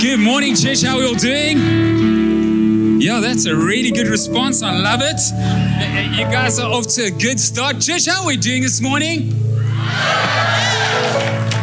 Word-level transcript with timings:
Good 0.00 0.18
morning, 0.18 0.56
church. 0.56 0.82
How 0.82 0.96
are 0.96 1.00
we 1.00 1.06
all 1.06 1.14
doing? 1.14 3.02
Yeah, 3.02 3.20
that's 3.20 3.44
a 3.44 3.54
really 3.54 3.90
good 3.90 4.06
response. 4.06 4.62
I 4.62 4.72
love 4.72 5.00
it. 5.02 5.20
You 6.18 6.24
guys 6.24 6.58
are 6.58 6.72
off 6.72 6.86
to 6.94 7.02
a 7.02 7.10
good 7.10 7.38
start. 7.38 7.80
Church, 7.80 8.06
how 8.06 8.22
are 8.22 8.26
we 8.26 8.38
doing 8.38 8.62
this 8.62 8.80
morning? 8.80 9.34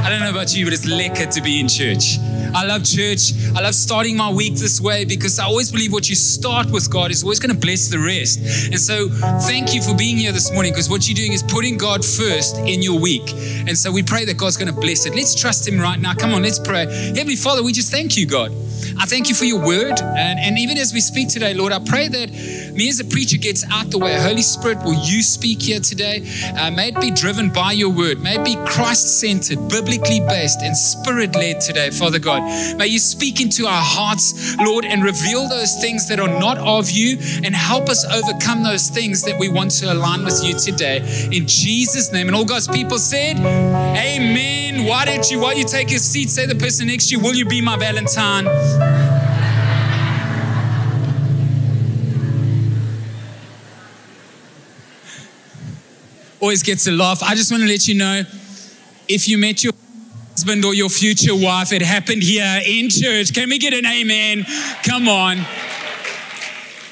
I 0.03 0.05
don't 0.07 0.19
know 0.19 0.29
about 0.29 0.55
you, 0.55 0.65
but 0.65 0.73
it's 0.75 0.85
lekker 0.85 1.33
to 1.33 1.41
be 1.41 1.59
in 1.59 1.67
church. 1.67 2.19
I 2.54 2.65
love 2.65 2.83
church. 2.83 3.33
I 3.55 3.62
love 3.62 3.75
starting 3.75 4.18
my 4.18 4.32
week 4.32 4.55
this 4.55 4.80
way 4.82 5.05
because 5.05 5.39
I 5.39 5.45
always 5.45 5.71
believe 5.71 5.93
what 5.93 6.09
you 6.09 6.16
start 6.16 6.70
with 6.71 6.89
God 6.91 7.12
is 7.12 7.23
always 7.23 7.39
going 7.39 7.54
to 7.54 7.59
bless 7.59 7.89
the 7.89 8.00
rest. 8.00 8.39
And 8.71 8.80
so, 8.80 9.09
thank 9.48 9.73
you 9.73 9.81
for 9.81 9.95
being 9.95 10.18
here 10.18 10.31
this 10.31 10.52
morning 10.52 10.73
because 10.73 10.89
what 10.89 11.07
you're 11.07 11.16
doing 11.16 11.34
is 11.34 11.44
putting 11.44 11.77
God 11.77 12.04
first 12.04 12.57
in 12.59 12.81
your 12.81 12.99
week. 12.99 13.34
And 13.68 13.77
so, 13.77 13.91
we 13.91 14.04
pray 14.04 14.25
that 14.25 14.38
God's 14.38 14.57
going 14.57 14.73
to 14.73 14.80
bless 14.80 15.05
it. 15.05 15.16
Let's 15.16 15.39
trust 15.39 15.68
Him 15.68 15.80
right 15.80 15.99
now. 15.99 16.13
Come 16.13 16.34
on, 16.34 16.44
let's 16.44 16.59
pray. 16.59 16.86
Heavenly 16.86 17.36
Father, 17.36 17.63
we 17.63 17.71
just 17.71 17.91
thank 17.91 18.18
you, 18.18 18.25
God. 18.25 18.52
I 19.00 19.05
thank 19.05 19.29
you 19.29 19.36
for 19.36 19.45
your 19.45 19.64
word. 19.64 20.00
And, 20.00 20.40
and 20.40 20.57
even 20.57 20.77
as 20.77 20.93
we 20.93 21.02
speak 21.02 21.29
today, 21.29 21.54
Lord, 21.54 21.71
I 21.71 21.79
pray 21.79 22.07
that 22.07 22.32
me 22.73 22.90
as 22.90 22.99
a 22.99 23.05
preacher 23.05 23.38
gets 23.38 23.63
out 23.71 23.91
the 23.91 23.99
way. 23.99 24.20
Holy 24.20 24.41
Spirit, 24.41 24.79
will 24.84 24.99
you 25.05 25.21
speak 25.21 25.62
here 25.62 25.79
today? 25.79 26.27
Uh, 26.57 26.71
may 26.71 26.90
it 26.90 26.99
be 26.99 27.12
driven 27.12 27.52
by 27.52 27.73
your 27.73 27.90
word. 27.90 28.20
May 28.21 28.40
it 28.40 28.45
be 28.45 28.55
Christ 28.66 29.20
centered, 29.20 29.70
biblically 29.70 30.20
based, 30.21 30.62
and 30.62 30.76
spirit 30.76 31.35
led 31.35 31.62
today, 31.62 31.91
Father 31.91 32.20
God. 32.20 32.37
May 32.77 32.88
you 32.88 33.00
speak 33.00 33.41
into 33.41 33.66
our 33.66 33.82
hearts, 33.82 34.55
Lord, 34.58 34.86
and 34.86 35.04
reveal 35.04 35.48
those 35.48 35.76
things 35.82 36.08
that 36.09 36.20
are 36.20 36.40
not 36.40 36.58
of 36.58 36.90
you 36.90 37.18
and 37.44 37.55
help 37.55 37.90
us 37.90 38.05
overcome 38.05 38.63
those 38.63 38.90
things 38.90 39.23
that 39.23 39.40
we 39.40 39.50
want 39.50 39.72
to 39.72 39.91
align 39.91 40.23
with 40.23 40.44
you 40.44 40.58
today. 40.58 40.98
In 41.32 41.48
Jesus' 41.48 42.12
name. 42.12 42.27
And 42.27 42.36
all 42.36 42.46
God's 42.46 42.68
people 42.68 42.98
said, 42.98 43.38
Amen. 43.38 44.86
Why 44.86 45.05
don't 45.05 45.30
you, 45.30 45.40
while 45.40 45.58
you 45.58 45.66
take 45.66 45.90
your 45.90 46.00
seat, 46.00 46.30
say 46.30 46.46
the 46.46 46.55
person 46.55 46.88
next 46.88 47.10
to 47.10 47.18
you, 47.18 47.23
Will 47.23 47.36
you 47.36 47.46
be 47.46 47.62
my 47.62 47.77
Valentine? 47.77 48.46
always 56.40 56.63
gets 56.63 56.88
a 56.88 56.91
laugh. 56.91 57.22
I 57.24 57.35
just 57.35 57.51
want 57.51 57.63
to 57.63 57.68
let 57.68 57.88
you 57.88 57.96
know 57.96 58.24
if 59.07 59.27
you 59.27 59.38
met 59.38 59.63
your 59.63 59.74
husband 60.38 60.63
or 60.63 60.76
your 60.76 60.88
future 60.88 61.35
wife, 61.35 61.71
it 61.71 61.82
happened 61.82 62.21
here 62.21 62.62
in 62.63 62.90
church. 62.91 63.34
Can 63.34 63.49
we 63.49 63.57
get 63.57 63.74
an 63.74 63.88
amen? 63.88 64.46
Come 64.84 65.07
on. 65.07 65.38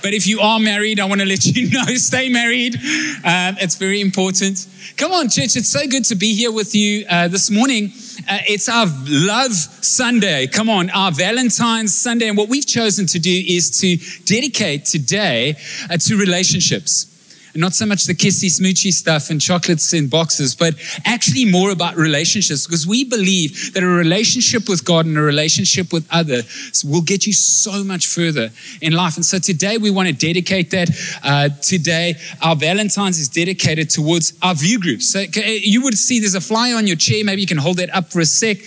But 0.02 0.16
if 0.16 0.26
you 0.26 0.40
are 0.40 0.60
married, 0.60 1.00
I 1.00 1.06
want 1.06 1.22
to 1.22 1.28
let 1.28 1.46
you 1.46 1.70
know 1.70 1.86
stay 1.94 2.28
married. 2.28 2.74
Um, 2.74 3.56
it's 3.62 3.76
very 3.76 4.02
important. 4.02 4.66
Come 4.98 5.12
on, 5.12 5.30
church. 5.30 5.56
It's 5.56 5.68
so 5.68 5.86
good 5.86 6.06
to 6.06 6.16
be 6.16 6.34
here 6.34 6.52
with 6.52 6.74
you 6.74 7.06
uh, 7.08 7.28
this 7.28 7.52
morning. 7.52 7.92
Uh, 8.28 8.40
it's 8.50 8.68
our 8.68 8.88
Love 9.08 9.54
Sunday. 9.54 10.48
Come 10.48 10.68
on, 10.68 10.90
our 10.90 11.12
Valentine's 11.12 11.94
Sunday. 11.94 12.28
And 12.28 12.36
what 12.36 12.50
we've 12.50 12.66
chosen 12.66 13.06
to 13.06 13.20
do 13.20 13.44
is 13.48 13.70
to 13.82 13.98
dedicate 14.26 14.86
today 14.86 15.56
uh, 15.92 15.98
to 15.98 16.18
relationships 16.18 17.15
not 17.56 17.73
so 17.73 17.86
much 17.86 18.06
the 18.06 18.14
kissy 18.14 18.50
smoochy 18.50 18.92
stuff 18.92 19.30
and 19.30 19.42
chocolates 19.42 19.94
in 19.94 20.08
boxes, 20.08 20.56
but 20.56 20.75
actually 21.06 21.45
more 21.45 21.72
about 21.72 21.95
relationships 21.95 22.66
because 22.66 22.86
we 22.86 23.03
believe 23.03 23.73
that 23.73 23.84
a 23.84 23.88
relationship 23.88 24.67
with 24.67 24.84
God 24.84 25.06
and 25.06 25.17
a 25.17 25.22
relationship 25.22 25.94
with 25.94 26.08
others 26.12 26.84
will 26.84 27.02
get 27.02 27.25
you 27.25 27.34
so 27.34 27.84
much 27.84 28.08
further 28.08 28.50
in 28.81 28.94
life. 28.94 29.16
And 29.16 29.25
so 29.25 29.39
today 29.39 29.78
we 29.78 29.92
want 29.92 30.08
to 30.08 30.14
dedicate 30.14 30.72
that. 30.72 30.89
Uh, 31.23 31.50
today, 31.62 32.16
our 32.42 32.56
Valentine's 32.56 33.20
is 33.20 33.30
dedicated 33.30 33.90
towards 33.90 34.34
our 34.42 34.56
view 34.56 34.80
groups. 34.80 35.09
So 35.09 35.19
you 35.19 35.84
would 35.84 35.97
see 35.97 36.19
there's 36.19 36.36
a 36.36 36.42
flyer 36.42 36.75
on 36.75 36.88
your 36.88 36.97
chair. 36.97 37.23
Maybe 37.23 37.42
you 37.42 37.47
can 37.47 37.58
hold 37.58 37.78
that 37.78 37.94
up 37.95 38.12
for 38.12 38.19
a 38.19 38.25
sec. 38.25 38.58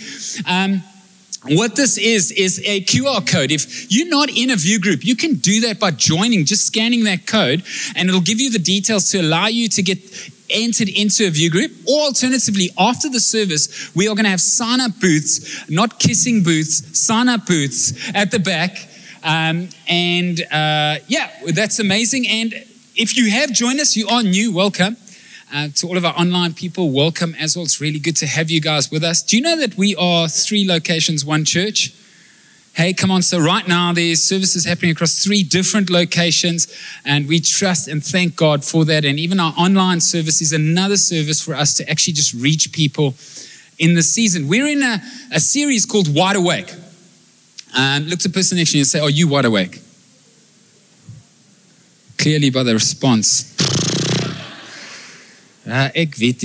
Um, 0.47 0.83
what 1.43 1.75
this 1.75 1.97
is, 1.97 2.31
is 2.31 2.59
a 2.65 2.81
QR 2.81 3.25
code. 3.25 3.51
If 3.51 3.91
you're 3.91 4.09
not 4.09 4.29
in 4.29 4.49
a 4.49 4.55
view 4.55 4.79
group, 4.79 5.05
you 5.05 5.15
can 5.15 5.35
do 5.35 5.61
that 5.61 5.79
by 5.79 5.91
joining, 5.91 6.45
just 6.45 6.65
scanning 6.65 7.05
that 7.05 7.25
code, 7.25 7.63
and 7.95 8.09
it'll 8.09 8.21
give 8.21 8.41
you 8.41 8.51
the 8.51 8.59
details 8.59 9.09
to 9.11 9.21
allow 9.21 9.47
you 9.47 9.69
to 9.69 9.81
get 9.81 9.99
entered 10.49 10.89
into 10.89 11.27
a 11.27 11.29
view 11.29 11.49
group. 11.49 11.71
Or 11.87 12.07
alternatively, 12.07 12.69
after 12.77 13.09
the 13.09 13.19
service, 13.19 13.93
we 13.95 14.07
are 14.07 14.15
going 14.15 14.25
to 14.25 14.31
have 14.31 14.41
sign 14.41 14.81
up 14.81 14.99
booths, 14.99 15.69
not 15.69 15.99
kissing 15.99 16.43
booths, 16.43 16.99
sign 16.99 17.29
up 17.29 17.45
booths 17.45 17.93
at 18.13 18.31
the 18.31 18.39
back. 18.39 18.87
Um, 19.23 19.69
and 19.87 20.41
uh, 20.51 20.99
yeah, 21.07 21.31
that's 21.53 21.79
amazing. 21.79 22.27
And 22.27 22.53
if 22.95 23.15
you 23.15 23.31
have 23.31 23.53
joined 23.53 23.79
us, 23.79 23.95
you 23.95 24.07
are 24.07 24.23
new, 24.23 24.51
welcome. 24.53 24.97
Uh, 25.51 25.67
to 25.73 25.87
all 25.87 25.97
of 25.97 26.05
our 26.05 26.13
online 26.13 26.53
people, 26.53 26.91
welcome 26.91 27.33
as 27.39 27.55
well. 27.55 27.65
It's 27.65 27.81
really 27.81 27.97
good 27.97 28.15
to 28.17 28.27
have 28.27 28.51
you 28.51 28.61
guys 28.61 28.91
with 28.91 29.03
us. 29.03 29.23
Do 29.23 29.35
you 29.35 29.41
know 29.41 29.57
that 29.57 29.75
we 29.75 29.95
are 29.95 30.27
three 30.27 30.67
locations, 30.67 31.25
one 31.25 31.43
church? 31.43 31.91
Hey, 32.73 32.93
come 32.93 33.09
on. 33.09 33.23
So, 33.23 33.39
right 33.39 33.67
now, 33.67 33.91
there's 33.91 34.23
services 34.23 34.63
happening 34.65 34.91
across 34.91 35.23
three 35.23 35.41
different 35.41 35.89
locations, 35.89 36.71
and 37.03 37.27
we 37.27 37.39
trust 37.39 37.87
and 37.87 38.03
thank 38.03 38.35
God 38.35 38.63
for 38.63 38.85
that. 38.85 39.03
And 39.03 39.17
even 39.17 39.39
our 39.39 39.53
online 39.57 40.01
service 40.01 40.39
is 40.39 40.53
another 40.53 40.97
service 40.97 41.41
for 41.41 41.55
us 41.55 41.73
to 41.75 41.89
actually 41.89 42.13
just 42.13 42.35
reach 42.35 42.71
people 42.71 43.15
in 43.79 43.95
the 43.95 44.03
season. 44.03 44.47
We're 44.47 44.67
in 44.67 44.83
a, 44.83 45.01
a 45.31 45.39
series 45.39 45.85
called 45.85 46.13
Wide 46.13 46.35
Awake. 46.35 46.71
And 47.75 48.09
look 48.09 48.19
to 48.19 48.27
the 48.29 48.33
person 48.33 48.57
next 48.57 48.71
to 48.71 48.77
you 48.77 48.81
and 48.81 48.87
say, 48.87 48.99
Are 48.99 49.09
you 49.09 49.27
wide 49.27 49.45
awake? 49.45 49.81
Clearly, 52.17 52.49
by 52.49 52.63
the 52.63 52.73
response, 52.73 53.55
uh, 55.71 55.89
ek 55.93 56.15
weet 56.17 56.39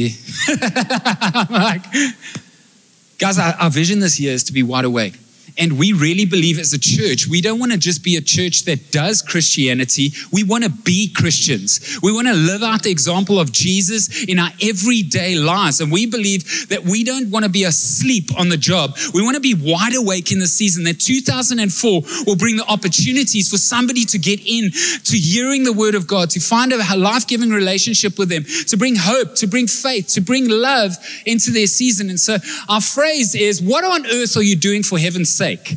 guys, 3.19 3.39
our, 3.43 3.55
our 3.61 3.71
vision 3.71 4.01
this 4.01 4.21
year 4.21 4.33
is 4.33 4.45
to 4.45 4.53
be 4.53 4.63
wide 4.63 4.85
awake. 4.85 5.19
And 5.57 5.79
we 5.79 5.93
really 5.93 6.25
believe 6.25 6.59
as 6.59 6.73
a 6.73 6.79
church, 6.79 7.29
we 7.29 7.41
don't 7.41 7.61
want 7.61 7.71
to 7.71 7.79
just 7.79 8.03
be 8.03 8.17
a 8.17 8.21
church 8.21 8.65
that 8.65 8.91
does 8.91 9.23
Christianity. 9.23 10.11
We 10.33 10.43
want 10.43 10.65
to 10.65 10.71
be 10.71 11.13
Christians. 11.13 11.99
We 12.03 12.13
want 12.13 12.27
to 12.27 12.35
live 12.35 12.65
out 12.65 12.83
the 12.83 12.91
example 12.91 13.39
of 13.39 13.53
Jesus 13.53 14.25
in 14.25 14.41
our 14.41 14.51
everyday 14.61 15.37
lives. 15.37 15.81
And 15.81 15.93
we 15.93 16.07
believe 16.07 16.69
that 16.71 16.83
we 16.83 17.05
don't 17.05 17.31
want 17.31 17.45
to 17.45 17.51
be 17.51 17.63
asleep 17.63 18.37
on 18.37 18.49
the 18.49 18.57
job. 18.57 18.97
We 19.15 19.23
want 19.23 19.37
to 19.37 19.41
be 19.41 19.55
wide 19.55 19.95
awake 19.95 20.33
in 20.33 20.41
the 20.41 20.49
season. 20.49 20.85
That 20.85 20.99
2004 20.99 22.03
will 22.27 22.37
bring 22.37 22.57
the 22.57 22.67
opportunities 22.67 23.49
for 23.49 23.57
somebody 23.57 24.05
to 24.07 24.19
get 24.19 24.41
in 24.45 24.73
to 25.05 25.17
hearing 25.17 25.63
the 25.63 25.73
word 25.73 25.95
of 25.95 26.09
God, 26.09 26.31
to 26.31 26.41
find 26.41 26.73
a 26.73 26.97
life 26.97 27.29
giving 27.29 27.51
relationship 27.51 28.19
with 28.19 28.29
them, 28.29 28.45
to 28.67 28.77
bring 28.77 28.97
hope, 28.97 29.37
to 29.37 29.47
bring 29.47 29.69
faith, 29.69 30.09
to 30.09 30.21
bring 30.21 30.49
love 30.49 30.97
into 31.27 31.53
their 31.53 31.69
season. 31.69 32.11
And 32.11 32.19
so 32.19 32.39
our 32.69 32.81
phrase 32.81 33.37
is, 33.37 33.63
What 33.63 33.85
on 33.85 34.05
earth 34.07 34.37
are 34.37 34.43
you 34.43 34.57
doing 34.57 34.83
for 34.83 34.99
heaven's 34.99 35.31
sake? 35.31 35.44
Sake. 35.45 35.77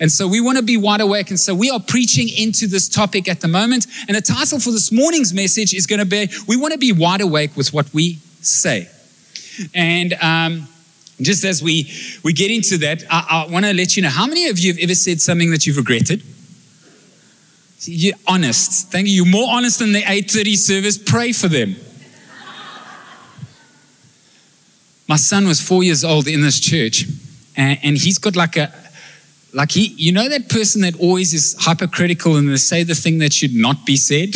And 0.00 0.10
so 0.10 0.26
we 0.26 0.40
want 0.40 0.56
to 0.56 0.64
be 0.64 0.76
wide 0.76 1.00
awake. 1.00 1.30
And 1.30 1.38
so 1.38 1.54
we 1.54 1.70
are 1.70 1.80
preaching 1.80 2.28
into 2.28 2.66
this 2.66 2.88
topic 2.88 3.28
at 3.28 3.40
the 3.40 3.48
moment. 3.48 3.86
And 4.08 4.16
the 4.16 4.22
title 4.22 4.58
for 4.58 4.70
this 4.70 4.90
morning's 4.90 5.32
message 5.34 5.74
is 5.74 5.86
going 5.86 6.00
to 6.00 6.06
be 6.06 6.28
We 6.48 6.56
want 6.56 6.72
to 6.72 6.78
be 6.78 6.92
wide 6.92 7.20
awake 7.20 7.56
with 7.56 7.72
what 7.72 7.92
we 7.92 8.18
say. 8.40 8.88
And 9.74 10.14
um, 10.14 10.68
just 11.20 11.44
as 11.44 11.62
we, 11.62 11.92
we 12.24 12.32
get 12.32 12.50
into 12.50 12.78
that, 12.78 13.04
I, 13.10 13.44
I 13.46 13.52
want 13.52 13.66
to 13.66 13.74
let 13.74 13.96
you 13.96 14.02
know 14.02 14.08
how 14.08 14.26
many 14.26 14.48
of 14.48 14.58
you 14.58 14.72
have 14.72 14.80
ever 14.82 14.94
said 14.94 15.20
something 15.20 15.50
that 15.50 15.66
you've 15.66 15.76
regretted? 15.76 16.22
You're 17.82 18.16
honest. 18.26 18.90
Thank 18.90 19.06
you. 19.06 19.14
You're 19.14 19.26
more 19.26 19.48
honest 19.50 19.78
than 19.78 19.92
the 19.92 20.02
8:30 20.02 20.56
service. 20.56 20.98
Pray 20.98 21.32
for 21.32 21.48
them. 21.48 21.76
My 25.08 25.16
son 25.16 25.46
was 25.46 25.60
four 25.60 25.82
years 25.82 26.04
old 26.04 26.28
in 26.28 26.40
this 26.42 26.60
church, 26.60 27.06
and, 27.56 27.78
and 27.82 27.98
he's 27.98 28.18
got 28.18 28.36
like 28.36 28.56
a, 28.56 28.72
like 29.52 29.72
he, 29.72 29.86
you 29.96 30.12
know 30.12 30.28
that 30.28 30.48
person 30.48 30.82
that 30.82 30.98
always 31.00 31.34
is 31.34 31.56
hypercritical 31.58 32.36
and 32.36 32.48
they 32.48 32.56
say 32.56 32.82
the 32.84 32.94
thing 32.94 33.18
that 33.18 33.32
should 33.32 33.54
not 33.54 33.84
be 33.84 33.96
said? 33.96 34.34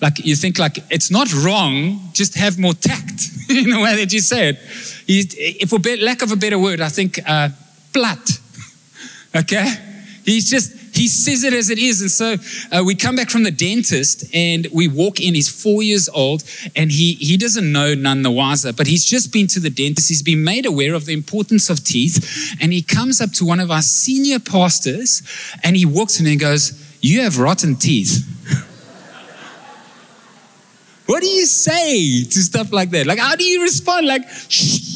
Like 0.00 0.24
you 0.24 0.34
think 0.34 0.58
like 0.58 0.78
it's 0.90 1.10
not 1.10 1.32
wrong, 1.32 2.10
just 2.12 2.34
have 2.34 2.58
more 2.58 2.74
tact 2.74 3.28
in 3.48 3.70
the 3.70 3.80
way 3.80 3.96
that 3.96 4.12
you 4.12 4.20
say 4.20 4.50
it. 4.50 4.58
He, 5.06 5.66
for 5.66 5.78
lack 6.00 6.22
of 6.22 6.32
a 6.32 6.36
better 6.36 6.58
word, 6.58 6.80
I 6.80 6.88
think 6.88 7.20
uh, 7.26 7.50
okay? 9.36 9.91
He's 10.24 10.48
just 10.48 10.72
he 10.94 11.08
says 11.08 11.42
it 11.42 11.54
as 11.54 11.70
it 11.70 11.78
is. 11.78 12.00
And 12.00 12.10
so 12.10 12.36
uh, 12.70 12.82
we 12.84 12.94
come 12.94 13.16
back 13.16 13.30
from 13.30 13.44
the 13.44 13.50
dentist 13.50 14.24
and 14.34 14.66
we 14.72 14.88
walk 14.88 15.20
in. 15.20 15.34
He's 15.34 15.48
four 15.48 15.82
years 15.82 16.08
old 16.08 16.44
and 16.76 16.92
he, 16.92 17.14
he 17.14 17.36
doesn't 17.36 17.72
know 17.72 17.94
none 17.94 18.22
the 18.22 18.30
wiser, 18.30 18.72
but 18.72 18.86
he's 18.86 19.04
just 19.04 19.32
been 19.32 19.46
to 19.48 19.60
the 19.60 19.70
dentist. 19.70 20.08
He's 20.08 20.22
been 20.22 20.44
made 20.44 20.66
aware 20.66 20.94
of 20.94 21.06
the 21.06 21.14
importance 21.14 21.70
of 21.70 21.82
teeth. 21.82 22.56
And 22.60 22.72
he 22.72 22.82
comes 22.82 23.20
up 23.20 23.32
to 23.32 23.44
one 23.44 23.60
of 23.60 23.70
our 23.70 23.82
senior 23.82 24.38
pastors 24.38 25.22
and 25.64 25.76
he 25.76 25.86
walks 25.86 26.20
in 26.20 26.26
and 26.26 26.38
goes, 26.38 26.72
You 27.00 27.22
have 27.22 27.38
rotten 27.38 27.76
teeth. 27.76 28.28
what 31.06 31.22
do 31.22 31.28
you 31.28 31.46
say 31.46 32.24
to 32.24 32.42
stuff 32.42 32.72
like 32.72 32.90
that? 32.90 33.06
Like, 33.06 33.18
how 33.18 33.34
do 33.34 33.44
you 33.44 33.62
respond? 33.62 34.06
Like, 34.06 34.28
shh. 34.28 34.90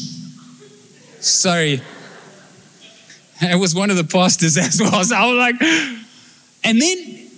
Sorry, 1.19 1.81
it 3.41 3.59
was 3.59 3.75
one 3.75 3.89
of 3.89 3.97
the 3.97 4.03
pastors 4.03 4.57
as 4.57 4.79
well. 4.81 5.03
So 5.03 5.15
I 5.15 5.25
was 5.31 5.37
like, 5.37 5.61
and 6.63 6.81
then 6.81 7.29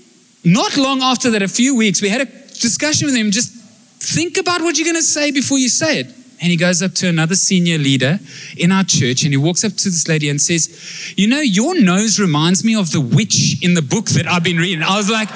not 0.44 0.78
long 0.78 1.02
after 1.02 1.32
that, 1.32 1.42
a 1.42 1.48
few 1.48 1.76
weeks, 1.76 2.02
we 2.02 2.10
had 2.10 2.22
a 2.22 2.26
discussion 2.26 3.08
with 3.08 3.16
him. 3.16 3.32
Just 3.32 3.54
think 3.54 4.38
about 4.38 4.62
what 4.62 4.78
you're 4.78 4.86
going 4.86 4.96
to 4.96 5.02
say 5.02 5.32
before 5.32 5.58
you 5.60 5.70
say 5.70 6.00
it. 6.00 6.08
and 6.42 6.50
he 6.50 6.56
goes 6.56 6.82
up 6.82 6.94
to 6.94 7.08
another 7.10 7.36
senior 7.36 7.78
leader 7.78 8.18
in 8.58 8.72
our 8.72 8.84
church 8.84 9.24
and 9.24 9.34
he 9.34 9.38
walks 9.38 9.66
up 9.66 9.74
to 9.74 9.90
this 9.90 10.08
lady 10.08 10.30
and 10.30 10.40
says, 10.42 11.14
You 11.18 11.28
know, 11.28 11.42
your 11.42 11.80
nose 11.80 12.20
reminds 12.20 12.64
me 12.64 12.76
of 12.76 12.92
the 12.92 13.02
witch 13.02 13.58
in 13.62 13.74
the 13.74 13.82
book 13.82 14.06
that 14.12 14.26
I've 14.26 14.44
been 14.44 14.58
reading. 14.58 14.84
I 14.84 14.96
was 14.96 15.10
like, 15.10 15.30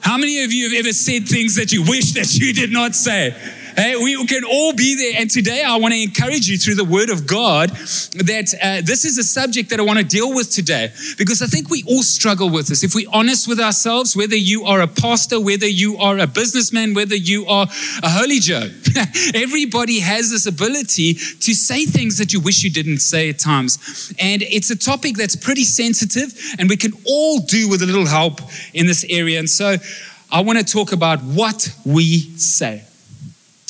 How 0.00 0.18
many 0.18 0.44
of 0.44 0.52
you 0.52 0.68
have 0.68 0.78
ever 0.78 0.92
said 0.92 1.26
things 1.26 1.56
that 1.56 1.72
you 1.72 1.82
wish 1.82 2.12
that 2.12 2.34
you 2.34 2.52
did 2.52 2.72
not 2.72 2.94
say? 2.94 3.34
Hey, 3.76 3.94
we 3.94 4.24
can 4.24 4.42
all 4.42 4.72
be 4.72 4.94
there. 4.94 5.20
And 5.20 5.30
today 5.30 5.62
I 5.62 5.76
want 5.76 5.92
to 5.92 6.02
encourage 6.02 6.48
you 6.48 6.56
through 6.56 6.76
the 6.76 6.84
word 6.84 7.10
of 7.10 7.26
God 7.26 7.68
that 7.68 8.54
uh, 8.62 8.80
this 8.82 9.04
is 9.04 9.18
a 9.18 9.22
subject 9.22 9.68
that 9.68 9.78
I 9.78 9.82
want 9.82 9.98
to 9.98 10.04
deal 10.04 10.34
with 10.34 10.50
today 10.50 10.94
because 11.18 11.42
I 11.42 11.46
think 11.46 11.68
we 11.68 11.84
all 11.86 12.02
struggle 12.02 12.48
with 12.48 12.68
this. 12.68 12.82
If 12.82 12.94
we're 12.94 13.10
honest 13.12 13.46
with 13.46 13.60
ourselves, 13.60 14.16
whether 14.16 14.34
you 14.34 14.64
are 14.64 14.80
a 14.80 14.86
pastor, 14.86 15.38
whether 15.38 15.66
you 15.66 15.98
are 15.98 16.16
a 16.18 16.26
businessman, 16.26 16.94
whether 16.94 17.16
you 17.16 17.44
are 17.48 17.66
a 18.02 18.08
holy 18.08 18.38
Joe, 18.38 18.70
everybody 19.34 20.00
has 20.00 20.30
this 20.30 20.46
ability 20.46 21.12
to 21.12 21.52
say 21.52 21.84
things 21.84 22.16
that 22.16 22.32
you 22.32 22.40
wish 22.40 22.64
you 22.64 22.70
didn't 22.70 23.00
say 23.00 23.28
at 23.28 23.38
times. 23.38 24.14
And 24.18 24.40
it's 24.40 24.70
a 24.70 24.76
topic 24.76 25.18
that's 25.18 25.36
pretty 25.36 25.64
sensitive 25.64 26.32
and 26.58 26.70
we 26.70 26.78
can 26.78 26.92
all 27.04 27.40
do 27.40 27.68
with 27.68 27.82
a 27.82 27.86
little 27.86 28.06
help 28.06 28.40
in 28.72 28.86
this 28.86 29.04
area. 29.10 29.38
And 29.38 29.50
so 29.50 29.76
I 30.32 30.40
want 30.40 30.58
to 30.58 30.64
talk 30.64 30.92
about 30.92 31.20
what 31.22 31.76
we 31.84 32.20
say. 32.38 32.82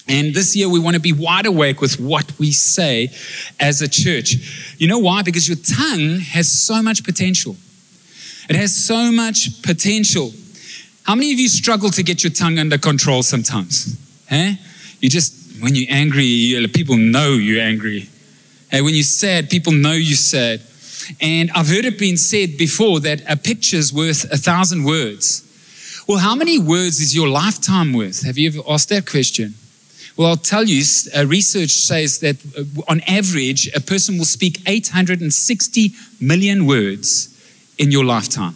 And 0.09 0.35
this 0.35 0.55
year, 0.55 0.69
we 0.69 0.79
want 0.79 0.95
to 0.95 1.01
be 1.01 1.13
wide 1.13 1.47
awake 1.47 1.81
with 1.81 1.99
what 1.99 2.39
we 2.39 2.53
say 2.53 3.11
as 3.59 3.83
a 3.83 3.89
church. 3.89 4.75
You 4.79 4.87
know 4.87 4.99
why? 4.99 5.23
Because 5.23 5.49
your 5.49 5.57
tongue 5.57 6.21
has 6.21 6.51
so 6.51 6.81
much 6.81 7.03
potential. 7.05 7.57
It 8.49 8.55
has 8.55 8.75
so 8.75 9.11
much 9.11 9.63
potential. 9.63 10.33
How 11.03 11.17
many 11.17 11.33
of 11.33 11.41
you 11.41 11.49
struggle 11.49 11.91
to 11.91 12.03
get 12.03 12.23
your 12.23 12.33
tongue 12.33 12.59
under 12.59 12.79
control 12.79 13.23
sometimes? 13.25 13.97
Eh? 14.31 14.55
You 15.01 15.09
just, 15.09 15.61
when 15.61 15.75
you're 15.75 15.91
angry, 15.91 16.69
people 16.73 16.97
know 16.97 17.33
you're 17.33 17.63
angry. 17.63 18.09
Hey, 18.71 18.83
when 18.83 18.95
you're 18.95 19.03
sad, 19.03 19.51
people 19.51 19.73
know 19.73 19.93
you're 19.93 20.17
sad. 20.17 20.61
And 21.21 21.51
I've 21.53 21.69
heard 21.69 21.85
it 21.85 21.99
being 21.99 22.17
said 22.17 22.57
before 22.59 23.01
that 23.01 23.23
a 23.29 23.37
picture's 23.37 23.93
worth 23.93 24.25
a 24.33 24.37
thousand 24.37 24.85
words. 24.85 25.43
Well, 26.09 26.19
how 26.19 26.35
many 26.37 26.59
words 26.59 27.01
is 27.01 27.15
your 27.15 27.29
lifetime 27.29 27.93
worth? 27.93 28.25
Have 28.25 28.39
you 28.39 28.49
ever 28.49 28.61
asked 28.69 28.89
that 28.91 29.09
question? 29.09 29.55
Well, 30.17 30.29
I'll 30.29 30.37
tell 30.37 30.65
you, 30.65 30.83
uh, 31.15 31.27
research 31.27 31.73
says 31.73 32.21
that 32.21 32.37
uh, 32.57 32.83
on 32.89 33.01
average, 33.03 33.69
a 33.75 33.81
person 33.81 34.17
will 34.17 34.25
speak 34.25 34.61
860 34.67 35.93
million 36.21 36.67
words 36.67 37.29
in 37.77 37.91
your 37.91 38.05
lifetime. 38.05 38.55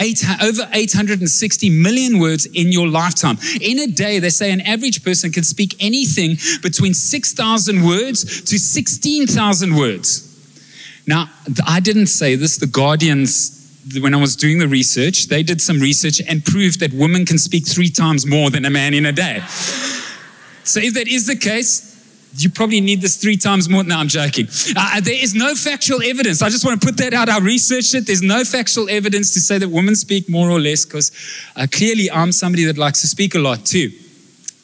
Eight, 0.00 0.24
over 0.42 0.68
860 0.72 1.70
million 1.70 2.18
words 2.18 2.46
in 2.46 2.72
your 2.72 2.88
lifetime. 2.88 3.38
In 3.60 3.78
a 3.78 3.86
day, 3.86 4.18
they 4.18 4.30
say 4.30 4.50
an 4.50 4.62
average 4.62 5.04
person 5.04 5.30
can 5.30 5.44
speak 5.44 5.76
anything 5.78 6.36
between 6.62 6.94
6,000 6.94 7.84
words 7.84 8.42
to 8.42 8.58
16,000 8.58 9.76
words. 9.76 10.26
Now, 11.06 11.30
I 11.66 11.80
didn't 11.80 12.06
say 12.06 12.34
this, 12.34 12.56
the 12.56 12.66
Guardians 12.66 13.58
when 14.00 14.14
I 14.14 14.18
was 14.18 14.36
doing 14.36 14.58
the 14.58 14.68
research, 14.68 15.26
they 15.26 15.42
did 15.42 15.60
some 15.60 15.80
research 15.80 16.20
and 16.28 16.44
proved 16.44 16.80
that 16.80 16.92
women 16.92 17.24
can 17.24 17.38
speak 17.38 17.66
three 17.66 17.88
times 17.88 18.26
more 18.26 18.50
than 18.50 18.64
a 18.64 18.70
man 18.70 18.94
in 18.94 19.06
a 19.06 19.12
day. 19.12 19.42
So 20.64 20.80
if 20.80 20.94
that 20.94 21.08
is 21.08 21.26
the 21.26 21.36
case, 21.36 21.90
you 22.36 22.48
probably 22.48 22.80
need 22.80 23.00
this 23.00 23.16
three 23.16 23.36
times 23.36 23.68
more. 23.68 23.82
No, 23.82 23.96
I'm 23.96 24.08
joking. 24.08 24.46
Uh, 24.76 25.00
there 25.00 25.20
is 25.20 25.34
no 25.34 25.54
factual 25.54 26.00
evidence. 26.02 26.42
I 26.42 26.48
just 26.48 26.64
want 26.64 26.80
to 26.80 26.86
put 26.86 26.96
that 26.98 27.12
out. 27.12 27.28
I 27.28 27.38
researched 27.38 27.94
it. 27.94 28.06
There's 28.06 28.22
no 28.22 28.44
factual 28.44 28.88
evidence 28.88 29.34
to 29.34 29.40
say 29.40 29.58
that 29.58 29.68
women 29.68 29.96
speak 29.96 30.28
more 30.28 30.48
or 30.48 30.60
less 30.60 30.84
because 30.84 31.10
uh, 31.56 31.66
clearly 31.70 32.10
I'm 32.10 32.30
somebody 32.30 32.64
that 32.64 32.78
likes 32.78 33.00
to 33.00 33.08
speak 33.08 33.34
a 33.34 33.38
lot 33.40 33.66
too. 33.66 33.90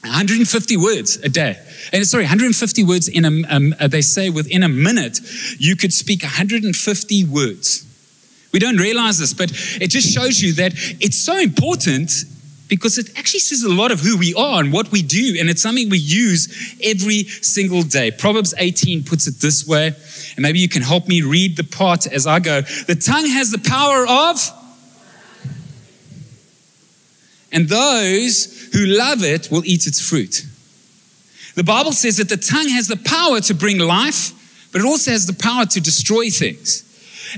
150 0.03 0.77
words 0.77 1.17
a 1.17 1.29
day. 1.29 1.59
And 1.93 2.07
sorry, 2.07 2.25
150 2.25 2.85
words 2.85 3.09
in 3.09 3.25
a, 3.25 3.31
um, 3.49 3.75
uh, 3.81 3.89
they 3.89 4.03
say 4.03 4.31
within 4.31 4.63
a 4.63 4.69
minute, 4.69 5.21
you 5.59 5.75
could 5.75 5.93
speak 5.93 6.23
150 6.23 7.25
words. 7.25 7.83
We 8.53 8.61
don't 8.61 8.77
realize 8.77 9.19
this, 9.19 9.35
but 9.35 9.51
it 9.81 9.89
just 9.89 10.15
shows 10.15 10.41
you 10.41 10.55
that 10.55 10.73
it's 11.01 11.17
so 11.17 11.37
important 11.37 12.13
because 12.69 12.99
it 12.99 13.17
actually 13.19 13.41
says 13.41 13.63
a 13.63 13.73
lot 13.73 13.93
of 13.93 14.01
who 14.01 14.17
we 14.17 14.35
are 14.35 14.61
and 14.61 14.73
what 14.73 14.91
we 14.91 15.03
do, 15.03 15.37
and 15.39 15.49
it's 15.49 15.63
something 15.63 15.89
we 15.89 15.99
use 15.99 16.77
every 16.83 17.25
single 17.25 17.83
day. 17.83 18.11
Proverbs 18.11 18.55
18 18.57 19.05
puts 19.05 19.27
it 19.27 19.37
this 19.41 19.67
way, 19.67 19.89
and 19.89 20.39
maybe 20.39 20.59
you 20.59 20.69
can 20.69 20.83
help 20.83 21.07
me 21.07 21.23
read 21.23 21.57
the 21.57 21.65
part 21.65 22.07
as 22.07 22.27
I 22.27 22.41
go. 22.41 22.63
The 22.63 22.95
tongue 22.97 23.27
has 23.27 23.51
the 23.51 23.59
power 23.59 24.07
of, 24.07 24.53
and 27.53 27.69
those 27.69 28.69
who 28.73 28.85
love 28.87 29.23
it 29.23 29.51
will 29.51 29.65
eat 29.65 29.87
its 29.87 30.01
fruit. 30.01 30.45
The 31.55 31.65
Bible 31.65 31.93
says 31.93 32.19
that 32.19 32.29
the 32.29 32.37
tongue 32.37 32.69
has 32.69 32.89
the 32.89 32.99
power 32.99 33.41
to 33.41 33.55
bring 33.55 33.79
life, 33.79 34.33
but 34.73 34.81
it 34.81 34.87
also 34.87 35.11
has 35.11 35.27
the 35.27 35.33
power 35.33 35.65
to 35.65 35.81
destroy 35.81 36.29
things. 36.29 36.83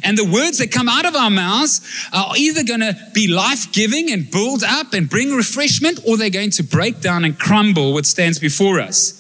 And 0.02 0.16
the 0.16 0.24
words 0.24 0.58
that 0.58 0.70
come 0.70 0.88
out 0.88 1.06
of 1.06 1.14
our 1.14 1.30
mouths 1.30 1.80
are 2.12 2.34
either 2.36 2.62
going 2.64 2.80
to 2.80 2.96
be 3.12 3.28
life 3.28 3.72
giving 3.72 4.10
and 4.10 4.30
build 4.30 4.62
up 4.62 4.92
and 4.92 5.08
bring 5.08 5.32
refreshment, 5.32 6.00
or 6.06 6.16
they're 6.16 6.30
going 6.30 6.50
to 6.52 6.62
break 6.62 7.00
down 7.00 7.24
and 7.24 7.38
crumble 7.38 7.92
what 7.92 8.06
stands 8.06 8.38
before 8.38 8.80
us. 8.80 9.14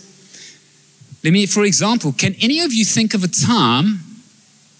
Let 1.24 1.32
me, 1.32 1.46
for 1.46 1.64
example, 1.64 2.12
can 2.12 2.34
any 2.40 2.60
of 2.60 2.72
you 2.72 2.84
think 2.84 3.14
of 3.14 3.24
a 3.24 3.28
time 3.28 4.00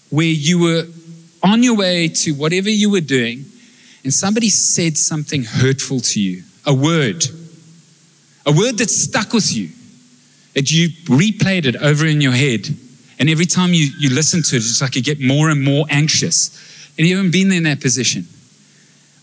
where 0.09 0.25
you 0.25 0.59
were 0.59 0.85
on 1.43 1.63
your 1.63 1.75
way 1.75 2.07
to 2.07 2.31
whatever 2.33 2.69
you 2.69 2.89
were 2.89 3.01
doing 3.01 3.45
and 4.03 4.13
somebody 4.13 4.49
said 4.49 4.97
something 4.97 5.43
hurtful 5.43 5.99
to 5.99 6.21
you? 6.21 6.43
A 6.65 6.73
word. 6.73 7.25
A 8.45 8.51
word 8.51 8.77
that 8.77 8.89
stuck 8.89 9.33
with 9.33 9.53
you, 9.55 9.69
that 10.53 10.71
you 10.71 10.89
replayed 11.05 11.65
it 11.65 11.75
over 11.75 12.05
in 12.05 12.21
your 12.21 12.31
head 12.31 12.67
and 13.19 13.29
every 13.29 13.45
time 13.45 13.73
you, 13.73 13.87
you 13.99 14.09
listen 14.09 14.41
to 14.43 14.55
it, 14.55 14.59
it's 14.59 14.81
like 14.81 14.95
you 14.95 15.03
get 15.03 15.19
more 15.19 15.49
and 15.49 15.61
more 15.61 15.85
anxious. 15.89 16.57
And 16.97 17.05
you 17.05 17.17
haven't 17.17 17.31
been 17.31 17.51
in 17.51 17.63
that 17.63 17.81
position. 17.81 18.27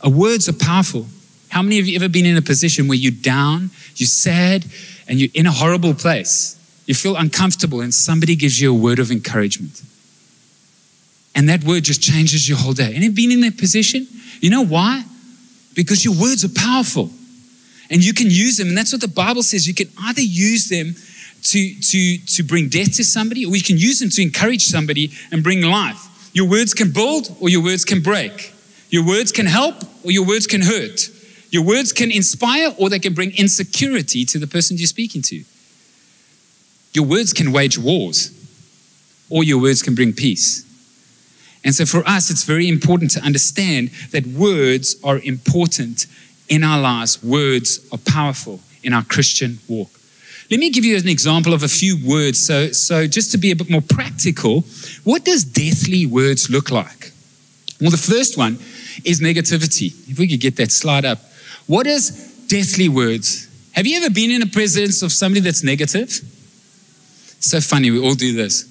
Our 0.02 0.10
words 0.10 0.48
are 0.48 0.52
powerful. 0.52 1.06
How 1.48 1.62
many 1.62 1.78
of 1.78 1.86
you 1.86 1.96
ever 1.96 2.08
been 2.08 2.26
in 2.26 2.36
a 2.36 2.42
position 2.42 2.88
where 2.88 2.98
you're 2.98 3.12
down, 3.12 3.70
you're 3.96 4.06
sad, 4.06 4.66
and 5.08 5.18
you're 5.18 5.30
in 5.32 5.46
a 5.46 5.52
horrible 5.52 5.94
place? 5.94 6.52
You 6.86 6.94
feel 6.94 7.16
uncomfortable, 7.16 7.80
and 7.80 7.92
somebody 7.92 8.36
gives 8.36 8.60
you 8.60 8.70
a 8.70 8.78
word 8.78 8.98
of 8.98 9.10
encouragement. 9.10 9.82
And 11.34 11.48
that 11.48 11.64
word 11.64 11.84
just 11.84 12.02
changes 12.02 12.48
your 12.48 12.58
whole 12.58 12.72
day. 12.72 12.94
And 12.94 13.02
you've 13.02 13.14
been 13.14 13.32
in 13.32 13.40
that 13.42 13.56
position? 13.58 14.06
You 14.40 14.50
know 14.50 14.64
why? 14.64 15.04
Because 15.74 16.04
your 16.04 16.14
words 16.14 16.44
are 16.44 16.54
powerful. 16.54 17.10
And 17.90 18.04
you 18.04 18.12
can 18.12 18.26
use 18.30 18.56
them. 18.56 18.68
And 18.68 18.76
that's 18.76 18.92
what 18.92 19.00
the 19.00 19.08
Bible 19.08 19.42
says. 19.42 19.66
You 19.66 19.74
can 19.74 19.88
either 20.02 20.22
use 20.22 20.68
them 20.68 20.94
to, 21.50 21.80
to, 21.80 22.18
to 22.18 22.42
bring 22.42 22.68
death 22.68 22.94
to 22.96 23.04
somebody, 23.04 23.44
or 23.44 23.54
you 23.56 23.62
can 23.62 23.76
use 23.76 23.98
them 23.98 24.10
to 24.10 24.22
encourage 24.22 24.62
somebody 24.62 25.10
and 25.30 25.42
bring 25.42 25.62
life. 25.62 26.30
Your 26.32 26.48
words 26.48 26.74
can 26.74 26.90
build, 26.90 27.34
or 27.40 27.48
your 27.48 27.62
words 27.62 27.84
can 27.84 28.02
break. 28.02 28.52
Your 28.90 29.06
words 29.06 29.32
can 29.32 29.46
help, 29.46 29.76
or 30.04 30.10
your 30.10 30.26
words 30.26 30.46
can 30.46 30.62
hurt. 30.62 31.10
Your 31.50 31.64
words 31.64 31.92
can 31.92 32.10
inspire, 32.10 32.74
or 32.78 32.88
they 32.88 32.98
can 32.98 33.14
bring 33.14 33.32
insecurity 33.36 34.24
to 34.26 34.38
the 34.38 34.46
person 34.46 34.76
you're 34.76 34.86
speaking 34.86 35.22
to. 35.22 35.44
Your 36.92 37.04
words 37.04 37.32
can 37.32 37.52
wage 37.52 37.78
wars, 37.78 38.30
or 39.30 39.44
your 39.44 39.60
words 39.60 39.82
can 39.82 39.94
bring 39.94 40.12
peace. 40.12 40.64
And 41.64 41.74
so 41.74 41.84
for 41.84 42.06
us, 42.06 42.30
it's 42.30 42.44
very 42.44 42.68
important 42.68 43.10
to 43.12 43.20
understand 43.20 43.90
that 44.12 44.26
words 44.26 44.96
are 45.02 45.18
important 45.18 46.06
in 46.48 46.62
our 46.62 46.80
lives. 46.80 47.22
Words 47.22 47.88
are 47.92 47.98
powerful 47.98 48.60
in 48.82 48.92
our 48.92 49.02
Christian 49.04 49.58
walk. 49.68 49.90
Let 50.50 50.60
me 50.60 50.70
give 50.70 50.84
you 50.84 50.96
an 50.96 51.08
example 51.08 51.52
of 51.54 51.62
a 51.62 51.68
few 51.68 51.98
words. 52.06 52.38
So, 52.38 52.70
so 52.72 53.06
just 53.06 53.32
to 53.32 53.38
be 53.38 53.50
a 53.50 53.56
bit 53.56 53.68
more 53.68 53.80
practical, 53.80 54.62
what 55.04 55.24
does 55.24 55.44
deathly 55.44 56.06
words 56.06 56.48
look 56.48 56.70
like? 56.70 57.12
Well, 57.80 57.90
the 57.90 57.96
first 57.96 58.38
one 58.38 58.58
is 59.04 59.20
negativity. 59.20 59.92
If 60.08 60.18
we 60.18 60.28
could 60.28 60.40
get 60.40 60.56
that 60.56 60.70
slide 60.70 61.04
up. 61.04 61.18
What 61.66 61.86
is 61.86 62.46
deathly 62.48 62.88
words? 62.88 63.48
Have 63.72 63.86
you 63.86 63.98
ever 63.98 64.08
been 64.08 64.30
in 64.30 64.40
the 64.40 64.46
presence 64.46 65.02
of 65.02 65.12
somebody 65.12 65.40
that's 65.40 65.62
negative? 65.62 66.20
so 67.38 67.60
funny, 67.60 67.90
we 67.90 68.00
all 68.00 68.14
do 68.14 68.32
this. 68.32 68.64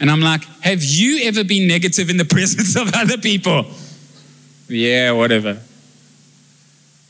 And 0.00 0.10
I'm 0.10 0.20
like, 0.20 0.44
have 0.60 0.82
you 0.82 1.26
ever 1.28 1.44
been 1.44 1.68
negative 1.68 2.10
in 2.10 2.16
the 2.16 2.24
presence 2.36 2.76
of 2.76 2.92
other 2.94 3.18
people? 3.18 3.66
Yeah, 4.68 5.12
whatever. 5.12 5.60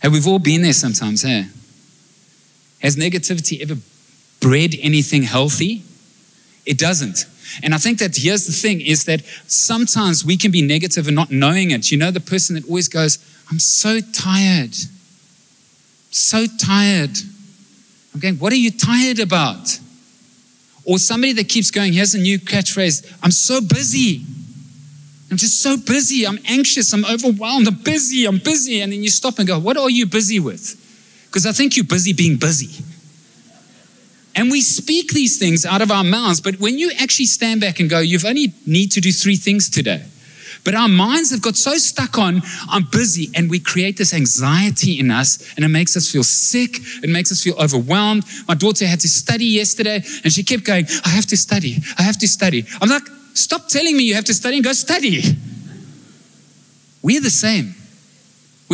Have 0.00 0.12
we've 0.12 0.26
all 0.26 0.38
been 0.38 0.62
there 0.62 0.72
sometimes, 0.72 1.22
hey? 1.22 1.46
Has 2.80 2.96
negativity 2.96 3.62
ever 3.62 3.80
bred 4.40 4.74
anything 4.80 5.22
healthy? 5.22 5.82
It 6.66 6.78
doesn't. 6.78 7.26
And 7.62 7.74
I 7.74 7.78
think 7.78 7.98
that 7.98 8.16
here's 8.16 8.46
the 8.46 8.52
thing 8.52 8.80
is 8.80 9.04
that 9.04 9.22
sometimes 9.46 10.24
we 10.24 10.36
can 10.36 10.50
be 10.50 10.62
negative 10.62 11.06
and 11.06 11.14
not 11.14 11.30
knowing 11.30 11.70
it. 11.70 11.90
You 11.90 11.98
know, 11.98 12.10
the 12.10 12.20
person 12.20 12.54
that 12.56 12.66
always 12.66 12.88
goes, 12.88 13.18
I'm 13.50 13.58
so 13.58 14.00
tired. 14.00 14.74
So 16.10 16.46
tired. 16.46 17.16
I'm 18.12 18.20
going, 18.20 18.36
what 18.36 18.52
are 18.52 18.56
you 18.56 18.70
tired 18.70 19.18
about? 19.18 19.78
Or 20.84 20.98
somebody 20.98 21.32
that 21.34 21.48
keeps 21.48 21.70
going, 21.70 21.92
here's 21.92 22.14
a 22.14 22.18
new 22.18 22.38
catchphrase 22.38 23.18
I'm 23.22 23.30
so 23.30 23.60
busy. 23.60 24.24
I'm 25.30 25.36
just 25.36 25.60
so 25.60 25.76
busy. 25.76 26.26
I'm 26.26 26.38
anxious. 26.46 26.92
I'm 26.92 27.04
overwhelmed. 27.04 27.66
I'm 27.66 27.82
busy. 27.82 28.26
I'm 28.26 28.38
busy. 28.38 28.80
And 28.80 28.92
then 28.92 29.02
you 29.02 29.08
stop 29.08 29.38
and 29.38 29.48
go, 29.48 29.58
What 29.58 29.76
are 29.76 29.90
you 29.90 30.06
busy 30.06 30.38
with? 30.38 30.80
Because 31.34 31.46
I 31.46 31.52
think 31.52 31.76
you're 31.76 31.84
busy 31.84 32.12
being 32.12 32.36
busy. 32.36 32.84
And 34.36 34.52
we 34.52 34.60
speak 34.60 35.10
these 35.12 35.36
things 35.36 35.66
out 35.66 35.82
of 35.82 35.90
our 35.90 36.04
mouths, 36.04 36.40
but 36.40 36.60
when 36.60 36.78
you 36.78 36.92
actually 37.00 37.26
stand 37.26 37.60
back 37.60 37.80
and 37.80 37.90
go, 37.90 37.98
you've 37.98 38.24
only 38.24 38.54
need 38.66 38.92
to 38.92 39.00
do 39.00 39.10
three 39.10 39.34
things 39.34 39.68
today. 39.68 40.04
But 40.62 40.76
our 40.76 40.86
minds 40.86 41.32
have 41.32 41.42
got 41.42 41.56
so 41.56 41.76
stuck 41.76 42.18
on, 42.18 42.40
I'm 42.70 42.84
busy, 42.84 43.30
and 43.34 43.50
we 43.50 43.58
create 43.58 43.96
this 43.96 44.14
anxiety 44.14 45.00
in 45.00 45.10
us, 45.10 45.52
and 45.56 45.64
it 45.64 45.68
makes 45.68 45.96
us 45.96 46.08
feel 46.08 46.22
sick. 46.22 46.76
It 47.02 47.10
makes 47.10 47.32
us 47.32 47.42
feel 47.42 47.56
overwhelmed. 47.60 48.22
My 48.46 48.54
daughter 48.54 48.86
had 48.86 49.00
to 49.00 49.08
study 49.08 49.46
yesterday, 49.46 50.04
and 50.22 50.32
she 50.32 50.44
kept 50.44 50.62
going, 50.62 50.86
I 51.04 51.08
have 51.08 51.26
to 51.26 51.36
study. 51.36 51.78
I 51.98 52.02
have 52.02 52.18
to 52.18 52.28
study. 52.28 52.64
I'm 52.80 52.88
like, 52.88 53.02
stop 53.32 53.66
telling 53.66 53.96
me 53.96 54.04
you 54.04 54.14
have 54.14 54.26
to 54.26 54.34
study 54.34 54.58
and 54.58 54.64
go 54.64 54.72
study. 54.72 55.36
We're 57.02 57.20
the 57.20 57.28
same. 57.28 57.74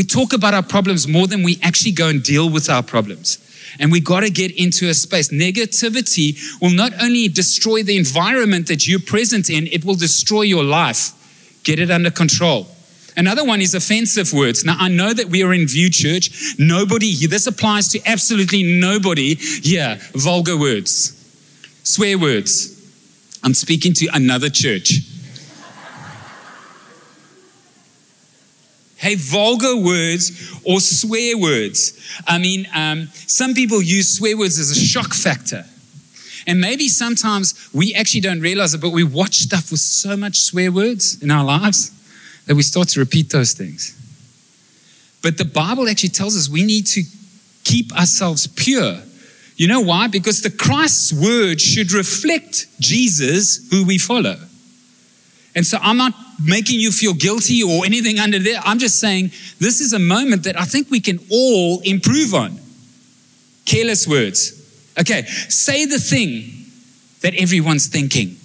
We 0.01 0.05
talk 0.05 0.33
about 0.33 0.55
our 0.55 0.63
problems 0.63 1.07
more 1.07 1.27
than 1.27 1.43
we 1.43 1.59
actually 1.63 1.93
go 1.93 2.09
and 2.09 2.23
deal 2.23 2.49
with 2.49 2.71
our 2.71 2.83
problems. 2.83 3.37
And 3.79 3.93
we 3.93 4.01
got 4.01 4.21
to 4.21 4.31
get 4.31 4.51
into 4.59 4.89
a 4.89 4.95
space. 4.95 5.29
Negativity 5.29 6.41
will 6.59 6.71
not 6.71 6.95
only 7.03 7.29
destroy 7.29 7.83
the 7.83 7.99
environment 7.99 8.67
that 8.69 8.89
you're 8.89 8.99
present 8.99 9.51
in, 9.51 9.67
it 9.67 9.85
will 9.85 9.97
destroy 9.97 10.41
your 10.41 10.65
life. 10.65 11.13
Get 11.65 11.79
it 11.79 11.91
under 11.91 12.11
control. 12.11 12.67
Another 13.15 13.45
one 13.45 13.61
is 13.61 13.75
offensive 13.75 14.33
words. 14.33 14.65
Now, 14.65 14.77
I 14.79 14.89
know 14.89 15.13
that 15.13 15.27
we 15.27 15.43
are 15.43 15.53
in 15.53 15.67
View 15.69 15.91
Church. 15.91 16.55
Nobody 16.59 17.11
here, 17.11 17.29
this 17.29 17.47
applies 17.47 17.89
to 17.89 18.01
absolutely 18.07 18.81
nobody 18.81 19.35
here. 19.35 19.99
Vulgar 20.15 20.57
words, 20.57 21.13
swear 21.83 22.19
words. 22.19 22.75
I'm 23.43 23.53
speaking 23.53 23.93
to 23.97 24.09
another 24.15 24.49
church. 24.49 25.10
Hey, 29.01 29.15
vulgar 29.15 29.79
words 29.79 30.61
or 30.63 30.79
swear 30.79 31.39
words. 31.39 31.99
I 32.27 32.37
mean, 32.37 32.69
um, 32.75 33.09
some 33.15 33.55
people 33.55 33.81
use 33.81 34.19
swear 34.19 34.37
words 34.37 34.59
as 34.59 34.71
a 34.71 34.75
shock 34.75 35.15
factor. 35.15 35.65
And 36.47 36.61
maybe 36.61 36.87
sometimes 36.87 37.71
we 37.73 37.95
actually 37.95 38.21
don't 38.21 38.43
realize 38.43 38.75
it, 38.75 38.83
but 38.83 38.91
we 38.91 39.03
watch 39.03 39.37
stuff 39.37 39.71
with 39.71 39.81
so 39.81 40.19
much 40.19 40.41
swear 40.41 40.71
words 40.71 41.23
in 41.23 41.31
our 41.31 41.43
lives 41.43 41.91
that 42.45 42.55
we 42.55 42.63
start 42.63 42.89
to 42.89 43.01
repeat 43.01 43.31
those 43.31 43.55
things. 43.55 43.97
But 45.23 45.39
the 45.39 45.47
Bible 45.47 45.89
actually 45.89 46.11
tells 46.11 46.37
us 46.37 46.51
we 46.51 46.65
need 46.65 46.87
to 46.89 47.03
keep 47.65 47.97
ourselves 47.99 48.49
pure. 48.49 48.99
You 49.57 49.67
know 49.67 49.81
why? 49.81 50.09
Because 50.09 50.43
the 50.43 50.51
Christ's 50.51 51.15
word 51.15 51.59
should 51.59 51.93
reflect 51.93 52.67
Jesus, 52.81 53.67
who 53.71 53.87
we 53.87 53.97
follow. 53.97 54.37
And 55.55 55.67
so 55.67 55.79
I'm 55.83 55.97
not 55.97 56.15
making 56.45 56.81
you 56.81 56.93
feel 56.93 57.13
guilty 57.13 57.63
or 57.63 57.85
anything 57.85 58.19
under 58.19 58.39
there. 58.39 58.61
I'm 58.65 58.79
just 58.79 58.99
saying 58.99 59.31
this 59.59 59.81
is 59.81 59.93
a 59.93 59.99
moment 59.99 60.45
that 60.45 60.59
I 60.59 60.65
think 60.65 60.91
we 60.91 61.01
can 61.01 61.19
all 61.31 61.81
improve 61.81 62.35
on. 62.35 62.59
Careless 63.65 64.07
words. 64.07 64.57
Okay, 64.99 65.23
say 65.23 65.87
the 65.87 65.99
thing 65.99 66.67
that 67.23 67.35
everyone's 67.35 67.87
thinking, 67.87 68.37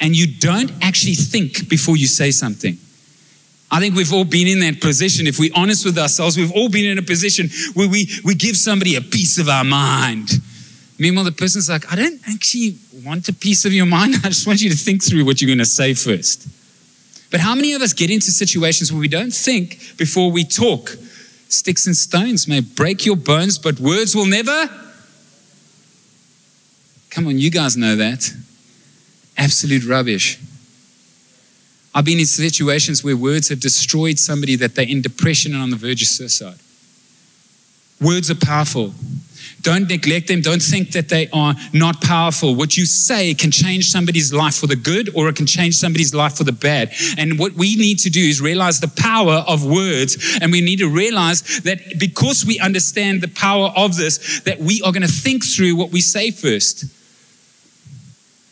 and 0.00 0.16
you 0.16 0.26
don't 0.38 0.72
actually 0.82 1.14
think 1.14 1.68
before 1.68 1.96
you 1.96 2.06
say 2.06 2.30
something. 2.30 2.78
I 3.70 3.80
think 3.80 3.96
we've 3.96 4.12
all 4.12 4.24
been 4.24 4.46
in 4.46 4.60
that 4.60 4.80
position. 4.80 5.26
If 5.26 5.38
we're 5.38 5.52
honest 5.54 5.84
with 5.84 5.98
ourselves, 5.98 6.36
we've 6.36 6.52
all 6.52 6.68
been 6.68 6.84
in 6.84 6.98
a 6.98 7.02
position 7.02 7.48
where 7.74 7.88
we, 7.88 8.08
we 8.24 8.34
give 8.34 8.56
somebody 8.56 8.94
a 8.94 9.00
piece 9.00 9.38
of 9.38 9.48
our 9.48 9.64
mind. 9.64 10.30
Meanwhile, 10.98 11.24
the 11.24 11.32
person's 11.32 11.68
like, 11.68 11.90
I 11.92 11.96
don't 11.96 12.20
actually 12.28 12.76
want 13.04 13.28
a 13.28 13.32
piece 13.32 13.64
of 13.64 13.72
your 13.72 13.86
mind. 13.86 14.14
I 14.24 14.28
just 14.28 14.46
want 14.46 14.62
you 14.62 14.70
to 14.70 14.76
think 14.76 15.02
through 15.02 15.24
what 15.24 15.40
you're 15.40 15.48
going 15.48 15.58
to 15.58 15.64
say 15.64 15.94
first. 15.94 16.48
But 17.30 17.40
how 17.40 17.54
many 17.54 17.72
of 17.72 17.82
us 17.82 17.92
get 17.92 18.10
into 18.10 18.30
situations 18.30 18.92
where 18.92 19.00
we 19.00 19.08
don't 19.08 19.32
think 19.32 19.96
before 19.96 20.30
we 20.30 20.44
talk? 20.44 20.96
Sticks 21.48 21.86
and 21.86 21.96
stones 21.96 22.46
may 22.46 22.60
break 22.60 23.04
your 23.04 23.16
bones, 23.16 23.58
but 23.58 23.80
words 23.80 24.14
will 24.14 24.26
never. 24.26 24.68
Come 27.10 27.26
on, 27.26 27.38
you 27.38 27.50
guys 27.50 27.76
know 27.76 27.96
that. 27.96 28.32
Absolute 29.36 29.84
rubbish. 29.84 30.38
I've 31.94 32.04
been 32.04 32.18
in 32.18 32.26
situations 32.26 33.04
where 33.04 33.16
words 33.16 33.48
have 33.50 33.60
destroyed 33.60 34.18
somebody 34.18 34.56
that 34.56 34.74
they're 34.74 34.88
in 34.88 35.00
depression 35.00 35.54
and 35.54 35.62
on 35.62 35.70
the 35.70 35.76
verge 35.76 36.02
of 36.02 36.08
suicide. 36.08 36.58
Words 38.00 38.30
are 38.30 38.34
powerful. 38.34 38.92
Don't 39.64 39.88
neglect 39.88 40.28
them. 40.28 40.42
Don't 40.42 40.62
think 40.62 40.92
that 40.92 41.08
they 41.08 41.26
are 41.32 41.54
not 41.72 42.02
powerful. 42.02 42.54
What 42.54 42.76
you 42.76 42.84
say 42.84 43.32
can 43.32 43.50
change 43.50 43.90
somebody's 43.90 44.30
life 44.30 44.56
for 44.56 44.66
the 44.66 44.76
good 44.76 45.08
or 45.16 45.28
it 45.30 45.36
can 45.36 45.46
change 45.46 45.76
somebody's 45.76 46.14
life 46.14 46.36
for 46.36 46.44
the 46.44 46.52
bad. 46.52 46.92
And 47.16 47.38
what 47.38 47.54
we 47.54 47.74
need 47.74 47.98
to 48.00 48.10
do 48.10 48.20
is 48.20 48.42
realize 48.42 48.80
the 48.80 48.88
power 48.88 49.42
of 49.48 49.64
words. 49.64 50.38
And 50.42 50.52
we 50.52 50.60
need 50.60 50.80
to 50.80 50.88
realize 50.88 51.40
that 51.62 51.98
because 51.98 52.44
we 52.44 52.60
understand 52.60 53.22
the 53.22 53.28
power 53.28 53.72
of 53.74 53.96
this, 53.96 54.40
that 54.40 54.60
we 54.60 54.82
are 54.82 54.92
going 54.92 55.02
to 55.02 55.08
think 55.08 55.44
through 55.44 55.76
what 55.76 55.90
we 55.90 56.02
say 56.02 56.30
first. 56.30 56.84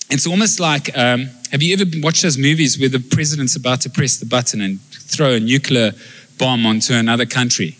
It's 0.08 0.26
almost 0.26 0.60
like 0.60 0.96
um, 0.96 1.28
have 1.50 1.62
you 1.62 1.74
ever 1.74 1.84
watched 2.02 2.22
those 2.22 2.38
movies 2.38 2.80
where 2.80 2.88
the 2.88 3.00
president's 3.00 3.54
about 3.54 3.82
to 3.82 3.90
press 3.90 4.16
the 4.16 4.24
button 4.24 4.62
and 4.62 4.80
throw 4.80 5.32
a 5.32 5.40
nuclear 5.40 5.92
bomb 6.38 6.64
onto 6.64 6.94
another 6.94 7.26
country? 7.26 7.76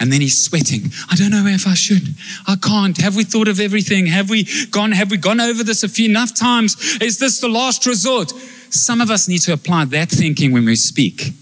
And 0.00 0.12
then 0.12 0.20
he's 0.20 0.40
sweating. 0.40 0.92
I 1.10 1.16
don't 1.16 1.30
know 1.30 1.44
if 1.46 1.66
I 1.66 1.74
should. 1.74 2.14
I 2.46 2.54
can't. 2.56 2.96
Have 2.98 3.16
we 3.16 3.24
thought 3.24 3.48
of 3.48 3.58
everything? 3.58 4.06
Have 4.06 4.30
we 4.30 4.46
gone, 4.66 4.92
have 4.92 5.10
we 5.10 5.16
gone 5.16 5.40
over 5.40 5.64
this 5.64 5.82
a 5.82 5.88
few 5.88 6.08
enough 6.08 6.34
times? 6.34 6.76
Is 7.00 7.18
this 7.18 7.40
the 7.40 7.48
last 7.48 7.84
resort? 7.84 8.30
Some 8.70 9.00
of 9.00 9.10
us 9.10 9.28
need 9.28 9.40
to 9.42 9.52
apply 9.52 9.86
that 9.86 10.08
thinking 10.08 10.52
when 10.52 10.64
we 10.64 10.76
speak. 10.76 11.32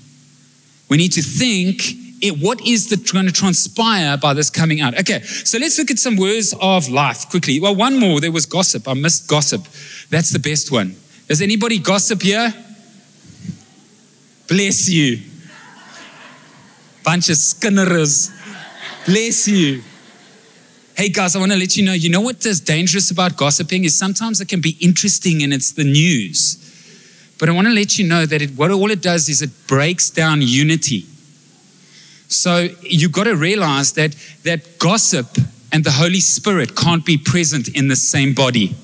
We 0.88 0.96
need 0.96 1.12
to 1.12 1.22
think 1.22 1.82
it, 2.22 2.38
what 2.42 2.66
is 2.66 2.88
the, 2.88 2.96
going 3.12 3.26
to 3.26 3.32
transpire 3.32 4.16
by 4.16 4.32
this 4.32 4.48
coming 4.48 4.80
out? 4.80 4.98
Okay, 4.98 5.20
so 5.20 5.58
let's 5.58 5.78
look 5.78 5.90
at 5.90 5.98
some 5.98 6.16
words 6.16 6.54
of 6.60 6.88
life 6.88 7.28
quickly. 7.28 7.60
Well, 7.60 7.74
one 7.74 7.98
more. 7.98 8.20
There 8.20 8.32
was 8.32 8.46
gossip. 8.46 8.88
I 8.88 8.94
missed 8.94 9.28
gossip. 9.28 9.66
That's 10.08 10.30
the 10.30 10.38
best 10.38 10.72
one. 10.72 10.96
Does 11.28 11.42
anybody 11.42 11.78
gossip 11.78 12.22
here? 12.22 12.54
Bless 14.48 14.88
you. 14.88 15.20
Bunch 17.04 17.28
of 17.28 17.36
skinnerers. 17.36 18.30
Bless 19.06 19.46
you. 19.46 19.84
Hey 20.96 21.10
guys, 21.10 21.36
I 21.36 21.38
want 21.38 21.52
to 21.52 21.58
let 21.58 21.76
you 21.76 21.84
know, 21.84 21.92
you 21.92 22.10
know 22.10 22.20
what 22.20 22.44
is 22.44 22.58
dangerous 22.58 23.12
about 23.12 23.36
gossiping 23.36 23.84
is 23.84 23.96
sometimes 23.96 24.40
it 24.40 24.48
can 24.48 24.60
be 24.60 24.76
interesting 24.80 25.44
and 25.44 25.52
it's 25.52 25.70
the 25.70 25.84
news. 25.84 26.56
But 27.38 27.48
I 27.48 27.52
want 27.52 27.68
to 27.68 27.72
let 27.72 28.00
you 28.00 28.08
know 28.08 28.26
that 28.26 28.42
it, 28.42 28.50
what 28.56 28.72
all 28.72 28.90
it 28.90 29.02
does 29.02 29.28
is 29.28 29.42
it 29.42 29.50
breaks 29.68 30.10
down 30.10 30.42
unity. 30.42 31.04
So 32.26 32.66
you've 32.82 33.12
got 33.12 33.24
to 33.24 33.36
realize 33.36 33.92
that 33.92 34.16
that 34.42 34.80
gossip 34.80 35.28
and 35.70 35.84
the 35.84 35.92
Holy 35.92 36.18
Spirit 36.18 36.74
can't 36.74 37.06
be 37.06 37.16
present 37.16 37.68
in 37.68 37.86
the 37.86 37.94
same 37.94 38.34
body. 38.34 38.74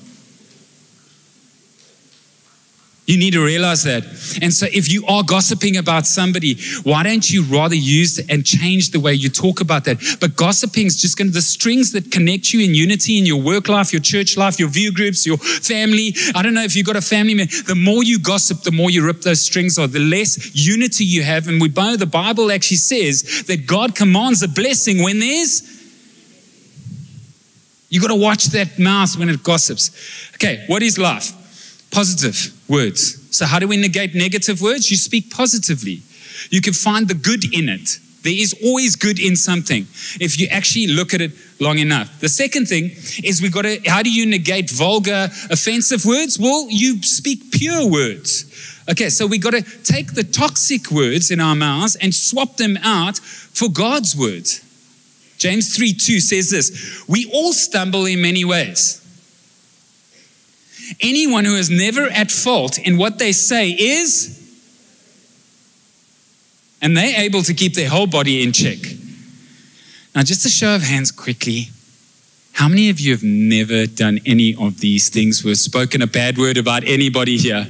You 3.05 3.17
need 3.17 3.31
to 3.33 3.43
realize 3.43 3.83
that. 3.83 4.05
And 4.41 4.53
so, 4.53 4.65
if 4.71 4.89
you 4.89 5.05
are 5.07 5.23
gossiping 5.23 5.75
about 5.75 6.05
somebody, 6.07 6.55
why 6.83 7.03
don't 7.03 7.29
you 7.29 7.43
rather 7.43 7.75
use 7.75 8.17
and 8.29 8.45
change 8.45 8.91
the 8.91 8.99
way 8.99 9.13
you 9.13 9.27
talk 9.27 9.59
about 9.59 9.83
that? 9.85 9.97
But 10.21 10.37
gossiping 10.37 10.87
is 10.87 11.01
just 11.01 11.17
going 11.17 11.27
to, 11.27 11.33
the 11.33 11.41
strings 11.41 11.91
that 11.91 12.11
connect 12.11 12.53
you 12.53 12.61
in 12.61 12.73
unity 12.73 13.17
in 13.17 13.25
your 13.25 13.41
work 13.41 13.67
life, 13.67 13.91
your 13.91 14.01
church 14.01 14.37
life, 14.37 14.57
your 14.57 14.69
view 14.69 14.93
groups, 14.93 15.25
your 15.25 15.37
family. 15.37 16.15
I 16.33 16.41
don't 16.41 16.53
know 16.53 16.63
if 16.63 16.77
you've 16.77 16.85
got 16.85 16.95
a 16.95 17.01
family 17.01 17.33
man. 17.33 17.47
The 17.67 17.75
more 17.75 18.05
you 18.05 18.19
gossip, 18.19 18.61
the 18.61 18.71
more 18.71 18.89
you 18.89 19.05
rip 19.05 19.21
those 19.21 19.41
strings 19.41 19.77
off, 19.77 19.91
the 19.91 19.99
less 19.99 20.55
unity 20.55 21.03
you 21.03 21.23
have. 21.23 21.49
And 21.49 21.59
we, 21.59 21.67
know 21.67 21.97
the 21.97 22.05
Bible 22.05 22.53
actually 22.53 22.77
says 22.77 23.43
that 23.47 23.67
God 23.67 23.95
commands 23.95 24.41
a 24.43 24.47
blessing 24.47 25.03
when 25.03 25.19
there's. 25.19 25.71
You 27.89 27.99
got 27.99 28.07
to 28.07 28.15
watch 28.15 28.45
that 28.45 28.79
mouth 28.79 29.17
when 29.17 29.29
it 29.29 29.43
gossips. 29.43 29.91
Okay, 30.35 30.63
what 30.67 30.81
is 30.81 30.97
life? 30.97 31.33
positive 31.93 32.52
words. 32.67 33.35
So, 33.35 33.45
how 33.45 33.59
do 33.59 33.67
we 33.67 33.77
negate 33.77 34.15
negative 34.15 34.61
words? 34.61 34.89
You 34.91 34.97
speak 34.97 35.31
positively. 35.31 36.01
You 36.49 36.61
can 36.61 36.73
find 36.73 37.07
the 37.07 37.13
good 37.13 37.53
in 37.53 37.69
it. 37.69 37.99
There 38.23 38.33
is 38.33 38.55
always 38.63 38.95
good 38.95 39.19
in 39.19 39.35
something 39.35 39.85
if 40.19 40.39
you 40.39 40.47
actually 40.47 40.87
look 40.87 41.13
at 41.13 41.19
it 41.19 41.31
long 41.59 41.79
enough. 41.79 42.19
The 42.21 42.29
second 42.29 42.67
thing 42.67 42.91
is 43.23 43.41
we 43.41 43.49
got 43.49 43.63
to, 43.63 43.81
how 43.85 44.01
do 44.01 44.11
you 44.11 44.25
negate 44.25 44.69
vulgar, 44.69 45.29
offensive 45.49 46.05
words? 46.05 46.39
Well, 46.39 46.67
you 46.69 47.01
speak 47.03 47.51
pure 47.51 47.85
words. 47.85 48.45
Okay, 48.89 49.09
so 49.09 49.27
we 49.27 49.37
got 49.37 49.51
to 49.51 49.61
take 49.83 50.13
the 50.13 50.23
toxic 50.23 50.89
words 50.89 51.31
in 51.31 51.41
our 51.41 51.55
mouths 51.55 51.97
and 51.97 52.15
swap 52.15 52.55
them 52.55 52.77
out 52.77 53.17
for 53.17 53.69
God's 53.69 54.15
words. 54.15 54.61
James 55.37 55.75
3 55.75 55.93
2 55.93 56.19
says 56.21 56.49
this 56.49 57.03
We 57.07 57.29
all 57.33 57.51
stumble 57.51 58.05
in 58.05 58.21
many 58.21 58.45
ways. 58.45 59.02
Anyone 61.01 61.45
who 61.45 61.55
is 61.55 61.69
never 61.69 62.07
at 62.07 62.31
fault 62.31 62.77
in 62.77 62.97
what 62.97 63.19
they 63.19 63.31
say 63.31 63.69
is, 63.71 64.39
and 66.81 66.97
they're 66.97 67.21
able 67.21 67.41
to 67.43 67.53
keep 67.53 67.73
their 67.73 67.89
whole 67.89 68.07
body 68.07 68.43
in 68.43 68.51
check. 68.51 68.79
Now, 70.15 70.23
just 70.23 70.45
a 70.45 70.49
show 70.49 70.75
of 70.75 70.83
hands 70.83 71.11
quickly. 71.11 71.69
How 72.51 72.67
many 72.67 72.89
of 72.89 72.99
you 72.99 73.11
have 73.13 73.23
never 73.23 73.87
done 73.87 74.19
any 74.25 74.55
of 74.55 74.79
these 74.79 75.09
things? 75.09 75.43
We've 75.43 75.57
spoken 75.57 76.01
a 76.01 76.07
bad 76.07 76.37
word 76.37 76.57
about 76.57 76.83
anybody 76.83 77.37
here. 77.37 77.65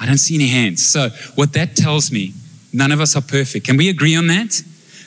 I 0.00 0.06
don't 0.06 0.18
see 0.18 0.34
any 0.34 0.48
hands. 0.48 0.84
So, 0.84 1.10
what 1.36 1.52
that 1.52 1.76
tells 1.76 2.10
me, 2.10 2.34
none 2.72 2.90
of 2.90 3.00
us 3.00 3.14
are 3.14 3.22
perfect. 3.22 3.66
Can 3.66 3.76
we 3.76 3.88
agree 3.88 4.16
on 4.16 4.26
that? 4.26 4.62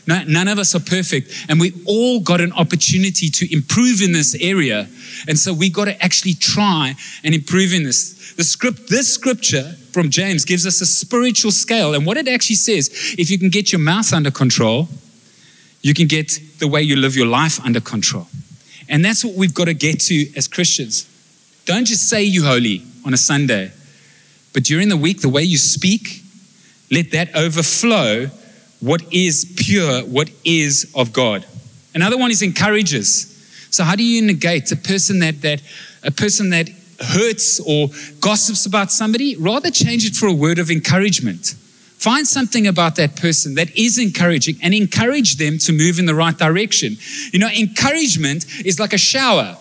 No, 0.08 0.24
none 0.24 0.48
of 0.48 0.58
us 0.58 0.74
are 0.74 0.80
perfect, 0.80 1.32
and 1.50 1.60
we 1.60 1.74
all 1.86 2.22
got 2.22 2.40
an 2.40 2.54
opportunity 2.54 3.30
to 3.30 3.54
improve 3.54 4.02
in 4.02 4.14
this 4.14 4.36
area. 4.40 4.88
And 5.28 5.38
so 5.38 5.54
we 5.54 5.70
got 5.70 5.86
to 5.86 6.02
actually 6.02 6.34
try 6.34 6.96
and 7.26 7.36
improve 7.36 7.74
in 7.74 7.84
this. 7.84 8.34
The 8.36 8.46
script, 8.46 8.90
this 8.90 9.14
scripture 9.14 9.74
from 9.92 10.10
James 10.10 10.46
gives 10.46 10.66
us 10.66 10.80
a 10.80 10.86
spiritual 10.86 11.52
scale. 11.52 11.94
And 11.94 12.06
what 12.06 12.16
it 12.16 12.28
actually 12.28 12.56
says, 12.56 13.16
if 13.18 13.30
you 13.30 13.38
can 13.38 13.50
get 13.50 13.74
your 13.74 13.82
mouth 13.82 14.14
under 14.14 14.32
control, 14.32 14.88
you 15.82 15.94
can 15.94 16.08
get 16.08 16.40
the 16.60 16.68
way 16.68 16.82
you 16.82 16.96
live 16.96 17.16
your 17.16 17.28
life 17.28 17.60
under 17.66 17.82
control. 17.82 18.28
And 18.88 19.04
that's 19.04 19.26
what 19.26 19.36
we've 19.36 19.54
got 19.54 19.66
to 19.66 19.74
get 19.74 20.00
to 20.02 20.26
as 20.38 20.48
Christians. 20.48 21.06
Don't 21.66 21.86
just 21.86 22.08
say 22.08 22.24
you 22.24 22.46
holy 22.46 22.84
on 23.06 23.14
a 23.14 23.18
Sunday, 23.18 23.72
but 24.54 24.64
during 24.64 24.88
the 24.88 24.96
week, 24.96 25.20
the 25.20 25.30
way 25.30 25.44
you 25.44 25.58
speak, 25.58 26.22
let 26.90 27.12
that 27.12 27.36
overflow 27.36 28.30
what 28.80 29.02
is 29.12 29.54
pure, 29.58 30.02
what 30.02 30.30
is 30.44 30.92
of 30.96 31.14
God. 31.14 31.46
Another 31.94 32.18
one 32.18 32.32
is 32.32 32.42
encourages. 32.42 33.34
So 33.72 33.84
how 33.84 33.96
do 33.96 34.04
you 34.04 34.22
negate 34.22 34.72
a 34.72 34.76
person 34.76 35.20
that 35.20 35.42
that 35.42 35.62
a 36.04 36.12
person 36.12 36.52
that 36.52 36.70
hurts 37.00 37.60
or 37.60 37.90
gossips 38.20 38.66
about 38.66 38.92
somebody? 38.92 39.36
Rather 39.36 39.72
change 39.72 40.06
it 40.06 40.16
for 40.16 40.28
a 40.28 40.34
word 40.34 40.60
of 40.60 40.70
encouragement. 40.70 41.56
Find 41.98 42.28
something 42.28 42.68
about 42.68 42.96
that 42.98 43.16
person 43.16 43.56
that 43.56 43.76
is 43.76 43.98
encouraging 43.98 44.58
and 44.62 44.74
encourage 44.74 45.38
them 45.38 45.58
to 45.58 45.74
move 45.74 45.98
in 45.98 46.06
the 46.06 46.14
right 46.14 46.38
direction. 46.38 46.96
You 47.34 47.40
know, 47.40 47.50
encouragement 47.50 48.46
is 48.64 48.80
like 48.80 48.94
a 48.94 49.00
shower. 49.00 49.58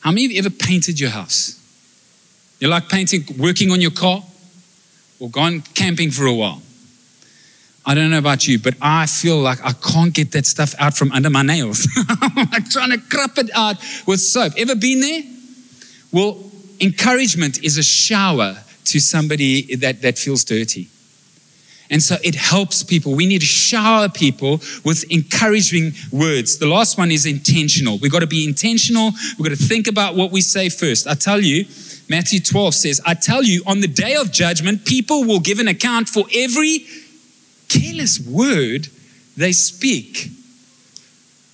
How 0.00 0.10
many 0.10 0.24
of 0.26 0.32
you 0.32 0.38
ever 0.38 0.50
painted 0.50 0.98
your 0.98 1.10
house? 1.10 1.60
You 2.58 2.68
like 2.68 2.88
painting, 2.88 3.24
working 3.38 3.70
on 3.70 3.80
your 3.80 3.92
car, 3.92 4.24
or 5.20 5.30
gone 5.30 5.62
camping 5.74 6.10
for 6.10 6.26
a 6.26 6.34
while? 6.34 6.60
I 7.88 7.94
don't 7.94 8.10
know 8.10 8.18
about 8.18 8.48
you, 8.48 8.58
but 8.58 8.74
I 8.82 9.06
feel 9.06 9.38
like 9.38 9.64
I 9.64 9.72
can't 9.72 10.12
get 10.12 10.32
that 10.32 10.44
stuff 10.44 10.74
out 10.80 10.96
from 10.96 11.12
under 11.12 11.30
my 11.30 11.42
nails. 11.42 11.86
I'm 12.20 12.50
like 12.50 12.68
trying 12.68 12.90
to 12.90 12.98
crap 12.98 13.38
it 13.38 13.48
out 13.54 13.76
with 14.06 14.20
soap. 14.20 14.54
Ever 14.58 14.74
been 14.74 15.00
there? 15.00 15.22
Well, 16.12 16.50
encouragement 16.80 17.62
is 17.62 17.78
a 17.78 17.84
shower 17.84 18.56
to 18.86 18.98
somebody 19.00 19.76
that, 19.76 20.02
that 20.02 20.18
feels 20.18 20.42
dirty. 20.44 20.88
And 21.88 22.02
so 22.02 22.16
it 22.24 22.34
helps 22.34 22.82
people. 22.82 23.14
We 23.14 23.26
need 23.26 23.40
to 23.40 23.46
shower 23.46 24.08
people 24.08 24.60
with 24.84 25.04
encouraging 25.08 25.92
words. 26.10 26.58
The 26.58 26.66
last 26.66 26.98
one 26.98 27.12
is 27.12 27.24
intentional. 27.24 27.98
We've 27.98 28.10
got 28.10 28.20
to 28.20 28.26
be 28.26 28.44
intentional. 28.44 29.12
We've 29.38 29.48
got 29.48 29.56
to 29.56 29.64
think 29.64 29.86
about 29.86 30.16
what 30.16 30.32
we 30.32 30.40
say 30.40 30.68
first. 30.68 31.06
I 31.06 31.14
tell 31.14 31.40
you, 31.40 31.66
Matthew 32.08 32.40
12 32.40 32.74
says, 32.74 33.00
I 33.06 33.14
tell 33.14 33.44
you, 33.44 33.62
on 33.66 33.80
the 33.80 33.88
day 33.88 34.16
of 34.16 34.32
judgment, 34.32 34.84
people 34.84 35.24
will 35.24 35.40
give 35.40 35.60
an 35.60 35.68
account 35.68 36.08
for 36.08 36.24
every 36.34 36.84
careless 37.68 38.20
word 38.20 38.88
they 39.36 39.52
speak. 39.52 40.30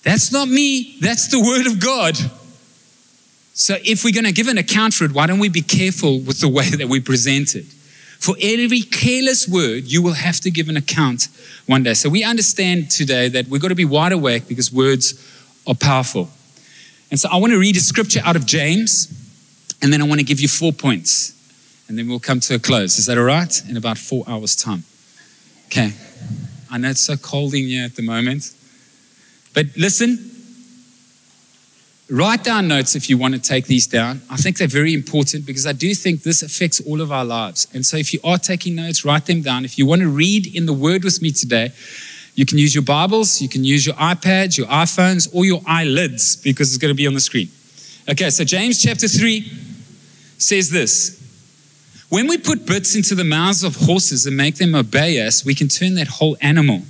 That's 0.02 0.32
not 0.32 0.48
me, 0.48 0.96
that's 1.00 1.28
the 1.28 1.40
word 1.40 1.66
of 1.66 1.80
God. 1.80 2.16
So 3.54 3.76
if 3.84 4.04
we're 4.04 4.12
going 4.12 4.24
to 4.24 4.32
give 4.32 4.48
an 4.48 4.58
account 4.58 4.94
for 4.94 5.04
it, 5.04 5.12
why 5.12 5.26
don't 5.26 5.38
we 5.38 5.48
be 5.48 5.62
careful 5.62 6.20
with 6.20 6.40
the 6.40 6.48
way 6.48 6.68
that 6.70 6.88
we 6.88 7.00
present 7.00 7.54
it? 7.54 7.66
For 8.18 8.36
every 8.40 8.82
careless 8.82 9.48
word, 9.48 9.84
you 9.84 10.00
will 10.02 10.14
have 10.14 10.40
to 10.40 10.50
give 10.50 10.68
an 10.68 10.76
account 10.76 11.28
one 11.66 11.82
day. 11.82 11.94
So 11.94 12.08
we 12.08 12.24
understand 12.24 12.90
today 12.90 13.28
that 13.28 13.48
we've 13.48 13.60
got 13.60 13.68
to 13.68 13.74
be 13.74 13.84
wide 13.84 14.12
awake 14.12 14.48
because 14.48 14.72
words 14.72 15.14
are 15.66 15.74
powerful. 15.74 16.30
And 17.10 17.20
so 17.20 17.28
I 17.30 17.36
want 17.36 17.52
to 17.52 17.58
read 17.58 17.76
a 17.76 17.80
scripture 17.80 18.20
out 18.24 18.36
of 18.36 18.46
James, 18.46 19.08
and 19.82 19.92
then 19.92 20.00
I 20.00 20.06
want 20.06 20.20
to 20.20 20.24
give 20.24 20.40
you 20.40 20.48
four 20.48 20.72
points, 20.72 21.34
and 21.88 21.98
then 21.98 22.08
we'll 22.08 22.20
come 22.20 22.40
to 22.40 22.54
a 22.54 22.58
close. 22.58 22.98
Is 22.98 23.06
that 23.06 23.18
all 23.18 23.24
right? 23.24 23.68
In 23.68 23.76
about 23.76 23.98
four 23.98 24.24
hours' 24.26 24.56
time. 24.56 24.84
Okay. 25.72 25.90
I 26.70 26.76
know 26.76 26.90
it's 26.90 27.00
so 27.00 27.16
cold 27.16 27.54
in 27.54 27.66
here 27.66 27.86
at 27.86 27.96
the 27.96 28.02
moment. 28.02 28.52
But 29.54 29.68
listen, 29.74 30.18
write 32.10 32.44
down 32.44 32.68
notes 32.68 32.94
if 32.94 33.08
you 33.08 33.16
want 33.16 33.32
to 33.32 33.40
take 33.40 33.64
these 33.64 33.86
down. 33.86 34.20
I 34.28 34.36
think 34.36 34.58
they're 34.58 34.68
very 34.68 34.92
important 34.92 35.46
because 35.46 35.66
I 35.66 35.72
do 35.72 35.94
think 35.94 36.24
this 36.24 36.42
affects 36.42 36.78
all 36.86 37.00
of 37.00 37.10
our 37.10 37.24
lives. 37.24 37.68
And 37.72 37.86
so 37.86 37.96
if 37.96 38.12
you 38.12 38.20
are 38.22 38.36
taking 38.36 38.74
notes, 38.74 39.06
write 39.06 39.24
them 39.24 39.40
down. 39.40 39.64
If 39.64 39.78
you 39.78 39.86
want 39.86 40.02
to 40.02 40.08
read 40.08 40.54
in 40.54 40.66
the 40.66 40.74
Word 40.74 41.04
with 41.04 41.22
me 41.22 41.30
today, 41.30 41.72
you 42.34 42.44
can 42.44 42.58
use 42.58 42.74
your 42.74 42.84
Bibles, 42.84 43.40
you 43.40 43.48
can 43.48 43.64
use 43.64 43.86
your 43.86 43.94
iPads, 43.94 44.58
your 44.58 44.66
iPhones, 44.66 45.34
or 45.34 45.46
your 45.46 45.62
eyelids 45.66 46.36
because 46.36 46.68
it's 46.68 46.78
going 46.82 46.92
to 46.92 46.96
be 46.96 47.06
on 47.06 47.14
the 47.14 47.20
screen. 47.20 47.48
Okay, 48.10 48.28
so 48.28 48.44
James 48.44 48.82
chapter 48.82 49.08
3 49.08 49.50
says 50.36 50.68
this 50.68 51.21
when 52.12 52.26
we 52.26 52.36
put 52.36 52.66
bits 52.66 52.94
into 52.94 53.14
the 53.14 53.24
mouths 53.24 53.64
of 53.64 53.74
horses 53.74 54.26
and 54.26 54.36
make 54.36 54.56
them 54.56 54.74
obey 54.74 55.26
us, 55.26 55.46
we 55.46 55.54
can 55.54 55.66
turn 55.66 55.94
that 55.94 56.08
whole 56.08 56.36
animal. 56.42 56.82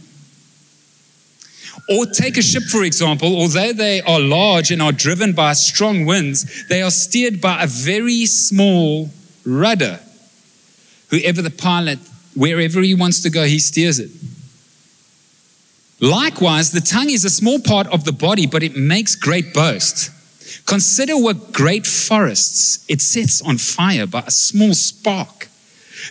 Or 1.88 2.06
take 2.06 2.36
a 2.38 2.42
ship, 2.42 2.64
for 2.64 2.82
example, 2.82 3.36
although 3.36 3.72
they 3.72 4.00
are 4.00 4.18
large 4.18 4.72
and 4.72 4.82
are 4.82 4.90
driven 4.90 5.32
by 5.32 5.52
strong 5.52 6.06
winds, 6.06 6.66
they 6.66 6.82
are 6.82 6.90
steered 6.90 7.40
by 7.40 7.62
a 7.62 7.68
very 7.68 8.26
small 8.26 9.10
rudder. 9.46 10.00
Whoever 11.10 11.40
the 11.40 11.50
pilot, 11.50 12.00
wherever 12.34 12.80
he 12.80 12.96
wants 12.96 13.22
to 13.22 13.30
go, 13.30 13.44
he 13.44 13.60
steers 13.60 14.00
it. 14.00 14.10
Likewise, 16.00 16.72
the 16.72 16.80
tongue 16.80 17.10
is 17.10 17.24
a 17.24 17.30
small 17.30 17.60
part 17.60 17.86
of 17.94 18.04
the 18.04 18.12
body, 18.12 18.48
but 18.48 18.64
it 18.64 18.74
makes 18.74 19.14
great 19.14 19.54
boast. 19.54 20.10
Consider 20.66 21.16
what 21.16 21.52
great 21.52 21.86
forests 21.86 22.84
it 22.88 23.00
sets 23.00 23.42
on 23.42 23.58
fire 23.58 24.06
by 24.06 24.20
a 24.26 24.30
small 24.30 24.74
spark. 24.74 25.48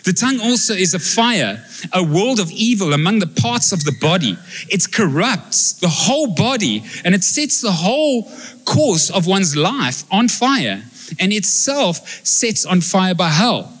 The 0.04 0.12
tongue 0.12 0.40
also 0.40 0.74
is 0.74 0.94
a 0.94 0.98
fire, 0.98 1.64
a 1.92 2.02
world 2.02 2.40
of 2.40 2.50
evil 2.50 2.92
among 2.92 3.18
the 3.18 3.26
parts 3.26 3.72
of 3.72 3.84
the 3.84 3.96
body. 4.00 4.38
It 4.68 4.90
corrupts 4.90 5.74
the 5.74 5.88
whole 5.88 6.34
body 6.34 6.82
and 7.04 7.14
it 7.14 7.22
sets 7.22 7.60
the 7.60 7.72
whole 7.72 8.30
course 8.64 9.10
of 9.10 9.26
one's 9.26 9.54
life 9.54 10.04
on 10.10 10.28
fire 10.28 10.82
and 11.18 11.32
itself 11.32 12.24
sets 12.24 12.64
on 12.64 12.80
fire 12.80 13.14
by 13.14 13.28
hell. 13.28 13.72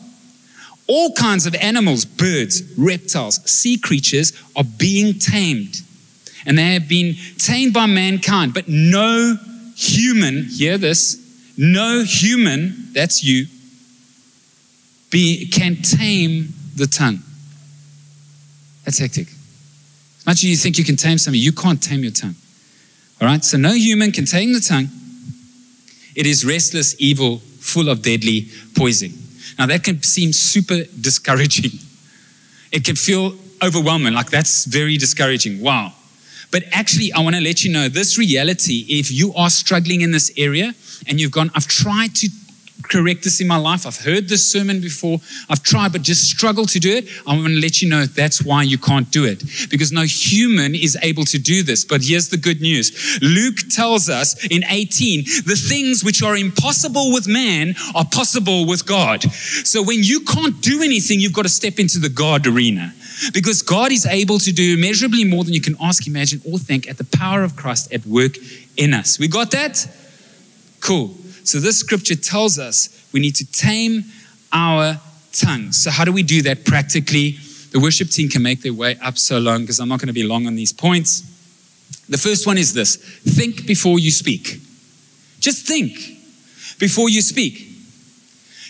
All 0.86 1.12
kinds 1.12 1.46
of 1.46 1.54
animals, 1.54 2.04
birds, 2.04 2.62
reptiles, 2.76 3.40
sea 3.50 3.78
creatures 3.78 4.32
are 4.54 4.64
being 4.64 5.18
tamed 5.18 5.80
and 6.44 6.58
they 6.58 6.74
have 6.74 6.88
been 6.88 7.14
tamed 7.38 7.72
by 7.72 7.86
mankind, 7.86 8.52
but 8.52 8.68
no 8.68 9.36
human, 9.82 10.44
hear 10.44 10.78
this, 10.78 11.18
no 11.56 12.02
human, 12.04 12.92
that's 12.92 13.22
you, 13.22 13.46
be, 15.10 15.48
can 15.48 15.76
tame 15.76 16.54
the 16.74 16.86
tongue. 16.86 17.22
That's 18.84 18.98
hectic. 18.98 19.28
As 19.28 20.26
much 20.26 20.36
as 20.38 20.44
you 20.44 20.56
think 20.56 20.78
you 20.78 20.84
can 20.84 20.96
tame 20.96 21.18
something, 21.18 21.40
you 21.40 21.52
can't 21.52 21.82
tame 21.82 22.02
your 22.02 22.12
tongue. 22.12 22.34
All 23.20 23.28
right? 23.28 23.44
So 23.44 23.58
no 23.58 23.72
human 23.72 24.12
can 24.12 24.24
tame 24.24 24.52
the 24.52 24.60
tongue. 24.60 24.88
It 26.14 26.26
is 26.26 26.44
restless, 26.44 26.94
evil, 26.98 27.38
full 27.38 27.88
of 27.88 28.02
deadly 28.02 28.48
poison. 28.74 29.12
Now 29.58 29.66
that 29.66 29.84
can 29.84 30.02
seem 30.02 30.32
super 30.32 30.84
discouraging. 31.00 31.78
It 32.72 32.84
can 32.84 32.96
feel 32.96 33.34
overwhelming, 33.62 34.14
like 34.14 34.30
that's 34.30 34.64
very 34.64 34.96
discouraging. 34.96 35.60
Wow. 35.60 35.92
But 36.52 36.64
actually, 36.70 37.12
I 37.12 37.20
want 37.20 37.34
to 37.34 37.42
let 37.42 37.64
you 37.64 37.72
know 37.72 37.88
this 37.88 38.18
reality 38.18 38.84
if 38.88 39.10
you 39.10 39.32
are 39.34 39.50
struggling 39.50 40.02
in 40.02 40.12
this 40.12 40.30
area 40.36 40.74
and 41.08 41.18
you've 41.18 41.32
gone, 41.32 41.50
I've 41.54 41.66
tried 41.66 42.14
to 42.16 42.28
correct 42.82 43.24
this 43.24 43.40
in 43.40 43.46
my 43.46 43.56
life. 43.56 43.86
I've 43.86 43.98
heard 43.98 44.28
this 44.28 44.50
sermon 44.50 44.80
before. 44.80 45.18
I've 45.48 45.62
tried, 45.62 45.92
but 45.92 46.02
just 46.02 46.24
struggle 46.28 46.66
to 46.66 46.78
do 46.78 46.94
it. 46.94 47.08
I 47.26 47.34
want 47.34 47.48
to 47.48 47.60
let 47.60 47.80
you 47.80 47.88
know 47.88 48.04
that's 48.04 48.42
why 48.42 48.62
you 48.64 48.76
can't 48.76 49.10
do 49.10 49.24
it 49.24 49.42
because 49.70 49.92
no 49.92 50.02
human 50.02 50.74
is 50.74 50.98
able 51.02 51.24
to 51.24 51.38
do 51.38 51.62
this. 51.62 51.84
But 51.84 52.02
here's 52.02 52.28
the 52.28 52.36
good 52.36 52.60
news 52.60 53.18
Luke 53.22 53.58
tells 53.70 54.08
us 54.08 54.44
in 54.46 54.64
18 54.68 55.24
the 55.46 55.56
things 55.56 56.04
which 56.04 56.22
are 56.22 56.36
impossible 56.36 57.12
with 57.12 57.26
man 57.26 57.74
are 57.94 58.04
possible 58.04 58.66
with 58.66 58.84
God. 58.86 59.22
So 59.32 59.82
when 59.82 60.02
you 60.02 60.20
can't 60.20 60.60
do 60.60 60.82
anything, 60.82 61.20
you've 61.20 61.32
got 61.32 61.42
to 61.42 61.48
step 61.48 61.78
into 61.78 61.98
the 61.98 62.10
God 62.10 62.46
arena. 62.46 62.92
Because 63.32 63.62
God 63.62 63.92
is 63.92 64.06
able 64.06 64.38
to 64.38 64.52
do 64.52 64.74
immeasurably 64.74 65.24
more 65.24 65.44
than 65.44 65.54
you 65.54 65.60
can 65.60 65.76
ask, 65.80 66.06
imagine, 66.06 66.40
or 66.44 66.58
think 66.58 66.88
at 66.88 66.98
the 66.98 67.04
power 67.04 67.42
of 67.42 67.56
Christ 67.56 67.92
at 67.92 68.04
work 68.06 68.36
in 68.76 68.94
us. 68.94 69.18
We 69.18 69.28
got 69.28 69.50
that? 69.52 69.86
Cool. 70.80 71.14
So 71.44 71.58
this 71.58 71.78
scripture 71.78 72.16
tells 72.16 72.58
us 72.58 73.08
we 73.12 73.20
need 73.20 73.36
to 73.36 73.46
tame 73.52 74.04
our 74.52 75.00
tongues. 75.32 75.82
So, 75.82 75.90
how 75.90 76.04
do 76.04 76.12
we 76.12 76.22
do 76.22 76.42
that 76.42 76.64
practically? 76.64 77.38
The 77.72 77.80
worship 77.80 78.10
team 78.10 78.28
can 78.28 78.42
make 78.42 78.62
their 78.62 78.74
way 78.74 78.98
up 79.02 79.16
so 79.16 79.38
long 79.38 79.62
because 79.62 79.80
I'm 79.80 79.88
not 79.88 79.98
going 79.98 80.08
to 80.08 80.12
be 80.12 80.24
long 80.24 80.46
on 80.46 80.54
these 80.54 80.72
points. 80.72 81.22
The 82.08 82.18
first 82.18 82.46
one 82.46 82.58
is 82.58 82.74
this 82.74 82.96
think 82.96 83.66
before 83.66 83.98
you 83.98 84.10
speak. 84.10 84.60
Just 85.40 85.66
think 85.66 85.94
before 86.78 87.08
you 87.08 87.22
speak. 87.22 87.68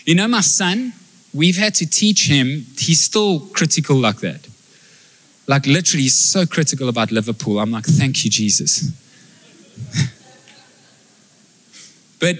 You 0.05 0.15
know, 0.15 0.27
my 0.27 0.41
son, 0.41 0.93
we've 1.33 1.57
had 1.57 1.75
to 1.75 1.85
teach 1.89 2.27
him, 2.27 2.65
he's 2.77 3.01
still 3.01 3.39
critical 3.39 3.95
like 3.95 4.17
that. 4.17 4.47
Like, 5.47 5.65
literally, 5.65 6.03
he's 6.03 6.17
so 6.17 6.45
critical 6.45 6.87
about 6.87 7.11
Liverpool. 7.11 7.59
I'm 7.59 7.71
like, 7.71 7.85
thank 7.85 8.23
you, 8.23 8.31
Jesus. 8.31 8.91
but, 12.19 12.37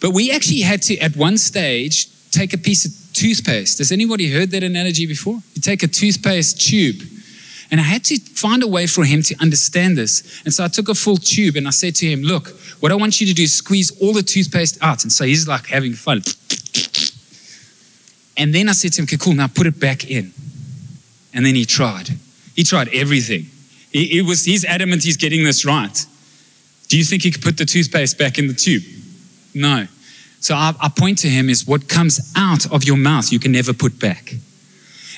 but 0.00 0.10
we 0.10 0.32
actually 0.32 0.60
had 0.60 0.82
to, 0.82 0.98
at 0.98 1.16
one 1.16 1.38
stage, 1.38 2.08
take 2.32 2.52
a 2.52 2.58
piece 2.58 2.84
of 2.84 2.92
toothpaste. 3.14 3.78
Has 3.78 3.92
anybody 3.92 4.30
heard 4.32 4.50
that 4.50 4.64
analogy 4.64 5.06
before? 5.06 5.40
You 5.54 5.62
take 5.62 5.82
a 5.84 5.88
toothpaste 5.88 6.60
tube 6.60 7.02
And 7.70 7.80
I 7.80 7.84
had 7.84 8.04
to 8.04 8.18
find 8.18 8.62
a 8.62 8.68
way 8.68 8.86
for 8.86 9.04
him 9.04 9.22
to 9.22 9.34
understand 9.40 9.96
this. 9.96 10.42
And 10.44 10.52
so 10.52 10.64
I 10.64 10.68
took 10.68 10.88
a 10.88 10.94
full 10.94 11.16
tube 11.16 11.56
and 11.56 11.66
I 11.66 11.70
said 11.70 11.94
to 11.96 12.06
him, 12.06 12.22
Look, 12.22 12.48
what 12.80 12.92
I 12.92 12.94
want 12.94 13.20
you 13.20 13.26
to 13.26 13.32
do 13.32 13.42
is 13.42 13.54
squeeze 13.54 13.90
all 14.00 14.12
the 14.12 14.22
toothpaste 14.22 14.78
out. 14.82 15.02
And 15.02 15.12
so 15.12 15.24
he's 15.24 15.48
like 15.48 15.66
having 15.66 15.94
fun. 15.94 16.22
And 18.36 18.54
then 18.54 18.68
I 18.68 18.72
said 18.72 18.92
to 18.94 19.02
him, 19.02 19.04
Okay, 19.04 19.16
cool, 19.16 19.34
now 19.34 19.46
put 19.46 19.66
it 19.66 19.78
back 19.78 20.10
in. 20.10 20.32
And 21.32 21.44
then 21.44 21.54
he 21.54 21.64
tried. 21.64 22.10
He 22.54 22.62
tried 22.62 22.88
everything. 22.88 23.46
He, 23.90 24.22
was, 24.22 24.44
he's 24.44 24.64
adamant 24.64 25.04
he's 25.04 25.16
getting 25.16 25.44
this 25.44 25.64
right. 25.64 26.06
Do 26.88 26.98
you 26.98 27.04
think 27.04 27.22
he 27.22 27.30
could 27.30 27.42
put 27.42 27.56
the 27.56 27.64
toothpaste 27.64 28.18
back 28.18 28.38
in 28.38 28.48
the 28.48 28.54
tube? 28.54 28.82
No. 29.54 29.86
So 30.40 30.54
I, 30.54 30.74
I 30.80 30.88
point 30.88 31.18
to 31.18 31.28
him 31.28 31.48
is 31.48 31.66
what 31.66 31.88
comes 31.88 32.32
out 32.36 32.70
of 32.72 32.84
your 32.84 32.96
mouth, 32.96 33.32
you 33.32 33.38
can 33.38 33.52
never 33.52 33.72
put 33.72 33.98
back. 33.98 34.34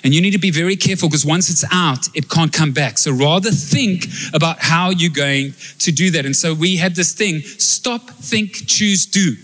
And 0.05 0.14
you 0.14 0.20
need 0.20 0.33
to 0.33 0.38
be 0.38 0.50
very 0.50 0.76
careful 0.76 1.09
because 1.09 1.26
once 1.26 1.50
it's 1.50 1.64
out, 1.72 2.07
it 2.14 2.29
can't 2.29 2.52
come 2.52 2.72
back. 2.72 2.98
So 2.98 3.12
rather 3.12 3.50
think 3.50 4.05
about 4.35 4.59
how 4.61 4.90
you're 4.90 5.11
going 5.11 5.55
to 5.81 5.90
do 5.90 6.11
that. 6.12 6.24
And 6.26 6.37
so 6.37 6.55
we 6.55 6.76
had 6.76 6.94
this 6.94 7.12
thing 7.12 7.40
stop, 7.40 8.11
think, 8.11 8.66
choose, 8.66 9.07
do. 9.07 9.35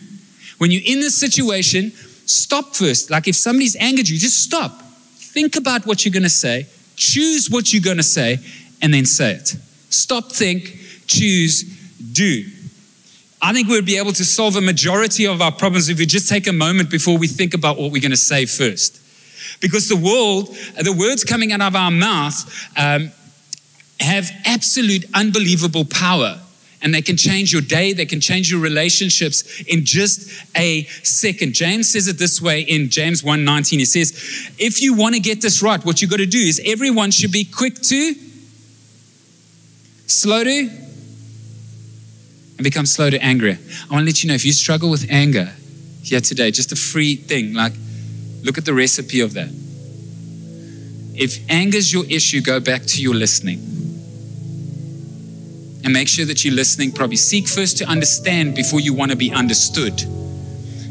When 0.59 0.71
you're 0.71 0.83
in 0.85 1.01
this 1.01 1.19
situation, 1.19 1.91
stop 2.27 2.75
first. 2.75 3.11
Like 3.11 3.29
if 3.29 3.37
somebody's 3.37 3.77
angered 3.77 4.09
you, 4.09 4.19
just 4.19 4.43
stop. 4.43 4.81
Think 5.17 5.57
about 5.57 5.87
what 5.87 6.05
you're 6.05 6.13
going 6.13 6.23
to 6.25 6.29
say, 6.29 6.67
choose 6.97 7.49
what 7.51 7.73
you're 7.73 7.83
going 7.83 7.97
to 7.97 8.03
say, 8.03 8.39
and 8.81 8.93
then 8.93 9.07
say 9.07 9.33
it. 9.33 9.57
Stop, 9.91 10.33
think, 10.33 10.77
choose, 11.07 11.63
do. 12.13 12.45
I 13.41 13.53
think 13.53 13.69
we'd 13.69 13.85
be 13.85 13.99
able 13.99 14.13
to 14.13 14.25
solve 14.25 14.57
a 14.57 14.61
majority 14.61 15.27
of 15.27 15.43
our 15.43 15.51
problems 15.51 15.89
if 15.89 15.99
we 15.99 16.07
just 16.07 16.29
take 16.29 16.47
a 16.47 16.53
moment 16.53 16.91
before 16.91 17.19
we 17.19 17.27
think 17.27 17.55
about 17.55 17.77
what 17.77 17.91
we're 17.91 18.01
going 18.01 18.13
to 18.13 18.17
say 18.17 18.47
first. 18.47 19.01
Because 19.61 19.89
the 19.89 19.97
world, 19.97 20.49
the 20.81 20.93
words 20.93 21.25
coming 21.25 21.53
out 21.53 21.61
of 21.61 21.75
our 21.75 21.91
mouth 21.91 22.69
um, 22.77 23.11
have 24.01 24.31
absolute 24.45 25.05
unbelievable 25.15 25.85
power. 25.85 26.39
And 26.83 26.93
they 26.93 27.03
can 27.03 27.17
change 27.17 27.53
your 27.53 27.63
day, 27.63 27.93
they 27.93 28.07
can 28.07 28.21
change 28.21 28.51
your 28.51 28.61
relationships 28.61 29.63
in 29.63 29.85
just 29.85 30.29
a 30.57 30.85
second. 31.05 31.55
James 31.55 31.89
says 31.89 32.09
it 32.09 32.19
this 32.19 32.43
way 32.43 32.63
in 32.63 32.91
James 32.91 33.23
1:19. 33.23 33.79
He 33.79 33.85
says, 33.85 34.13
if 34.59 34.83
you 34.83 34.95
want 34.95 35.15
to 35.15 35.21
get 35.21 35.41
this 35.41 35.63
right, 35.63 35.85
what 35.85 36.03
you 36.03 36.09
got 36.09 36.19
to 36.19 36.27
do 36.27 36.39
is 36.39 36.61
everyone 36.65 37.13
should 37.13 37.31
be 37.31 37.45
quick 37.45 37.81
to, 37.83 38.15
slow 40.07 40.43
to, 40.43 40.69
and 42.59 42.65
become 42.65 42.87
slow 42.87 43.11
to 43.11 43.23
anger. 43.23 43.57
I 43.59 43.93
want 43.93 44.03
to 44.03 44.07
let 44.07 44.23
you 44.23 44.29
know 44.29 44.35
if 44.35 44.45
you 44.45 44.53
struggle 44.53 44.91
with 44.91 45.07
anger 45.09 45.53
here 46.03 46.21
today, 46.21 46.51
just 46.51 46.73
a 46.73 46.77
free 46.77 47.15
thing, 47.15 47.55
like 47.55 47.73
look 48.43 48.59
at 48.59 48.65
the 48.65 48.75
recipe 48.75 49.21
of 49.21 49.35
that. 49.35 49.51
If 51.15 51.49
anger 51.49 51.77
is 51.77 51.93
your 51.93 52.05
issue, 52.07 52.41
go 52.41 52.59
back 52.59 52.83
to 52.87 53.03
your 53.03 53.15
listening. 53.15 53.82
And 55.85 55.93
make 55.93 56.09
sure 56.09 56.25
that 56.27 56.45
you're 56.45 56.55
listening 56.55 56.93
probably. 56.93 57.17
Seek 57.17 57.49
first 57.49 57.79
to 57.79 57.85
understand 57.87 58.55
before 58.55 58.81
you 58.81 58.95
want 58.95 59.11
to 59.11 59.17
be 59.17 59.33
understood. 59.33 60.01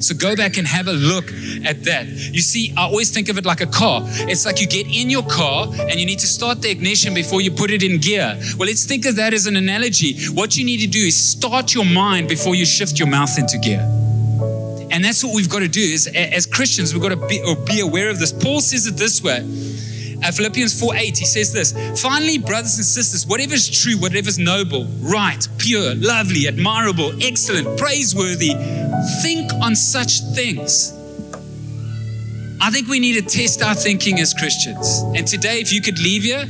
So 0.04 0.16
go 0.16 0.36
back 0.36 0.58
and 0.58 0.66
have 0.66 0.88
a 0.88 0.94
look 0.94 1.26
at 1.64 1.84
that. 1.84 2.08
You 2.08 2.42
see, 2.42 2.74
I 2.76 2.84
always 2.84 3.12
think 3.12 3.30
of 3.30 3.38
it 3.38 3.46
like 3.46 3.62
a 3.62 3.68
car. 3.68 4.02
It's 4.04 4.46
like 4.46 4.60
you 4.60 4.68
get 4.68 4.88
in 4.88 5.10
your 5.10 5.24
car 5.24 5.68
and 5.72 6.00
you 6.00 6.06
need 6.06 6.20
to 6.20 6.28
start 6.28 6.62
the 6.62 6.72
ignition 6.72 7.14
before 7.14 7.40
you 7.40 7.52
put 7.52 7.70
it 7.70 7.84
in 7.84 8.00
gear. 8.00 8.36
Well, 8.58 8.68
let's 8.68 8.86
think 8.86 9.06
of 9.06 9.16
that 9.18 9.34
as 9.34 9.46
an 9.46 9.56
analogy. 9.56 10.26
What 10.30 10.58
you 10.58 10.66
need 10.66 10.80
to 10.80 10.88
do 10.88 11.00
is 11.00 11.16
start 11.16 11.76
your 11.76 11.86
mind 11.86 12.28
before 12.28 12.56
you 12.56 12.66
shift 12.66 12.98
your 12.98 13.08
mouth 13.08 13.38
into 13.38 13.60
gear. 13.60 13.88
And 14.92 15.06
that's 15.06 15.24
what 15.24 15.36
we've 15.36 15.50
got 15.50 15.60
to 15.60 15.70
do 15.70 15.80
is 15.80 16.08
as 16.08 16.46
Christians, 16.46 16.94
we've 16.94 17.02
got 17.02 17.10
to 17.10 17.28
be, 17.28 17.42
be 17.66 17.80
aware 17.80 18.10
of 18.10 18.20
this. 18.20 18.34
Paul 18.34 18.60
says 18.60 18.88
it 18.88 18.98
this 18.98 19.22
way. 19.22 19.40
Uh, 20.24 20.32
Philippians 20.32 20.80
4 20.80 20.96
8, 20.96 21.18
he 21.18 21.26
says 21.26 21.52
this 21.52 22.02
Finally, 22.02 22.38
brothers 22.38 22.78
and 22.78 22.86
sisters, 22.86 23.26
whatever 23.26 23.54
is 23.54 23.70
true, 23.70 23.98
whatever 23.98 24.30
is 24.30 24.38
noble, 24.38 24.86
right, 25.02 25.48
pure, 25.58 25.96
lovely, 25.96 26.48
admirable, 26.48 27.12
excellent, 27.22 27.78
praiseworthy, 27.78 28.54
think 29.22 29.52
on 29.62 29.76
such 29.76 30.22
things. 30.36 30.94
I 32.62 32.70
think 32.70 32.88
we 32.88 33.00
need 33.00 33.14
to 33.14 33.24
test 33.24 33.64
our 33.64 33.74
thinking 33.74 34.20
as 34.20 34.36
Christians. 34.36 35.02
And 35.16 35.28
today, 35.28 35.60
if 35.60 35.74
you 35.74 35.82
could 35.82 36.00
leave 36.00 36.24
here, 36.24 36.46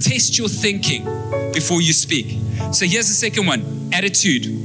test 0.00 0.36
your 0.36 0.48
thinking 0.48 1.04
before 1.52 1.80
you 1.80 1.94
speak. 1.94 2.38
So 2.72 2.84
here's 2.84 3.08
the 3.08 3.14
second 3.14 3.46
one 3.46 3.90
attitude 3.92 4.63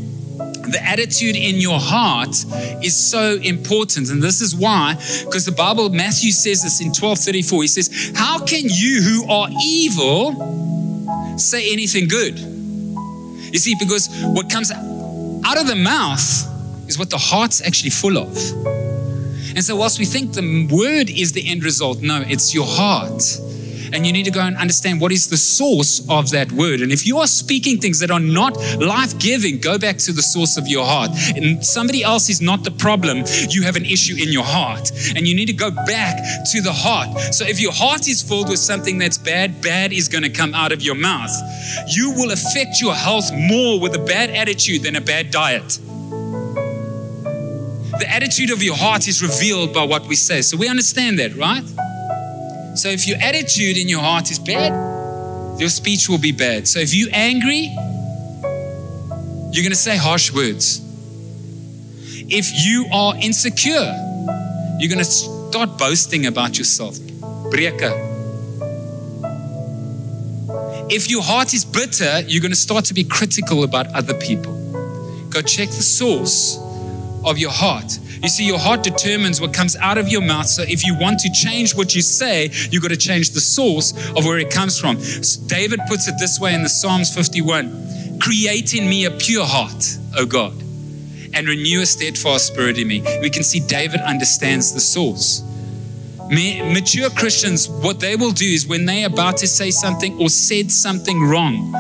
the 0.71 0.84
attitude 0.84 1.36
in 1.36 1.55
your 1.55 1.79
heart 1.79 2.36
is 2.84 2.95
so 2.95 3.36
important. 3.36 4.10
And 4.10 4.21
this 4.21 4.41
is 4.41 4.55
why, 4.55 4.95
because 5.25 5.45
the 5.45 5.51
Bible, 5.51 5.89
Matthew 5.89 6.32
says 6.32 6.63
this 6.63 6.82
in 6.82 6.88
1234. 6.88 7.62
He 7.62 7.67
says, 7.67 8.12
How 8.15 8.43
can 8.43 8.63
you 8.65 9.01
who 9.01 9.32
are 9.32 9.49
evil 9.63 11.38
say 11.38 11.71
anything 11.71 12.08
good? 12.08 12.38
You 12.38 13.60
see, 13.60 13.75
because 13.79 14.10
what 14.34 14.49
comes 14.49 14.71
out 14.71 15.58
of 15.58 15.67
the 15.67 15.75
mouth 15.75 16.47
is 16.88 16.99
what 16.99 17.10
the 17.10 17.17
heart's 17.17 17.62
actually 17.62 17.89
full 17.91 18.17
of. 18.17 18.36
And 19.55 19.63
so, 19.63 19.75
whilst 19.75 19.99
we 19.99 20.05
think 20.05 20.34
the 20.34 20.67
word 20.71 21.10
is 21.10 21.32
the 21.32 21.49
end 21.49 21.63
result, 21.63 22.01
no, 22.01 22.23
it's 22.25 22.53
your 22.53 22.67
heart 22.67 23.23
and 23.93 24.06
you 24.06 24.13
need 24.13 24.25
to 24.25 24.32
go 24.32 24.41
and 24.41 24.58
understand 24.58 25.02
what 25.02 25.12
is 25.12 25.30
the 25.30 25.38
source 25.38 26.02
of 26.10 26.30
that 26.32 26.52
word. 26.52 26.82
And 26.82 26.91
if 26.91 27.06
you 27.06 27.17
are 27.19 27.28
speaking 27.28 27.80
things 27.80 27.99
that 27.99 28.12
are 28.12 28.19
not 28.19 28.58
life 28.80 29.17
giving, 29.19 29.60
go 29.60 29.78
back 29.78 29.97
to 29.99 30.12
the 30.12 30.21
source 30.21 30.58
of 30.58 30.67
your 30.67 30.86
heart. 30.86 31.12
And 31.36 31.65
somebody 31.65 32.04
else 32.04 32.30
is 32.30 32.41
not 32.41 32.63
the 32.63 32.71
problem. 32.71 33.23
You 33.49 33.63
have 33.63 33.75
an 33.75 33.86
issue 33.86 34.15
in 34.15 34.32
your 34.32 34.43
heart, 34.43 34.91
and 35.15 35.28
you 35.28 35.36
need 35.36 35.47
to 35.47 35.54
go 35.54 35.71
back 35.71 36.17
to 36.52 36.62
the 36.62 36.73
heart. 36.73 37.34
So 37.34 37.45
if 37.45 37.60
your 37.60 37.73
heart 37.73 38.08
is 38.08 38.21
filled 38.21 38.49
with 38.49 38.60
something 38.60 38.97
that's 38.97 39.17
bad, 39.17 39.62
bad 39.62 39.91
is 39.93 40.08
going 40.08 40.23
to 40.23 40.30
come 40.30 40.54
out 40.54 40.71
of 40.71 40.82
your 40.82 40.95
mouth. 40.95 41.32
You 41.88 42.12
will 42.12 42.32
affect 42.32 42.82
your 42.82 42.93
health 42.93 43.32
more 43.34 43.80
with 43.80 43.95
a 43.95 43.99
bad 43.99 44.30
attitude 44.30 44.84
than 44.84 44.95
a 44.95 45.02
bad 45.02 45.32
diet 45.32 45.80
the 47.99 48.10
attitude 48.10 48.49
of 48.49 48.63
your 48.63 48.78
heart 48.78 49.08
is 49.08 49.21
revealed 49.21 49.73
by 49.73 49.84
what 49.84 50.08
we 50.08 50.15
say. 50.15 50.41
So 50.41 50.56
we 50.56 50.69
understand 50.69 51.19
that, 51.19 51.36
right? 51.36 51.63
So 52.80 52.88
if 52.88 53.06
your 53.06 53.18
attitude 53.20 53.76
in 53.78 53.89
your 53.89 54.00
heart 54.00 54.32
is 54.32 54.39
bad, 54.39 54.72
your 55.60 55.68
speech 55.68 56.08
will 56.08 56.18
be 56.18 56.32
bad. 56.32 56.65
So 56.65 56.80
if 56.80 56.94
you're 56.94 57.10
angry, 57.12 57.76
you're 59.52 59.63
going 59.63 59.72
to 59.72 59.76
say 59.76 59.98
harsh 59.98 60.32
words. 60.32 60.80
If 62.30 62.65
you 62.65 62.86
are 62.94 63.15
insecure, 63.18 63.94
you're 64.80 64.88
going 64.88 65.00
to 65.00 65.04
start 65.04 65.78
boasting 65.78 66.26
about 66.26 66.58
yourself. 66.58 66.98
Breker. 67.52 67.92
If 70.89 71.10
your 71.10 71.22
heart 71.22 71.54
is 71.54 71.65
bitter, 71.65 72.22
you're 72.28 72.42
going 72.42 72.52
to 72.52 72.58
start 72.58 72.86
to 72.86 72.94
be 72.94 73.04
critical 73.04 73.65
about 73.65 73.88
other 73.88 74.13
people. 74.13 74.54
Go 75.30 75.42
check 75.42 75.68
the 75.68 75.84
source 75.84 76.58
of 77.26 77.38
your 77.38 77.52
heart. 77.52 78.00
You 78.21 78.29
see, 78.29 78.45
your 78.45 78.60
heart 78.60 78.84
determines 78.84 79.39
what 79.39 79.53
comes 79.53 79.75
out 79.77 79.97
of 79.97 80.10
your 80.10 80.21
mouth. 80.21 80.47
So 80.47 80.63
if 80.63 80.86
you 80.86 80.97
want 80.97 81.19
to 81.19 81.32
change 81.32 81.75
what 81.75 81.95
you 81.95 82.01
say, 82.01 82.49
you've 82.69 82.82
got 82.82 82.89
to 82.89 82.97
change 82.97 83.32
the 83.32 83.39
source 83.39 83.93
of 84.10 84.25
where 84.25 84.38
it 84.38 84.51
comes 84.51 84.79
from. 84.79 84.97
David 85.47 85.79
puts 85.88 86.08
it 86.08 86.15
this 86.19 86.39
way 86.39 86.53
in 86.53 86.63
the 86.63 86.69
Psalms 86.69 87.13
51 87.13 88.19
Create 88.19 88.73
in 88.73 88.89
me 88.89 89.05
a 89.05 89.12
pure 89.12 89.45
heart, 89.45 89.97
O 90.17 90.25
God, 90.25 90.51
and 91.34 91.47
renew 91.47 91.82
a 91.82 91.86
steadfast 91.86 92.47
spirit 92.47 92.77
in 92.77 92.88
me. 92.88 93.01
We 93.21 93.29
can 93.29 93.43
see 93.43 93.62
David 93.62 94.01
understands 94.01 94.73
the 94.73 94.82
source. 94.82 95.41
Mature 96.29 97.10
Christians, 97.12 97.69
what 97.69 97.99
they 97.99 98.15
will 98.15 98.32
do 98.32 98.45
is 98.45 98.67
when 98.67 98.86
they're 98.86 99.08
about 99.08 99.38
to 99.38 99.47
say 99.47 99.71
something 99.71 100.19
or 100.21 100.29
said 100.29 100.69
something 100.69 101.23
wrong, 101.23 101.71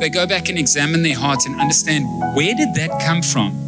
they 0.00 0.08
go 0.08 0.26
back 0.26 0.48
and 0.48 0.58
examine 0.58 1.02
their 1.02 1.16
hearts 1.16 1.46
and 1.46 1.60
understand 1.60 2.04
where 2.34 2.54
did 2.54 2.74
that 2.74 3.00
come 3.04 3.22
from? 3.22 3.61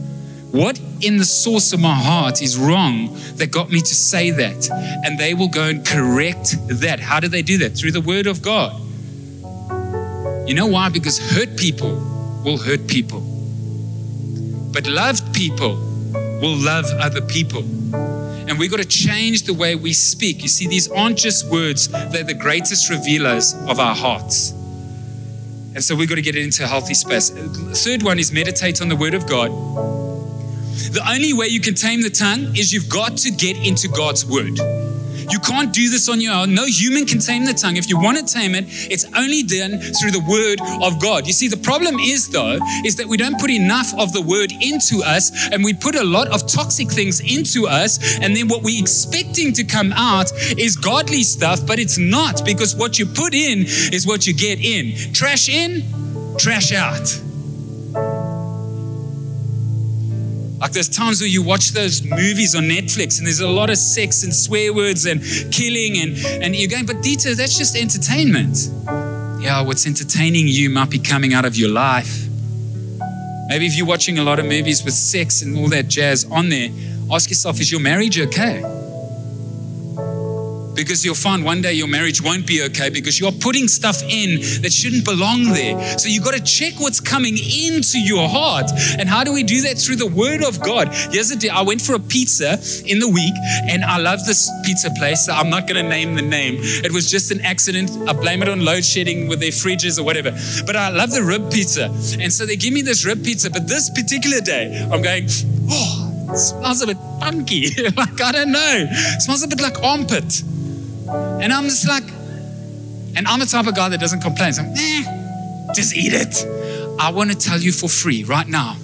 What 0.55 0.81
in 1.01 1.17
the 1.17 1.25
source 1.25 1.73
of 1.73 1.81
my 1.81 1.97
heart 1.97 2.40
is 2.40 2.57
wrong 2.57 3.12
that 3.38 3.51
got 3.51 3.73
me 3.73 3.81
to 3.81 3.95
say 3.95 4.31
that? 4.31 4.71
And 5.05 5.19
they 5.19 5.35
will 5.35 5.49
go 5.49 5.64
and 5.64 5.85
correct 5.85 6.55
that. 6.69 7.01
How 7.01 7.19
do 7.19 7.27
they 7.27 7.43
do 7.43 7.59
that? 7.59 7.71
Through 7.71 7.90
the 7.90 8.01
word 8.01 8.29
of 8.29 8.40
God. 8.40 8.73
You 10.49 10.55
know 10.55 10.69
why? 10.69 10.90
Because 10.90 11.19
hurt 11.19 11.57
people 11.57 11.97
will 12.45 12.57
hurt 12.57 12.87
people. 12.87 13.19
But 14.73 14.87
loved 14.87 15.35
people 15.35 15.75
will 16.40 16.57
love 16.57 16.85
other 17.01 17.21
people. 17.21 17.62
And 18.47 18.57
we've 18.57 18.71
got 18.71 18.77
to 18.77 18.87
change 18.87 19.47
the 19.47 19.55
way 19.55 19.75
we 19.75 19.93
speak. 19.93 20.40
You 20.40 20.49
see, 20.49 20.69
these 20.69 20.88
aren't 20.88 21.19
just 21.19 21.51
words, 21.51 21.88
they're 21.88 22.23
the 22.23 22.33
greatest 22.33 22.90
revealers 22.90 23.55
of 23.67 23.81
our 23.81 23.97
hearts. 23.97 24.53
And 24.53 25.83
so 25.83 25.97
we've 25.97 26.09
got 26.09 26.14
to 26.14 26.23
get 26.23 26.37
it 26.37 26.45
into 26.45 26.62
a 26.62 26.69
healthy 26.69 26.95
space. 26.95 27.31
Third 27.31 28.05
one 28.05 28.21
is 28.21 28.31
meditate 28.31 28.81
on 28.81 28.88
the 28.88 28.95
Word 28.95 29.14
of 29.14 29.27
God. 29.27 30.04
The 30.92 31.02
only 31.08 31.32
way 31.32 31.46
you 31.46 31.60
can 31.60 31.74
tame 31.74 32.02
the 32.02 32.10
tongue 32.10 32.56
is 32.56 32.72
you've 32.72 32.88
got 32.88 33.16
to 33.18 33.30
get 33.30 33.56
into 33.56 33.88
God's 33.88 34.24
word. 34.26 34.58
You 35.30 35.38
can't 35.38 35.72
do 35.72 35.88
this 35.88 36.08
on 36.08 36.20
your 36.20 36.34
own. 36.34 36.54
No 36.54 36.66
human 36.66 37.06
can 37.06 37.18
tame 37.18 37.44
the 37.44 37.54
tongue. 37.54 37.76
If 37.76 37.88
you 37.88 37.98
want 37.98 38.18
to 38.18 38.24
tame 38.24 38.54
it, 38.54 38.66
it's 38.68 39.04
only 39.16 39.42
done 39.42 39.80
through 39.80 40.10
the 40.10 40.24
word 40.28 40.60
of 40.82 41.00
God. 41.00 41.26
You 41.26 41.32
see, 41.32 41.48
the 41.48 41.56
problem 41.56 41.98
is, 41.98 42.28
though, 42.28 42.58
is 42.84 42.96
that 42.96 43.06
we 43.06 43.16
don't 43.16 43.38
put 43.40 43.50
enough 43.50 43.92
of 43.98 44.12
the 44.12 44.20
word 44.20 44.52
into 44.60 45.02
us 45.04 45.50
and 45.50 45.64
we 45.64 45.72
put 45.72 45.94
a 45.94 46.04
lot 46.04 46.28
of 46.28 46.46
toxic 46.46 46.90
things 46.90 47.20
into 47.20 47.66
us. 47.66 48.18
And 48.20 48.37
then 48.37 48.48
what 48.48 48.62
we're 48.62 48.80
expecting 48.80 49.52
to 49.54 49.64
come 49.64 49.92
out 49.92 50.30
is 50.58 50.76
godly 50.76 51.22
stuff, 51.22 51.66
but 51.66 51.78
it's 51.78 51.98
not 51.98 52.44
because 52.44 52.76
what 52.76 52.98
you 52.98 53.06
put 53.06 53.34
in 53.34 53.64
is 53.92 54.06
what 54.06 54.26
you 54.26 54.34
get 54.34 54.60
in. 54.60 55.12
Trash 55.12 55.48
in, 55.48 55.82
trash 56.38 56.72
out. 56.72 57.20
Like 60.64 60.72
there's 60.72 60.88
times 60.88 61.20
where 61.20 61.29
you 61.29 61.42
watch 61.42 61.72
those 61.72 62.03
movies 62.03 62.55
on 62.55 62.62
Netflix 62.62 63.18
and 63.18 63.27
there's 63.27 63.40
a 63.40 63.46
lot 63.46 63.68
of 63.68 63.77
sex 63.77 64.24
and 64.24 64.35
swear 64.35 64.72
words 64.72 65.05
and 65.05 65.22
killing 65.53 65.98
and, 65.98 66.16
and 66.42 66.57
you're 66.57 66.70
going, 66.70 66.87
but 66.87 67.03
Dieter, 67.03 67.37
that's 67.37 67.59
just 67.59 67.77
entertainment. 67.77 68.70
Yeah, 69.42 69.61
what's 69.61 69.87
entertaining 69.87 70.48
you 70.48 70.70
might 70.70 70.88
be 70.88 70.98
coming 70.98 71.35
out 71.35 71.44
of 71.44 71.55
your 71.55 71.68
life. 71.68 72.27
Maybe 73.48 73.66
if 73.66 73.77
you're 73.77 73.87
watching 73.87 74.18
a 74.18 74.24
lot 74.24 74.38
of 74.38 74.46
movies 74.46 74.83
with 74.83 74.94
sex 74.94 75.42
and 75.42 75.55
all 75.59 75.68
that 75.68 75.88
jazz 75.88 76.24
on 76.33 76.48
there, 76.48 76.70
ask 77.12 77.29
yourself, 77.29 77.61
is 77.61 77.70
your 77.70 77.83
marriage 77.83 78.18
okay? 78.18 78.62
Because 80.74 81.04
you'll 81.04 81.14
find 81.14 81.44
one 81.44 81.60
day 81.62 81.72
your 81.72 81.88
marriage 81.88 82.22
won't 82.22 82.46
be 82.46 82.62
okay 82.64 82.90
because 82.90 83.18
you're 83.18 83.32
putting 83.32 83.68
stuff 83.68 84.02
in 84.02 84.40
that 84.62 84.72
shouldn't 84.72 85.04
belong 85.04 85.44
there. 85.44 85.98
So 85.98 86.08
you've 86.08 86.24
got 86.24 86.34
to 86.34 86.42
check 86.42 86.74
what's 86.78 87.00
coming 87.00 87.37
into 87.37 88.00
your 88.00 88.28
heart. 88.28 88.70
And 88.98 89.08
how 89.08 89.24
do 89.24 89.32
we 89.32 89.42
do 89.42 89.62
that? 89.62 89.78
Through 89.78 89.96
the 89.96 90.06
Word 90.06 90.42
of 90.42 90.60
God. 90.60 90.88
Yesterday, 91.12 91.48
I 91.48 91.62
went 91.62 91.80
for 91.80 91.94
a 91.94 92.00
pizza 92.00 92.58
in 92.87 92.98
the 92.98 93.08
week 93.08 93.34
and 93.68 93.84
I 93.84 93.98
love 93.98 94.24
this 94.26 94.50
pizza 94.64 94.90
place. 94.96 95.26
So 95.26 95.32
I'm 95.32 95.50
not 95.50 95.66
going 95.66 95.82
to 95.82 95.88
name 95.88 96.14
the 96.14 96.22
name. 96.22 96.56
It 96.60 96.92
was 96.92 97.10
just 97.10 97.30
an 97.30 97.40
accident. 97.42 97.90
I 98.08 98.12
blame 98.12 98.42
it 98.42 98.48
on 98.48 98.64
load 98.64 98.84
shedding 98.84 99.28
with 99.28 99.40
their 99.40 99.50
fridges 99.50 99.98
or 99.98 100.04
whatever. 100.04 100.30
But 100.66 100.76
I 100.76 100.88
love 100.90 101.10
the 101.10 101.22
rib 101.22 101.50
pizza. 101.50 101.87
And 102.20 102.32
so 102.32 102.46
they 102.46 102.56
give 102.56 102.72
me 102.72 102.82
this 102.82 103.04
rib 103.04 103.24
pizza. 103.24 103.50
But 103.50 103.68
this 103.68 103.90
particular 103.90 104.40
day, 104.40 104.87
I'm 104.90 105.02
going, 105.02 105.28
oh, 105.70 106.37
smells 106.37 106.82
a 106.82 106.87
bit 106.87 106.98
funky. 107.20 107.68
like, 107.96 108.20
I 108.20 108.32
don't 108.32 108.52
know. 108.52 108.87
It 108.90 109.22
smells 109.22 109.42
a 109.42 109.48
bit 109.48 109.60
like 109.60 109.82
armpit. 109.82 110.42
And 111.42 111.53
I'm 111.53 111.64
just 111.64 111.88
like, 111.88 112.05
and 113.16 113.27
I'm 113.27 113.40
the 113.40 113.46
type 113.46 113.66
of 113.66 113.74
guy 113.74 113.88
that 113.88 114.00
doesn't 114.00 114.20
complain. 114.20 114.53
So 114.53 114.62
eh, 114.62 115.72
just 115.74 115.94
eat 115.96 116.12
it. 116.12 116.46
I 117.00 117.11
want 117.11 117.31
to 117.31 117.37
tell 117.37 117.59
you 117.59 117.72
for 117.72 117.88
free 117.88 118.24
right 118.24 118.46
now 118.46 118.77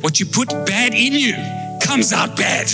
what 0.00 0.18
you 0.18 0.26
put 0.26 0.48
bad 0.66 0.94
in 0.94 1.12
you 1.12 1.34
comes 1.80 2.12
out 2.12 2.36
bad. 2.36 2.66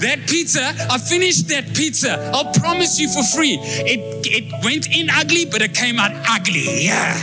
That 0.00 0.26
pizza, 0.28 0.74
I 0.90 0.98
finished 0.98 1.48
that 1.48 1.74
pizza. 1.74 2.30
I'll 2.34 2.52
promise 2.54 2.98
you 2.98 3.08
for 3.08 3.22
free. 3.22 3.58
It, 3.60 4.26
it 4.26 4.64
went 4.64 4.94
in 4.94 5.08
ugly, 5.10 5.46
but 5.46 5.62
it 5.62 5.74
came 5.74 5.98
out 5.98 6.12
ugly. 6.28 6.84
Yeah. 6.84 7.14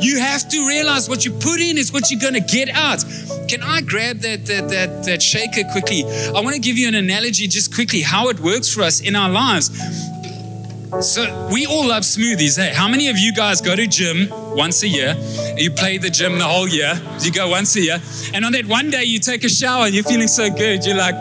You 0.00 0.18
have 0.18 0.48
to 0.48 0.66
realize 0.66 1.08
what 1.08 1.24
you 1.24 1.32
put 1.32 1.60
in 1.60 1.76
is 1.76 1.92
what 1.92 2.10
you're 2.10 2.20
going 2.20 2.34
to 2.34 2.40
get 2.40 2.70
out. 2.70 3.04
Can 3.50 3.64
I 3.64 3.80
grab 3.80 4.18
that, 4.18 4.46
that, 4.46 4.68
that, 4.68 5.04
that 5.06 5.20
shaker 5.20 5.68
quickly? 5.72 6.04
I 6.04 6.40
want 6.40 6.54
to 6.54 6.60
give 6.60 6.78
you 6.78 6.86
an 6.86 6.94
analogy 6.94 7.48
just 7.48 7.74
quickly 7.74 8.00
how 8.00 8.28
it 8.28 8.38
works 8.38 8.72
for 8.72 8.82
us 8.82 9.00
in 9.00 9.16
our 9.16 9.28
lives. 9.28 9.72
So 11.00 11.48
we 11.52 11.66
all 11.66 11.88
love 11.88 12.04
smoothies. 12.04 12.56
Hey, 12.56 12.72
how 12.72 12.86
many 12.86 13.08
of 13.08 13.18
you 13.18 13.34
guys 13.34 13.60
go 13.60 13.74
to 13.74 13.88
gym 13.88 14.28
once 14.54 14.84
a 14.84 14.88
year? 14.88 15.16
You 15.56 15.72
play 15.72 15.98
the 15.98 16.10
gym 16.10 16.38
the 16.38 16.44
whole 16.44 16.68
year. 16.68 16.94
You 17.22 17.32
go 17.32 17.48
once 17.48 17.74
a 17.74 17.80
year, 17.80 18.00
and 18.32 18.44
on 18.44 18.52
that 18.52 18.66
one 18.66 18.88
day 18.88 19.02
you 19.02 19.18
take 19.18 19.42
a 19.42 19.48
shower 19.48 19.86
and 19.86 19.94
you're 19.96 20.04
feeling 20.04 20.28
so 20.28 20.48
good. 20.48 20.86
You're 20.86 20.96
like, 20.96 21.16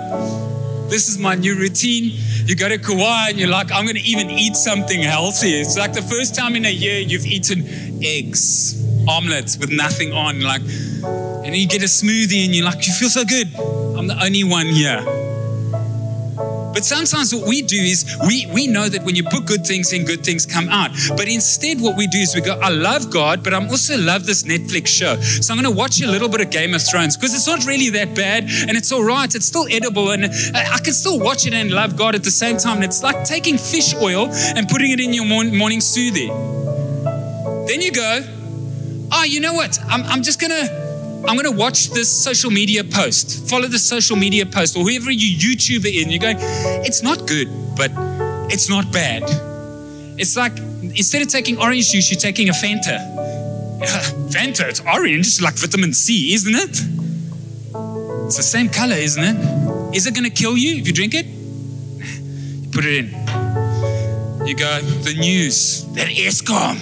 "This 0.87 1.09
is 1.09 1.17
my 1.17 1.33
new 1.33 1.55
routine." 1.55 2.13
You 2.45 2.55
go 2.55 2.69
to 2.69 2.77
Kauai 2.77 3.29
and 3.29 3.39
you're 3.39 3.49
like, 3.49 3.71
"I'm 3.71 3.85
going 3.85 3.95
to 3.95 4.07
even 4.07 4.29
eat 4.29 4.55
something 4.55 5.01
healthy." 5.01 5.59
It's 5.61 5.77
like 5.79 5.93
the 5.93 6.03
first 6.03 6.35
time 6.35 6.55
in 6.55 6.65
a 6.65 6.71
year 6.71 6.99
you've 6.99 7.25
eaten 7.25 7.65
eggs, 8.03 8.75
omelets 9.07 9.57
with 9.57 9.71
nothing 9.71 10.13
on, 10.13 10.41
like 10.41 10.61
and 11.49 11.57
you 11.57 11.67
get 11.67 11.81
a 11.81 11.85
smoothie 11.85 12.45
and 12.45 12.53
you're 12.53 12.63
like, 12.63 12.85
you 12.85 12.93
feel 12.93 13.09
so 13.09 13.25
good. 13.25 13.47
I'm 13.97 14.05
the 14.05 14.15
only 14.23 14.43
one 14.43 14.67
here. 14.67 15.01
But 16.71 16.85
sometimes 16.85 17.33
what 17.33 17.47
we 17.47 17.63
do 17.63 17.75
is 17.75 18.15
we, 18.27 18.45
we 18.53 18.67
know 18.67 18.87
that 18.87 19.03
when 19.03 19.15
you 19.15 19.23
put 19.23 19.47
good 19.47 19.65
things 19.65 19.91
in, 19.91 20.05
good 20.05 20.23
things 20.23 20.45
come 20.45 20.69
out. 20.69 20.91
But 21.17 21.27
instead, 21.27 21.81
what 21.81 21.97
we 21.97 22.05
do 22.05 22.19
is 22.19 22.35
we 22.35 22.41
go, 22.41 22.59
I 22.61 22.69
love 22.69 23.09
God, 23.09 23.43
but 23.43 23.55
I'm 23.55 23.67
also 23.67 23.97
love 23.97 24.27
this 24.27 24.43
Netflix 24.43 24.87
show. 24.87 25.19
So 25.19 25.51
I'm 25.51 25.59
going 25.59 25.73
to 25.73 25.75
watch 25.75 25.99
a 26.01 26.07
little 26.07 26.29
bit 26.29 26.39
of 26.41 26.51
Game 26.51 26.75
of 26.75 26.83
Thrones 26.83 27.17
because 27.17 27.33
it's 27.33 27.47
not 27.47 27.65
really 27.65 27.89
that 27.89 28.15
bad 28.15 28.43
and 28.43 28.77
it's 28.77 28.91
all 28.91 29.03
right. 29.03 29.33
It's 29.33 29.47
still 29.47 29.65
edible 29.71 30.11
and 30.11 30.25
I 30.25 30.77
can 30.83 30.93
still 30.93 31.19
watch 31.19 31.47
it 31.47 31.55
and 31.55 31.71
love 31.71 31.97
God 31.97 32.13
at 32.13 32.23
the 32.23 32.31
same 32.31 32.57
time. 32.57 32.75
And 32.75 32.85
it's 32.85 33.01
like 33.01 33.25
taking 33.25 33.57
fish 33.57 33.95
oil 33.95 34.29
and 34.29 34.69
putting 34.69 34.91
it 34.91 34.99
in 34.99 35.13
your 35.13 35.25
morning 35.25 35.79
smoothie. 35.79 36.29
Then 37.67 37.81
you 37.81 37.91
go, 37.91 38.21
oh, 39.11 39.23
you 39.23 39.39
know 39.39 39.53
what? 39.53 39.79
I'm, 39.87 40.03
I'm 40.03 40.21
just 40.21 40.39
going 40.39 40.51
to 40.51 40.88
I'm 41.29 41.35
going 41.35 41.45
to 41.45 41.55
watch 41.55 41.91
this 41.91 42.09
social 42.09 42.49
media 42.49 42.83
post, 42.83 43.47
follow 43.47 43.67
the 43.67 43.77
social 43.77 44.17
media 44.17 44.47
post, 44.47 44.75
or 44.75 44.79
whoever 44.79 45.11
you 45.11 45.37
YouTube 45.37 45.85
it 45.85 45.93
in. 46.01 46.09
You're 46.09 46.19
going, 46.19 46.37
it's 46.83 47.03
not 47.03 47.27
good, 47.27 47.47
but 47.77 47.91
it's 48.51 48.67
not 48.67 48.91
bad. 48.91 49.21
It's 50.17 50.35
like 50.35 50.57
instead 50.57 51.21
of 51.21 51.27
taking 51.27 51.59
orange 51.59 51.91
juice, 51.91 52.09
you're 52.09 52.19
taking 52.19 52.49
a 52.49 52.51
Fanta. 52.51 52.97
Fanta, 54.33 54.69
it's 54.69 54.79
orange, 54.79 55.27
it's 55.27 55.39
like 55.39 55.53
vitamin 55.53 55.93
C, 55.93 56.33
isn't 56.33 56.55
it? 56.55 56.81
It's 58.25 58.37
the 58.37 58.41
same 58.41 58.67
color, 58.67 58.95
isn't 58.95 59.23
it? 59.23 59.95
Is 59.95 60.07
it 60.07 60.15
going 60.15 60.23
to 60.23 60.31
kill 60.31 60.57
you 60.57 60.77
if 60.77 60.87
you 60.87 60.93
drink 60.93 61.13
it? 61.13 61.27
You 61.27 62.69
put 62.71 62.85
it 62.85 63.05
in. 63.05 64.47
You 64.47 64.55
go, 64.55 64.81
the 64.81 65.15
news, 65.19 65.85
that 65.93 66.07
Eskom 66.07 66.79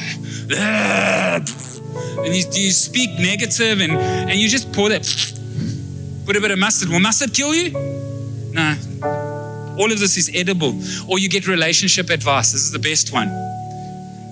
and 2.25 2.36
you, 2.36 2.43
you 2.51 2.71
speak 2.71 3.19
negative 3.19 3.80
and, 3.82 3.93
and 3.93 4.39
you 4.39 4.47
just 4.49 4.71
pour 4.73 4.89
that, 4.89 5.03
put 6.25 6.36
a 6.36 6.41
bit 6.41 6.51
of 6.51 6.60
mustard. 6.60 6.89
Will 6.89 6.99
mustard 6.99 7.34
kill 7.34 7.53
you? 7.53 7.71
No. 8.51 8.75
All 9.77 9.91
of 9.91 9.99
this 9.99 10.17
is 10.17 10.32
edible. 10.34 10.73
Or 11.08 11.19
you 11.19 11.30
get 11.30 11.47
relationship 11.47 12.10
advice. 12.10 12.51
This 12.51 12.62
is 12.62 12.71
the 12.71 12.80
best 12.80 13.13
one. 13.13 13.30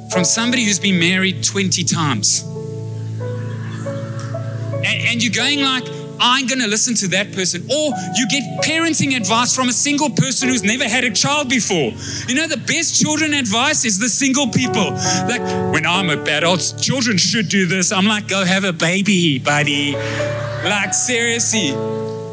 From 0.10 0.24
somebody 0.24 0.66
who's 0.66 0.80
been 0.80 1.00
married 1.00 1.44
20 1.44 1.84
times. 1.84 2.44
And, 4.76 4.86
and 4.86 5.24
you're 5.24 5.34
going 5.34 5.62
like, 5.62 5.86
I'm 6.20 6.48
going 6.48 6.60
to 6.60 6.68
listen 6.68 6.96
to 6.96 7.08
that 7.10 7.34
person. 7.34 7.64
Or 7.70 7.94
you 8.16 8.28
get 8.30 8.44
parenting 8.64 9.16
advice 9.16 9.56
from 9.56 9.70
a 9.70 9.74
single 9.74 10.10
person 10.10 10.50
who's 10.50 10.64
never 10.64 10.86
had 10.86 11.04
a 11.04 11.12
child 11.12 11.50
before. 11.50 11.92
You 12.28 12.36
know, 12.36 12.48
the 12.48 12.62
best 12.66 13.02
children 13.02 13.34
advice 13.34 13.86
is 13.86 14.00
the 14.00 14.10
single 14.10 14.48
people. 14.48 14.92
Like, 15.28 15.42
when 15.74 15.86
I'm 15.86 16.10
a 16.10 16.18
bad 16.18 16.44
adult, 16.44 16.76
children 16.82 17.18
should 17.18 17.50
do 17.50 17.66
this. 17.66 17.92
I'm 17.92 18.06
like, 18.06 18.28
go 18.28 18.46
have 18.46 18.64
a 18.64 18.74
baby, 18.74 19.40
buddy. 19.40 19.94
Like, 19.94 20.94
seriously. 20.94 21.72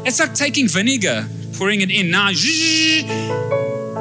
It's 0.05 0.19
like 0.19 0.33
taking 0.33 0.67
vinegar, 0.67 1.27
pouring 1.57 1.81
it 1.81 1.89
in. 1.89 2.11
Now, 2.11 2.29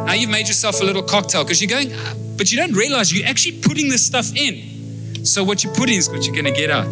now 0.04 0.14
you've 0.14 0.30
made 0.30 0.48
yourself 0.48 0.80
a 0.80 0.84
little 0.84 1.02
cocktail 1.02 1.44
because 1.44 1.62
you're 1.62 1.70
going, 1.70 1.92
ah, 1.94 2.14
but 2.36 2.50
you 2.50 2.58
don't 2.58 2.72
realize 2.72 3.12
you're 3.12 3.28
actually 3.28 3.60
putting 3.60 3.88
this 3.88 4.04
stuff 4.04 4.34
in. 4.34 5.24
So 5.24 5.44
what 5.44 5.62
you 5.62 5.70
put 5.70 5.88
in 5.88 5.96
is 5.96 6.10
what 6.10 6.24
you're 6.26 6.34
going 6.34 6.52
to 6.52 6.52
get 6.52 6.70
out. 6.70 6.88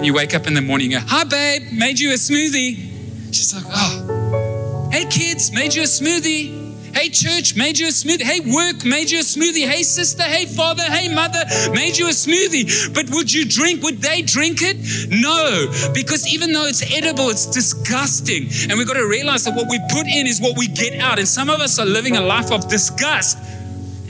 And 0.00 0.06
you 0.06 0.14
wake 0.14 0.34
up 0.34 0.46
in 0.46 0.54
the 0.54 0.62
morning 0.62 0.94
and 0.94 1.04
go, 1.04 1.14
Hi, 1.14 1.24
babe, 1.24 1.72
made 1.72 2.00
you 2.00 2.08
a 2.12 2.14
smoothie. 2.14 3.34
She's 3.34 3.54
like, 3.54 3.64
Oh, 3.68 4.88
hey, 4.90 5.04
kids, 5.04 5.52
made 5.52 5.74
you 5.74 5.82
a 5.82 5.84
smoothie. 5.84 6.96
Hey, 6.96 7.10
church, 7.10 7.54
made 7.54 7.78
you 7.78 7.88
a 7.88 7.90
smoothie. 7.90 8.22
Hey, 8.22 8.40
work, 8.40 8.82
made 8.86 9.10
you 9.10 9.18
a 9.18 9.22
smoothie. 9.22 9.68
Hey, 9.68 9.82
sister, 9.82 10.22
hey, 10.22 10.46
father, 10.46 10.84
hey, 10.84 11.14
mother, 11.14 11.44
made 11.74 11.98
you 11.98 12.06
a 12.06 12.12
smoothie. 12.12 12.94
But 12.94 13.10
would 13.10 13.30
you 13.30 13.44
drink? 13.44 13.82
Would 13.82 13.98
they 13.98 14.22
drink 14.22 14.60
it? 14.62 14.78
No, 15.10 15.70
because 15.92 16.26
even 16.32 16.54
though 16.54 16.64
it's 16.64 16.80
edible, 16.96 17.28
it's 17.28 17.44
disgusting. 17.44 18.44
And 18.70 18.78
we've 18.78 18.88
got 18.88 18.96
to 18.96 19.06
realize 19.06 19.44
that 19.44 19.54
what 19.54 19.68
we 19.68 19.78
put 19.90 20.06
in 20.06 20.26
is 20.26 20.40
what 20.40 20.56
we 20.56 20.66
get 20.66 20.98
out. 20.98 21.18
And 21.18 21.28
some 21.28 21.50
of 21.50 21.60
us 21.60 21.78
are 21.78 21.84
living 21.84 22.16
a 22.16 22.22
life 22.22 22.50
of 22.50 22.70
disgust 22.70 23.36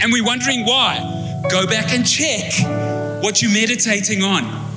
and 0.00 0.12
we're 0.12 0.24
wondering 0.24 0.64
why. 0.64 1.42
Go 1.50 1.66
back 1.66 1.92
and 1.92 2.07
check 2.07 2.53
what 3.24 3.42
you're 3.42 3.53
meditating 3.53 4.22
on 4.22 4.70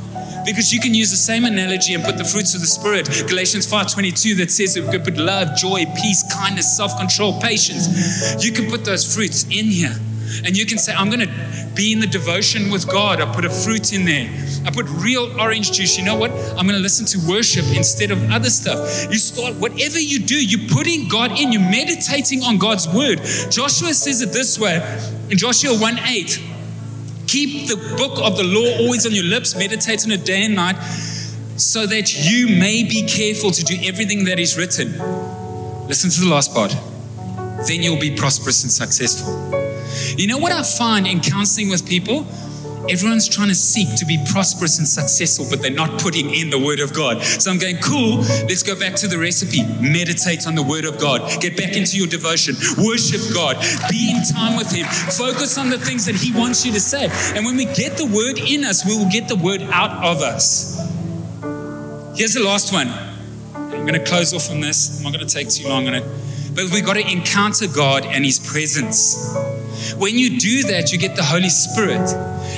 because 0.46 0.74
you 0.74 0.80
can 0.80 0.94
use 0.94 1.12
the 1.12 1.18
same 1.18 1.46
analogy 1.46 1.94
and 1.94 2.04
put 2.04 2.18
the 2.18 2.24
fruits 2.24 2.54
of 2.56 2.62
the 2.62 2.68
spirit. 2.68 3.08
Galatians 3.28 3.66
5.22 3.72 4.38
that 4.38 4.52
says 4.52 4.74
that 4.74 4.84
we 4.84 4.92
could 4.92 5.04
put 5.04 5.18
love 5.18 5.56
joy 5.56 5.86
peace 6.02 6.24
kindness 6.34 6.76
self-control 6.76 7.40
patience. 7.42 8.44
You 8.44 8.52
can 8.52 8.70
put 8.70 8.86
those 8.86 9.14
fruits 9.14 9.44
in 9.46 9.66
here. 9.66 9.96
And 10.46 10.58
you 10.58 10.66
can 10.66 10.80
say 10.80 10.94
i'm 10.94 11.10
going 11.10 11.28
to 11.28 11.74
be 11.76 11.94
in 11.94 12.00
the 12.00 12.08
devotion 12.08 12.72
with 12.72 12.88
god. 12.90 13.22
I 13.22 13.34
put 13.34 13.46
a 13.46 13.50
fruit 13.50 13.94
in 13.94 14.06
there. 14.06 14.30
I 14.66 14.72
put 14.72 14.88
real 14.90 15.40
orange 15.40 15.72
juice. 15.72 15.98
You 15.98 16.06
know 16.06 16.16
what? 16.16 16.32
I'm 16.32 16.68
going 16.68 16.78
to 16.78 16.80
listen 16.80 17.06
to 17.08 17.30
worship 17.30 17.66
instead 17.76 18.12
of 18.12 18.32
other 18.32 18.50
stuff. 18.50 19.12
You 19.12 19.18
start 19.18 19.56
whatever 19.56 20.00
you 20.00 20.20
do 20.20 20.36
you're 20.36 20.70
putting 20.70 21.08
god 21.08 21.40
in 21.40 21.52
you're 21.52 21.62
meditating 21.62 22.44
on 22.44 22.58
god's 22.58 22.88
word. 22.88 23.22
Joshua 23.50 23.94
says 23.94 24.22
it 24.22 24.32
this 24.32 24.60
way 24.60 24.82
in 25.30 25.38
joshua 25.38 25.78
1 25.78 26.00
8 26.00 26.53
Keep 27.34 27.68
the 27.68 27.96
book 27.98 28.20
of 28.24 28.38
the 28.38 28.44
law 28.44 28.78
always 28.84 29.08
on 29.08 29.12
your 29.12 29.24
lips, 29.24 29.56
meditate 29.56 30.06
on 30.06 30.12
it 30.12 30.24
day 30.24 30.44
and 30.44 30.54
night, 30.54 30.76
so 31.58 31.88
that 31.88 32.14
you 32.30 32.48
may 32.48 32.84
be 32.84 33.08
careful 33.08 33.50
to 33.50 33.64
do 33.64 33.76
everything 33.84 34.26
that 34.26 34.38
is 34.38 34.56
written. 34.56 34.92
Listen 35.88 36.12
to 36.12 36.22
the 36.22 36.30
last 36.30 36.54
part. 36.54 36.76
then 37.68 37.82
you'll 37.82 38.00
be 38.00 38.16
prosperous 38.16 38.62
and 38.62 38.72
successful. 38.72 39.34
You 40.16 40.28
know 40.28 40.38
what 40.38 40.52
I 40.52 40.62
find 40.62 41.08
in 41.08 41.22
counseling 41.22 41.70
with 41.70 41.88
people? 41.88 42.28
Everyone's 42.90 43.30
trying 43.30 43.48
to 43.48 43.56
seek 43.56 43.96
to 43.96 44.06
be 44.06 44.24
prosperous 44.32 44.78
and 44.78 44.88
successful, 44.88 45.46
but 45.50 45.62
they're 45.62 45.72
not 45.72 46.02
putting 46.02 46.30
in 46.34 46.50
the 46.50 46.60
Word 46.60 46.80
of 46.80 46.94
God. 46.94 47.22
So 47.24 47.50
I'm 47.50 47.58
going, 47.58 47.78
cool, 47.78 48.18
let's 48.48 48.64
go 48.64 48.78
back 48.78 48.96
to 48.96 49.08
the 49.08 49.18
recipe. 49.18 49.64
Meditate 49.80 50.48
on 50.48 50.56
the 50.56 50.64
Word 50.64 50.86
of 50.86 51.00
God. 51.00 51.42
Get 51.42 51.56
back 51.56 51.78
into 51.78 51.98
your 51.98 52.08
devotion. 52.08 52.56
Worship 52.84 53.22
God. 53.34 53.58
Be 53.90 54.12
in 54.12 54.24
time 54.36 54.58
with 54.58 54.72
Him. 54.72 54.86
Focus 54.86 55.58
on 55.58 55.70
the 55.70 55.78
things 55.78 56.06
that 56.06 56.16
He 56.16 56.34
wants 56.34 56.66
you 56.66 56.74
to 56.74 56.80
say. 56.80 57.10
And 57.36 57.46
when 57.46 57.56
we 57.56 57.66
get 57.66 57.98
the 57.98 58.06
Word 58.06 58.38
in 58.38 58.66
us, 58.66 58.86
we 58.86 58.98
will 58.98 59.10
get 59.10 59.28
the 59.28 59.38
Word 59.38 59.62
out 59.72 60.04
of 60.04 60.22
us. 60.22 60.78
Here's 62.18 62.34
the 62.34 62.44
last 62.44 62.74
one. 62.74 62.90
I'm 63.56 63.88
going 63.88 63.94
to 63.94 64.04
close 64.06 64.34
off 64.34 64.52
on 64.52 64.60
this. 64.60 64.98
I'm 64.98 65.04
not 65.04 65.14
going 65.14 65.26
to 65.26 65.34
take 65.34 65.50
too 65.50 65.68
long 65.68 65.88
on 65.88 65.96
it. 65.96 66.04
But 66.54 66.66
we've 66.72 66.86
got 66.86 66.94
to 66.94 67.12
encounter 67.12 67.66
God 67.68 68.06
and 68.06 68.24
His 68.24 68.40
presence. 68.40 69.34
When 69.98 70.18
you 70.18 70.40
do 70.40 70.64
that, 70.64 70.92
you 70.92 71.00
get 71.00 71.16
the 71.16 71.24
Holy 71.24 71.50
Spirit 71.50 72.08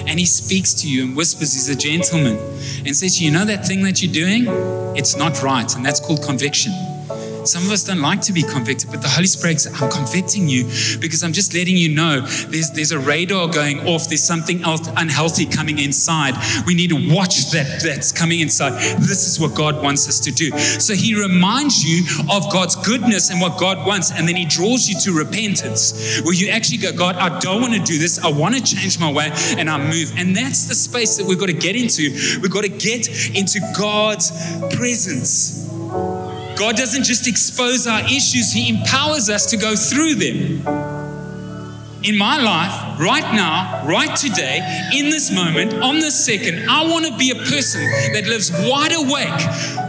and 0.07 0.19
He 0.19 0.25
speaks 0.25 0.73
to 0.75 0.89
you 0.89 1.03
and 1.05 1.15
whispers, 1.15 1.53
He's 1.53 1.69
a 1.69 1.75
gentleman, 1.75 2.37
and 2.85 2.95
says, 2.95 3.21
You 3.21 3.31
know 3.31 3.45
that 3.45 3.65
thing 3.65 3.83
that 3.83 4.01
you're 4.01 4.13
doing? 4.13 4.45
It's 4.95 5.15
not 5.15 5.41
right. 5.43 5.73
And 5.75 5.85
that's 5.85 5.99
called 5.99 6.23
conviction. 6.23 6.73
Some 7.45 7.63
of 7.63 7.71
us 7.71 7.83
don't 7.83 8.01
like 8.01 8.21
to 8.21 8.33
be 8.33 8.41
convicted, 8.41 8.89
but 8.91 9.01
the 9.01 9.07
Holy 9.07 9.27
Spirit 9.27 9.61
says, 9.61 9.79
I'm 9.81 9.91
convicting 9.91 10.49
you 10.49 10.65
because 10.99 11.23
I'm 11.23 11.33
just 11.33 11.53
letting 11.53 11.77
you 11.77 11.93
know 11.93 12.21
there's, 12.21 12.71
there's 12.71 12.91
a 12.91 12.99
radar 12.99 13.47
going 13.47 13.87
off. 13.87 14.07
There's 14.07 14.23
something 14.23 14.63
else 14.63 14.87
unhealthy 14.97 15.45
coming 15.45 15.79
inside. 15.79 16.33
We 16.65 16.73
need 16.73 16.89
to 16.89 17.13
watch 17.13 17.51
that 17.51 17.81
that's 17.83 18.11
coming 18.11 18.39
inside. 18.39 18.71
This 18.99 19.27
is 19.27 19.39
what 19.39 19.55
God 19.55 19.81
wants 19.83 20.07
us 20.07 20.19
to 20.21 20.31
do. 20.31 20.49
So 20.57 20.95
He 20.95 21.13
reminds 21.13 21.83
you 21.83 22.03
of 22.31 22.51
God's 22.51 22.75
goodness 22.75 23.29
and 23.29 23.39
what 23.39 23.59
God 23.59 23.85
wants, 23.85 24.11
and 24.11 24.27
then 24.27 24.35
He 24.35 24.45
draws 24.45 24.89
you 24.89 24.99
to 25.01 25.11
repentance, 25.17 26.21
where 26.23 26.33
you 26.33 26.49
actually 26.49 26.77
go, 26.77 26.91
God, 26.93 27.15
I 27.15 27.39
don't 27.39 27.61
want 27.61 27.73
to 27.73 27.81
do 27.81 27.97
this. 27.97 28.23
I 28.23 28.29
want 28.29 28.55
to 28.55 28.63
change 28.63 28.99
my 28.99 29.11
way, 29.11 29.29
and 29.57 29.69
I 29.69 29.77
move. 29.77 30.13
And 30.17 30.35
that's 30.35 30.67
the 30.67 30.75
space 30.75 31.17
that 31.17 31.25
we've 31.25 31.39
got 31.39 31.47
to 31.47 31.53
get 31.53 31.75
into. 31.75 32.11
We've 32.41 32.51
got 32.51 32.63
to 32.63 32.69
get 32.69 33.07
into 33.35 33.59
God's 33.77 34.31
presence. 34.75 35.64
God 36.55 36.75
doesn't 36.75 37.03
just 37.03 37.27
expose 37.27 37.85
our 37.85 38.01
issues, 38.05 38.51
He 38.51 38.69
empowers 38.69 39.29
us 39.29 39.45
to 39.47 39.57
go 39.57 39.75
through 39.75 40.15
them. 40.15 40.65
In 42.03 42.17
my 42.17 42.37
life, 42.37 42.99
right 42.99 43.33
now, 43.33 43.83
right 43.85 44.15
today, 44.15 44.89
in 44.93 45.09
this 45.09 45.31
moment, 45.31 45.73
on 45.73 45.95
this 45.95 46.23
second, 46.23 46.69
I 46.69 46.85
want 46.85 47.05
to 47.07 47.17
be 47.17 47.31
a 47.31 47.35
person 47.35 47.81
that 48.13 48.25
lives 48.27 48.51
wide 48.51 48.93
awake 48.93 49.84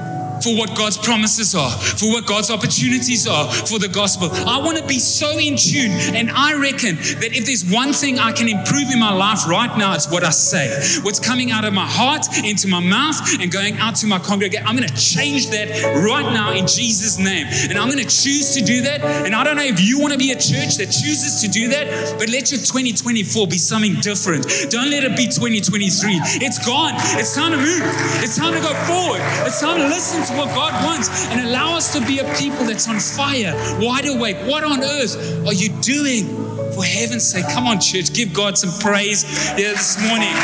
for 0.46 0.54
what 0.56 0.78
God's 0.78 0.96
promises 0.96 1.56
are, 1.56 1.70
for 1.70 2.06
what 2.12 2.24
God's 2.24 2.52
opportunities 2.52 3.26
are 3.26 3.50
for 3.66 3.80
the 3.80 3.88
gospel. 3.88 4.30
I 4.30 4.62
want 4.62 4.78
to 4.78 4.86
be 4.86 5.00
so 5.00 5.38
in 5.42 5.56
tune. 5.56 5.90
And 6.14 6.30
I 6.30 6.54
reckon 6.54 6.94
that 7.18 7.34
if 7.34 7.46
there's 7.46 7.66
one 7.66 7.92
thing 7.92 8.20
I 8.20 8.30
can 8.30 8.46
improve 8.46 8.94
in 8.94 9.00
my 9.00 9.12
life 9.12 9.48
right 9.48 9.76
now, 9.76 9.94
it's 9.94 10.08
what 10.08 10.22
I 10.22 10.30
say. 10.30 10.70
What's 11.02 11.18
coming 11.18 11.50
out 11.50 11.64
of 11.64 11.74
my 11.74 11.84
heart 11.84 12.30
into 12.46 12.68
my 12.68 12.78
mouth 12.78 13.18
and 13.40 13.50
going 13.50 13.74
out 13.78 13.96
to 13.96 14.06
my 14.06 14.20
congregation. 14.20 14.64
I'm 14.64 14.76
going 14.76 14.86
to 14.86 14.94
change 14.94 15.50
that 15.50 15.66
right 16.06 16.30
now 16.30 16.52
in 16.52 16.68
Jesus' 16.68 17.18
name. 17.18 17.48
And 17.66 17.76
I'm 17.76 17.90
going 17.90 17.98
to 17.98 18.06
choose 18.06 18.54
to 18.54 18.62
do 18.62 18.82
that. 18.82 19.02
And 19.02 19.34
I 19.34 19.42
don't 19.42 19.56
know 19.56 19.66
if 19.66 19.80
you 19.82 19.98
want 19.98 20.12
to 20.12 20.18
be 20.18 20.30
a 20.30 20.38
church 20.38 20.78
that 20.78 20.94
chooses 20.94 21.42
to 21.42 21.48
do 21.48 21.74
that, 21.74 21.90
but 22.20 22.30
let 22.30 22.54
your 22.54 22.62
2024 22.62 23.50
be 23.50 23.58
something 23.58 23.98
different. 23.98 24.46
Don't 24.70 24.94
let 24.94 25.02
it 25.02 25.16
be 25.16 25.26
2023. 25.26 26.38
It's 26.38 26.62
gone. 26.64 26.94
It's 27.18 27.34
time 27.34 27.50
to 27.50 27.58
move. 27.58 27.82
It's 28.22 28.38
time 28.38 28.54
to 28.54 28.62
go 28.62 28.70
forward. 28.86 29.18
It's 29.42 29.58
time 29.58 29.82
to 29.82 29.88
listen 29.90 30.22
to 30.22 30.35
what 30.36 30.48
God 30.54 30.72
wants 30.84 31.26
and 31.28 31.40
allow 31.40 31.76
us 31.76 31.92
to 31.94 32.04
be 32.06 32.18
a 32.18 32.24
people 32.34 32.64
that's 32.64 32.88
on 32.88 33.00
fire, 33.00 33.54
wide 33.80 34.06
awake. 34.06 34.36
What 34.46 34.64
on 34.64 34.82
earth 34.82 35.46
are 35.46 35.52
you 35.52 35.70
doing? 35.80 36.26
For 36.74 36.84
heaven's 36.84 37.24
sake, 37.24 37.46
come 37.52 37.66
on, 37.66 37.80
church, 37.80 38.12
give 38.12 38.34
God 38.34 38.58
some 38.58 38.70
praise 38.80 39.22
here 39.56 39.72
this 39.72 39.96
morning. 40.06 40.34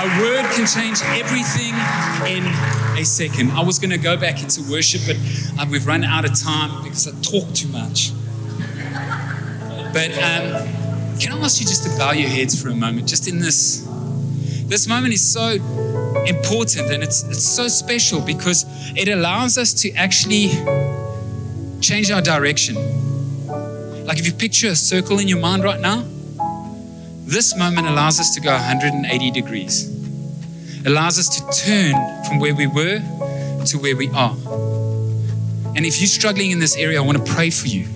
A 0.00 0.20
word 0.20 0.44
can 0.52 0.66
change 0.66 1.00
everything 1.16 1.74
in 2.26 2.44
a 2.98 3.04
second. 3.04 3.50
I 3.52 3.62
was 3.62 3.78
going 3.78 3.90
to 3.90 3.98
go 3.98 4.16
back 4.16 4.42
into 4.42 4.62
worship, 4.70 5.02
but 5.06 5.16
uh, 5.60 5.66
we've 5.70 5.86
run 5.86 6.04
out 6.04 6.24
of 6.24 6.38
time 6.38 6.82
because 6.82 7.06
I 7.08 7.12
talk 7.20 7.52
too 7.54 7.68
much. 7.68 8.12
But 9.92 10.10
um, 10.18 10.66
can 11.18 11.32
I 11.32 11.38
ask 11.42 11.60
you 11.60 11.66
just 11.66 11.84
to 11.84 11.98
bow 11.98 12.12
your 12.12 12.28
heads 12.28 12.60
for 12.60 12.68
a 12.68 12.74
moment, 12.74 13.06
just 13.08 13.28
in 13.28 13.38
this? 13.38 13.86
This 14.66 14.86
moment 14.86 15.12
is 15.14 15.32
so 15.32 15.58
important 16.26 16.90
and 16.90 17.02
it's, 17.02 17.22
it's 17.24 17.44
so 17.44 17.68
special 17.68 18.20
because 18.20 18.64
it 18.96 19.08
allows 19.08 19.58
us 19.58 19.72
to 19.82 19.92
actually 19.92 20.48
change 21.80 22.10
our 22.10 22.22
direction. 22.22 22.76
Like 24.06 24.18
if 24.18 24.26
you 24.26 24.32
picture 24.32 24.68
a 24.68 24.76
circle 24.76 25.18
in 25.18 25.28
your 25.28 25.38
mind 25.38 25.64
right 25.64 25.80
now, 25.80 26.04
this 27.26 27.56
moment 27.56 27.86
allows 27.86 28.20
us 28.20 28.34
to 28.34 28.40
go 28.40 28.52
180 28.52 29.30
degrees. 29.30 29.90
Allows 30.86 31.18
us 31.18 31.28
to 31.36 31.64
turn 31.64 31.94
from 32.24 32.38
where 32.38 32.54
we 32.54 32.66
were 32.66 33.00
to 33.66 33.78
where 33.78 33.96
we 33.96 34.10
are. 34.10 34.36
And 35.76 35.84
if 35.84 36.00
you're 36.00 36.06
struggling 36.06 36.50
in 36.50 36.58
this 36.58 36.76
area, 36.76 37.02
I 37.02 37.04
want 37.04 37.24
to 37.24 37.32
pray 37.32 37.50
for 37.50 37.66
you. 37.66 37.86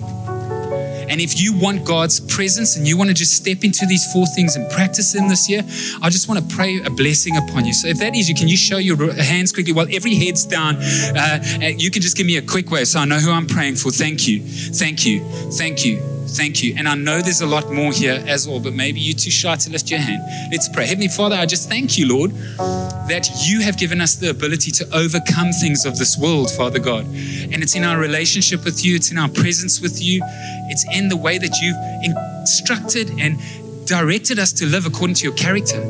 And 1.09 1.19
if 1.19 1.41
you 1.41 1.53
want 1.57 1.85
God's 1.85 2.19
presence 2.19 2.77
and 2.77 2.87
you 2.87 2.97
want 2.97 3.09
to 3.09 3.13
just 3.13 3.33
step 3.33 3.63
into 3.63 3.85
these 3.85 4.11
four 4.13 4.25
things 4.27 4.55
and 4.55 4.69
practice 4.71 5.13
them 5.13 5.27
this 5.27 5.49
year, 5.49 5.63
I 6.01 6.09
just 6.09 6.27
want 6.27 6.47
to 6.47 6.55
pray 6.55 6.81
a 6.83 6.89
blessing 6.89 7.37
upon 7.37 7.65
you. 7.65 7.73
So 7.73 7.87
if 7.87 7.97
that 7.99 8.15
is 8.15 8.29
you, 8.29 8.35
can 8.35 8.47
you 8.47 8.57
show 8.57 8.77
your 8.77 9.13
hands 9.13 9.51
quickly 9.51 9.73
while 9.73 9.87
every 9.91 10.15
head's 10.15 10.45
down? 10.45 10.77
Uh, 10.77 11.39
you 11.77 11.91
can 11.91 12.01
just 12.01 12.15
give 12.15 12.27
me 12.27 12.37
a 12.37 12.41
quick 12.41 12.69
wave 12.71 12.87
so 12.87 12.99
I 12.99 13.05
know 13.05 13.19
who 13.19 13.31
I'm 13.31 13.47
praying 13.47 13.75
for. 13.75 13.91
Thank 13.91 14.27
you. 14.27 14.41
Thank 14.41 15.05
you. 15.05 15.23
Thank 15.51 15.85
you. 15.85 16.08
Thank 16.37 16.63
you. 16.63 16.75
And 16.77 16.87
I 16.87 16.95
know 16.95 17.21
there's 17.21 17.41
a 17.41 17.47
lot 17.47 17.71
more 17.71 17.91
here 17.91 18.23
as 18.27 18.47
well, 18.47 18.59
but 18.59 18.73
maybe 18.73 18.99
you're 18.99 19.17
too 19.17 19.31
shy 19.31 19.55
to 19.55 19.69
lift 19.69 19.89
your 19.89 19.99
hand. 19.99 20.21
Let's 20.51 20.69
pray. 20.69 20.85
Heavenly 20.85 21.07
Father, 21.07 21.35
I 21.35 21.45
just 21.45 21.69
thank 21.69 21.97
you, 21.97 22.07
Lord, 22.07 22.31
that 23.09 23.29
you 23.47 23.61
have 23.61 23.77
given 23.77 24.01
us 24.01 24.15
the 24.15 24.29
ability 24.29 24.71
to 24.71 24.85
overcome 24.93 25.51
things 25.51 25.85
of 25.85 25.97
this 25.97 26.17
world, 26.17 26.51
Father 26.51 26.79
God. 26.79 27.05
And 27.05 27.63
it's 27.63 27.75
in 27.75 27.83
our 27.83 27.99
relationship 27.99 28.63
with 28.65 28.83
you, 28.85 28.95
it's 28.95 29.11
in 29.11 29.17
our 29.17 29.29
presence 29.29 29.81
with 29.81 30.01
you, 30.01 30.21
it's 30.69 30.85
in 30.95 31.09
the 31.09 31.17
way 31.17 31.37
that 31.37 31.57
you've 31.61 31.77
instructed 32.03 33.09
and 33.19 33.39
directed 33.85 34.39
us 34.39 34.53
to 34.53 34.65
live 34.65 34.85
according 34.85 35.15
to 35.15 35.23
your 35.23 35.33
character. 35.35 35.81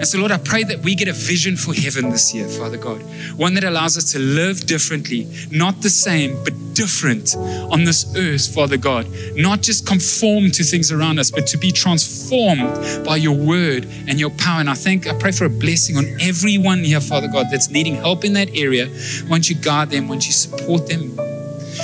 And 0.00 0.08
so, 0.08 0.18
Lord, 0.18 0.32
I 0.32 0.38
pray 0.38 0.64
that 0.64 0.80
we 0.80 0.94
get 0.94 1.08
a 1.08 1.12
vision 1.12 1.58
for 1.58 1.74
heaven 1.74 2.08
this 2.08 2.32
year, 2.32 2.48
Father 2.48 2.78
God. 2.78 3.02
One 3.36 3.52
that 3.52 3.64
allows 3.64 3.98
us 3.98 4.12
to 4.12 4.18
live 4.18 4.64
differently, 4.64 5.28
not 5.50 5.82
the 5.82 5.90
same, 5.90 6.42
but 6.42 6.54
different 6.72 7.36
on 7.36 7.84
this 7.84 8.16
earth, 8.16 8.54
Father 8.54 8.78
God. 8.78 9.06
Not 9.36 9.60
just 9.60 9.86
conform 9.86 10.52
to 10.52 10.64
things 10.64 10.90
around 10.90 11.18
us, 11.18 11.30
but 11.30 11.46
to 11.48 11.58
be 11.58 11.70
transformed 11.70 13.04
by 13.04 13.16
your 13.16 13.36
word 13.36 13.84
and 14.08 14.18
your 14.18 14.30
power. 14.30 14.60
And 14.60 14.70
I 14.70 14.74
think, 14.74 15.06
I 15.06 15.12
pray 15.12 15.32
for 15.32 15.44
a 15.44 15.50
blessing 15.50 15.98
on 15.98 16.06
everyone 16.18 16.82
here, 16.82 17.02
Father 17.02 17.28
God, 17.28 17.48
that's 17.50 17.68
needing 17.68 17.96
help 17.96 18.24
in 18.24 18.32
that 18.32 18.48
area. 18.56 18.88
Once 19.28 19.50
you 19.50 19.56
guard 19.56 19.90
them, 19.90 20.08
once 20.08 20.26
you 20.26 20.32
support 20.32 20.86
them, 20.88 21.14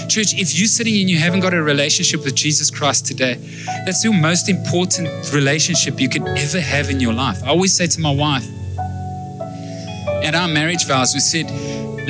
Church, 0.09 0.35
if 0.35 0.59
you're 0.59 0.67
sitting 0.67 1.01
and 1.01 1.11
you 1.11 1.19
haven't 1.19 1.41
got 1.41 1.53
a 1.53 1.63
relationship 1.63 2.25
with 2.25 2.35
Jesus 2.35 2.71
Christ 2.71 3.07
today, 3.07 3.35
that's 3.85 4.05
your 4.05 4.15
most 4.15 4.49
important 4.49 5.09
relationship 5.33 6.01
you 6.01 6.09
could 6.09 6.23
ever 6.23 6.61
have 6.61 6.91
in 6.91 7.01
your 7.01 7.13
life. 7.13 7.43
I 7.45 7.49
always 7.49 7.75
say 7.75 7.87
to 7.87 8.01
my 8.01 8.15
wife, 8.15 8.47
at 10.25 10.35
our 10.35 10.49
marriage 10.49 10.87
vows, 10.87 11.15
we 11.15 11.21
said, 11.21 11.51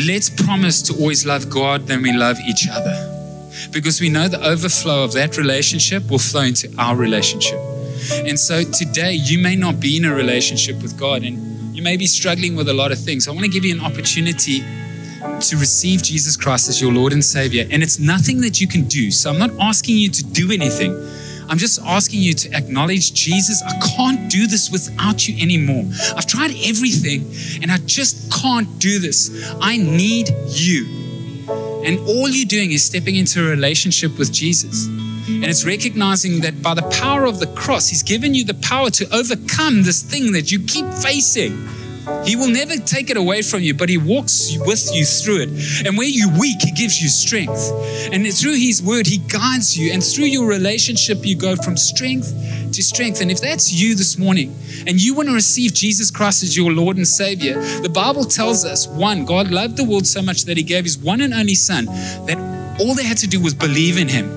let's 0.07 0.31
promise 0.31 0.83
to 0.83 0.95
always 1.01 1.27
love 1.27 1.51
God 1.51 1.87
than 1.87 2.03
we 2.03 2.13
love 2.13 2.39
each 2.47 2.69
other. 2.71 2.95
Because 3.73 4.01
we 4.01 4.09
know 4.09 4.29
the 4.29 4.45
overflow 4.47 5.05
of 5.05 5.13
that 5.15 5.37
relationship 5.37 6.09
will 6.11 6.19
flow 6.19 6.43
into 6.43 6.73
our 6.79 6.97
relationship. 6.97 7.59
And 8.13 8.39
so 8.39 8.63
today, 8.63 9.13
you 9.13 9.39
may 9.39 9.57
not 9.57 9.81
be 9.81 9.97
in 9.97 10.05
a 10.05 10.15
relationship 10.15 10.81
with 10.83 10.99
God 10.99 11.23
and 11.23 11.75
you 11.77 11.83
may 11.83 11.97
be 11.97 12.07
struggling 12.07 12.57
with 12.57 12.69
a 12.69 12.75
lot 12.75 12.93
of 12.93 12.99
things. 12.99 13.29
I 13.29 13.33
want 13.33 13.45
to 13.45 13.51
give 13.51 13.65
you 13.65 13.75
an 13.75 13.85
opportunity 13.85 14.63
to 15.41 15.57
receive 15.57 16.03
Jesus 16.03 16.37
Christ 16.37 16.69
as 16.69 16.81
your 16.81 16.93
Lord 16.93 17.13
and 17.13 17.25
Savior. 17.25 17.67
And 17.71 17.83
it's 17.83 17.99
nothing 17.99 18.41
that 18.41 18.61
you 18.61 18.67
can 18.67 18.85
do. 18.85 19.11
So 19.11 19.31
I'm 19.31 19.39
not 19.39 19.51
asking 19.61 19.97
you 19.97 20.11
to 20.11 20.25
do 20.25 20.51
anything. 20.53 20.93
I'm 21.49 21.59
just 21.59 21.81
asking 21.83 22.21
you 22.23 22.33
to 22.35 22.53
acknowledge 22.55 23.13
Jesus. 23.13 23.63
I 23.63 23.79
can't 23.97 24.31
do 24.31 24.47
this 24.47 24.71
without 24.71 25.29
you 25.29 25.41
anymore. 25.41 25.85
I've 26.17 26.27
tried 26.27 26.53
everything 26.65 27.31
and 27.63 27.71
I 27.71 27.79
just 27.87 28.33
can't 28.33 28.79
do 28.79 28.99
this. 28.99 29.31
I 29.61 29.77
need 29.77 30.31
you. 30.49 30.87
And 31.85 32.01
all 32.01 32.29
you're 32.29 32.47
doing 32.47 32.73
is 32.73 32.85
stepping 32.85 33.15
into 33.15 33.47
a 33.47 33.49
relationship 33.49 34.19
with 34.19 34.33
Jesus. 34.33 34.87
And 34.87 35.45
it's 35.45 35.65
recognizing 35.65 36.41
that 36.41 36.63
by 36.63 36.75
the 36.75 36.89
power 37.01 37.25
of 37.25 37.39
the 37.41 37.47
cross, 37.49 37.89
He's 37.89 38.03
given 38.03 38.35
you 38.35 38.45
the 38.45 38.55
power 38.55 38.91
to 38.91 39.15
overcome 39.15 39.83
this 39.83 40.03
thing 40.03 40.33
that 40.33 40.51
you 40.51 40.61
keep 40.61 40.87
facing. 40.87 41.53
He 42.25 42.37
will 42.37 42.49
never 42.49 42.77
take 42.77 43.11
it 43.11 43.17
away 43.17 43.43
from 43.43 43.63
you, 43.63 43.75
but 43.75 43.89
He 43.89 43.99
walks 43.99 44.57
with 44.61 44.95
you 44.95 45.05
through 45.05 45.43
it. 45.43 45.87
And 45.87 45.97
where 45.97 46.07
you're 46.07 46.39
weak, 46.39 46.61
He 46.61 46.73
gives 46.73 47.01
you 47.03 47.09
strength. 47.09 47.73
And 48.13 48.27
through 48.33 48.55
His 48.55 48.83
word, 48.83 49.07
He 49.07 49.19
guides 49.19 49.77
you. 49.77 49.93
And 49.93 50.03
through 50.03 50.27
your 50.27 50.49
relationship, 50.49 51.25
you 51.27 51.37
go 51.37 51.57
from 51.57 51.77
strength 51.77 52.33
to 52.73 52.83
strength. 52.83 53.21
And 53.21 53.31
if 53.31 53.41
that's 53.41 53.73
you 53.73 53.95
this 53.95 54.19
morning 54.19 54.57
and 54.87 55.01
you 55.01 55.15
want 55.15 55.29
to 55.29 55.35
receive 55.35 55.75
Jesus 55.75 56.11
Christ 56.11 56.43
as 56.43 56.57
your 56.57 56.73
Lord 56.73 56.97
and 56.97 57.07
Savior, 57.07 57.61
the 57.81 57.89
Bible 57.89 58.25
tells 58.25 58.65
us 58.65 58.87
one, 58.87 59.25
God 59.25 59.51
loved 59.51 59.77
the 59.77 59.85
world 59.85 60.07
so 60.07 60.23
much 60.23 60.45
that 60.45 60.57
He 60.57 60.63
gave 60.63 60.85
His 60.85 60.99
one 60.99 61.21
and 61.21 61.35
only 61.35 61.55
Son 61.55 61.87
that 62.27 62.39
All 62.79 62.95
they 62.95 63.05
had 63.05 63.17
to 63.19 63.27
do 63.27 63.41
was 63.41 63.55
believe 63.55 63.97
in 63.97 64.09
him. 64.09 64.29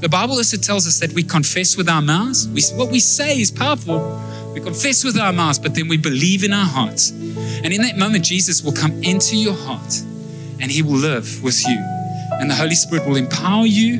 The 0.00 0.08
Bible 0.08 0.34
also 0.34 0.56
tells 0.56 0.86
us 0.86 1.00
that 1.00 1.12
we 1.12 1.22
confess 1.22 1.76
with 1.76 1.88
our 1.88 2.02
mouths. 2.02 2.46
We, 2.48 2.62
what 2.76 2.90
we 2.90 3.00
say 3.00 3.40
is 3.40 3.50
powerful. 3.50 4.20
We 4.54 4.60
confess 4.60 5.02
with 5.04 5.18
our 5.18 5.32
mouths, 5.32 5.58
but 5.58 5.74
then 5.74 5.88
we 5.88 5.96
believe 5.96 6.44
in 6.44 6.52
our 6.52 6.64
hearts. 6.64 7.10
And 7.10 7.72
in 7.72 7.82
that 7.82 7.98
moment, 7.98 8.24
Jesus 8.24 8.62
will 8.62 8.72
come 8.72 8.92
into 9.02 9.36
your 9.36 9.54
heart 9.54 10.00
and 10.60 10.70
he 10.70 10.80
will 10.82 10.96
live 10.96 11.42
with 11.42 11.66
you. 11.66 11.76
And 12.40 12.48
the 12.48 12.54
Holy 12.54 12.74
Spirit 12.74 13.06
will 13.06 13.16
empower 13.16 13.66
you 13.66 13.98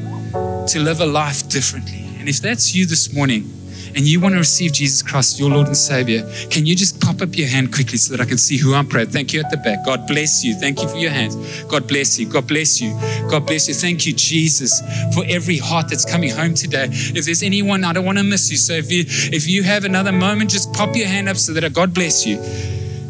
to 0.68 0.78
live 0.80 1.00
a 1.00 1.06
life 1.06 1.48
differently. 1.48 2.06
And 2.18 2.28
if 2.28 2.40
that's 2.40 2.74
you 2.74 2.86
this 2.86 3.12
morning, 3.12 3.50
and 3.96 4.00
you 4.00 4.20
want 4.20 4.32
to 4.34 4.38
receive 4.38 4.72
Jesus 4.72 5.02
Christ, 5.02 5.38
your 5.38 5.50
Lord 5.50 5.68
and 5.68 5.76
Savior, 5.76 6.28
can 6.50 6.66
you 6.66 6.74
just 6.74 7.00
pop 7.00 7.22
up 7.22 7.36
your 7.36 7.46
hand 7.46 7.72
quickly 7.72 7.96
so 7.96 8.16
that 8.16 8.20
I 8.20 8.28
can 8.28 8.38
see 8.38 8.56
who 8.56 8.74
I'm 8.74 8.88
praying? 8.88 9.10
Thank 9.10 9.32
you 9.32 9.40
at 9.40 9.50
the 9.50 9.56
back. 9.58 9.84
God 9.84 10.08
bless 10.08 10.44
you. 10.44 10.54
Thank 10.54 10.82
you 10.82 10.88
for 10.88 10.96
your 10.96 11.12
hands. 11.12 11.36
God 11.64 11.86
bless 11.86 12.18
you. 12.18 12.26
God 12.26 12.48
bless 12.48 12.80
you. 12.80 12.90
God 13.30 13.46
bless 13.46 13.68
you. 13.68 13.74
Thank 13.74 14.04
you, 14.04 14.12
Jesus, 14.12 14.80
for 15.14 15.24
every 15.28 15.58
heart 15.58 15.88
that's 15.88 16.04
coming 16.04 16.30
home 16.30 16.54
today. 16.54 16.88
If 16.90 17.24
there's 17.24 17.44
anyone, 17.44 17.84
I 17.84 17.92
don't 17.92 18.04
want 18.04 18.18
to 18.18 18.24
miss 18.24 18.50
you. 18.50 18.56
So 18.56 18.72
if 18.72 18.90
you 18.90 19.04
if 19.06 19.46
you 19.46 19.62
have 19.62 19.84
another 19.84 20.12
moment, 20.12 20.50
just 20.50 20.72
pop 20.72 20.96
your 20.96 21.06
hand 21.06 21.28
up 21.28 21.36
so 21.36 21.52
that 21.52 21.64
I, 21.64 21.68
God 21.68 21.94
bless 21.94 22.26
you. 22.26 22.36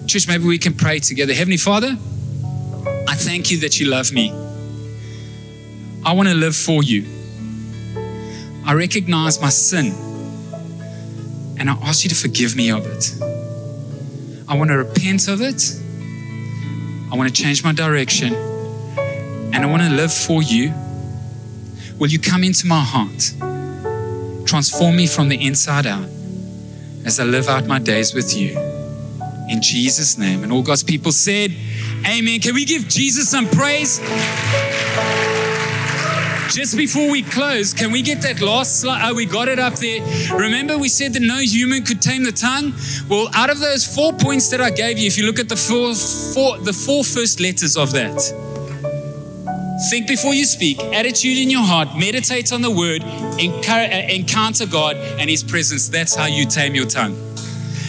Church, 0.07 0.29
maybe 0.29 0.45
we 0.45 0.59
can 0.59 0.75
pray 0.75 0.99
together. 0.99 1.33
Heavenly 1.33 1.57
Father, 1.57 1.97
I 3.09 3.15
thank 3.15 3.51
you 3.51 3.59
that 3.61 3.81
you 3.81 3.89
love 3.89 4.13
me. 4.13 4.31
I 6.05 6.13
want 6.13 6.29
to 6.29 6.35
live 6.35 6.55
for 6.55 6.83
you. 6.83 7.07
I 8.67 8.75
recognize 8.75 9.41
my 9.41 9.49
sin 9.49 10.14
and 11.59 11.71
I 11.71 11.75
ask 11.83 12.05
you 12.05 12.11
to 12.11 12.17
forgive 12.17 12.57
me 12.57 12.71
of 12.71 12.87
it. 12.87 13.13
I 14.49 14.57
want 14.57 14.71
to 14.71 14.79
repent 14.79 15.29
of 15.29 15.41
it. 15.41 15.81
I 17.13 17.17
want 17.17 17.35
to 17.35 17.43
change 17.43 17.65
my 17.65 17.73
direction. 17.73 18.35
And 18.35 19.57
I 19.57 19.67
want 19.67 19.83
to 19.83 19.91
live 19.91 20.13
for 20.13 20.43
you. 20.43 20.75
Will 21.99 22.09
you 22.09 22.19
come 22.19 22.45
into 22.45 22.67
my 22.67 22.81
heart? 22.81 23.35
Transform 24.47 24.97
me 24.97 25.07
from 25.07 25.29
the 25.29 25.47
inside 25.47 25.87
out 25.87 26.09
as 27.05 27.21
I 27.21 27.25
live 27.25 27.49
out 27.49 27.67
my 27.67 27.79
days 27.79 28.15
with 28.15 28.37
you. 28.37 28.59
In 29.49 29.63
Jesus' 29.63 30.19
name. 30.19 30.43
And 30.43 30.53
all 30.53 30.63
God's 30.63 30.83
people 30.83 31.13
said, 31.13 31.53
Amen. 32.07 32.41
Can 32.41 32.55
we 32.55 32.65
give 32.65 32.89
Jesus 32.89 33.29
some 33.29 33.47
praise? 33.47 34.01
Just 36.51 36.77
before 36.77 37.11
we 37.11 37.23
close, 37.23 37.73
can 37.73 37.91
we 37.91 38.03
get 38.03 38.21
that 38.23 38.41
last 38.41 38.81
slide? 38.81 39.01
Oh, 39.05 39.15
we 39.15 39.27
got 39.27 39.49
it 39.49 39.59
up 39.59 39.75
there. 39.75 40.01
Remember, 40.37 40.79
we 40.79 40.89
said 40.89 41.13
that 41.15 41.23
no 41.23 41.39
human 41.39 41.85
could 41.85 42.03
tame 42.03 42.23
the 42.23 42.33
tongue? 42.33 42.73
Well, 43.09 43.29
out 43.35 43.51
of 43.51 43.59
those 43.59 43.85
four 43.85 44.13
points 44.13 44.51
that 44.51 44.61
I 44.61 44.71
gave 44.71 44.99
you, 44.99 45.07
if 45.07 45.17
you 45.19 45.27
look 45.27 45.39
at 45.39 45.49
the 45.49 45.57
four, 45.57 45.95
four, 45.95 46.59
the 46.59 46.73
four 46.73 47.03
first 47.03 47.41
letters 47.41 47.77
of 47.77 47.93
that, 47.93 48.21
think 49.91 50.07
before 50.07 50.35
you 50.35 50.45
speak, 50.45 50.79
attitude 50.81 51.39
in 51.39 51.51
your 51.51 51.63
heart, 51.63 51.97
meditate 51.97 52.53
on 52.53 52.63
the 52.63 52.71
word, 52.71 53.03
uh, 53.03 54.07
encounter 54.09 54.67
God 54.67 54.97
and 54.97 55.29
His 55.29 55.43
presence. 55.43 55.89
That's 55.89 56.15
how 56.15 56.27
you 56.27 56.47
tame 56.47 56.75
your 56.75 56.87
tongue. 56.87 57.34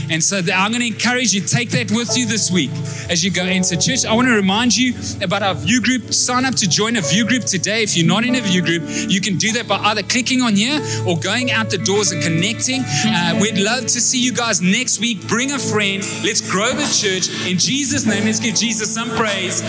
And 0.09 0.23
so 0.23 0.37
I'm 0.37 0.71
going 0.71 0.81
to 0.81 0.87
encourage 0.87 1.33
you, 1.33 1.41
take 1.41 1.69
that 1.71 1.91
with 1.91 2.17
you 2.17 2.25
this 2.25 2.51
week 2.51 2.71
as 3.09 3.23
you 3.23 3.31
go 3.31 3.43
into 3.43 3.77
church. 3.77 4.05
I 4.05 4.13
want 4.13 4.27
to 4.27 4.33
remind 4.33 4.75
you 4.75 4.93
about 5.21 5.43
our 5.43 5.55
view 5.55 5.81
group. 5.81 6.13
Sign 6.13 6.45
up 6.45 6.55
to 6.55 6.69
join 6.69 6.95
a 6.95 7.01
view 7.01 7.25
group 7.25 7.43
today. 7.43 7.83
If 7.83 7.97
you're 7.97 8.07
not 8.07 8.23
in 8.23 8.35
a 8.35 8.41
view 8.41 8.61
group, 8.61 8.83
you 8.85 9.21
can 9.21 9.37
do 9.37 9.51
that 9.53 9.67
by 9.67 9.77
either 9.77 10.03
clicking 10.03 10.41
on 10.41 10.55
here 10.55 10.81
or 11.07 11.19
going 11.19 11.51
out 11.51 11.69
the 11.69 11.77
doors 11.77 12.11
and 12.11 12.21
connecting. 12.23 12.81
Uh, 12.85 13.39
we'd 13.41 13.57
love 13.57 13.83
to 13.83 14.01
see 14.01 14.21
you 14.21 14.33
guys 14.33 14.61
next 14.61 14.99
week. 14.99 15.27
Bring 15.27 15.51
a 15.51 15.59
friend. 15.59 16.03
Let's 16.23 16.41
grow 16.41 16.71
the 16.71 16.85
church. 16.85 17.29
In 17.49 17.57
Jesus' 17.57 18.05
name, 18.05 18.25
let's 18.25 18.39
give 18.39 18.55
Jesus 18.55 18.93
some 18.93 19.09
praise. 19.09 19.61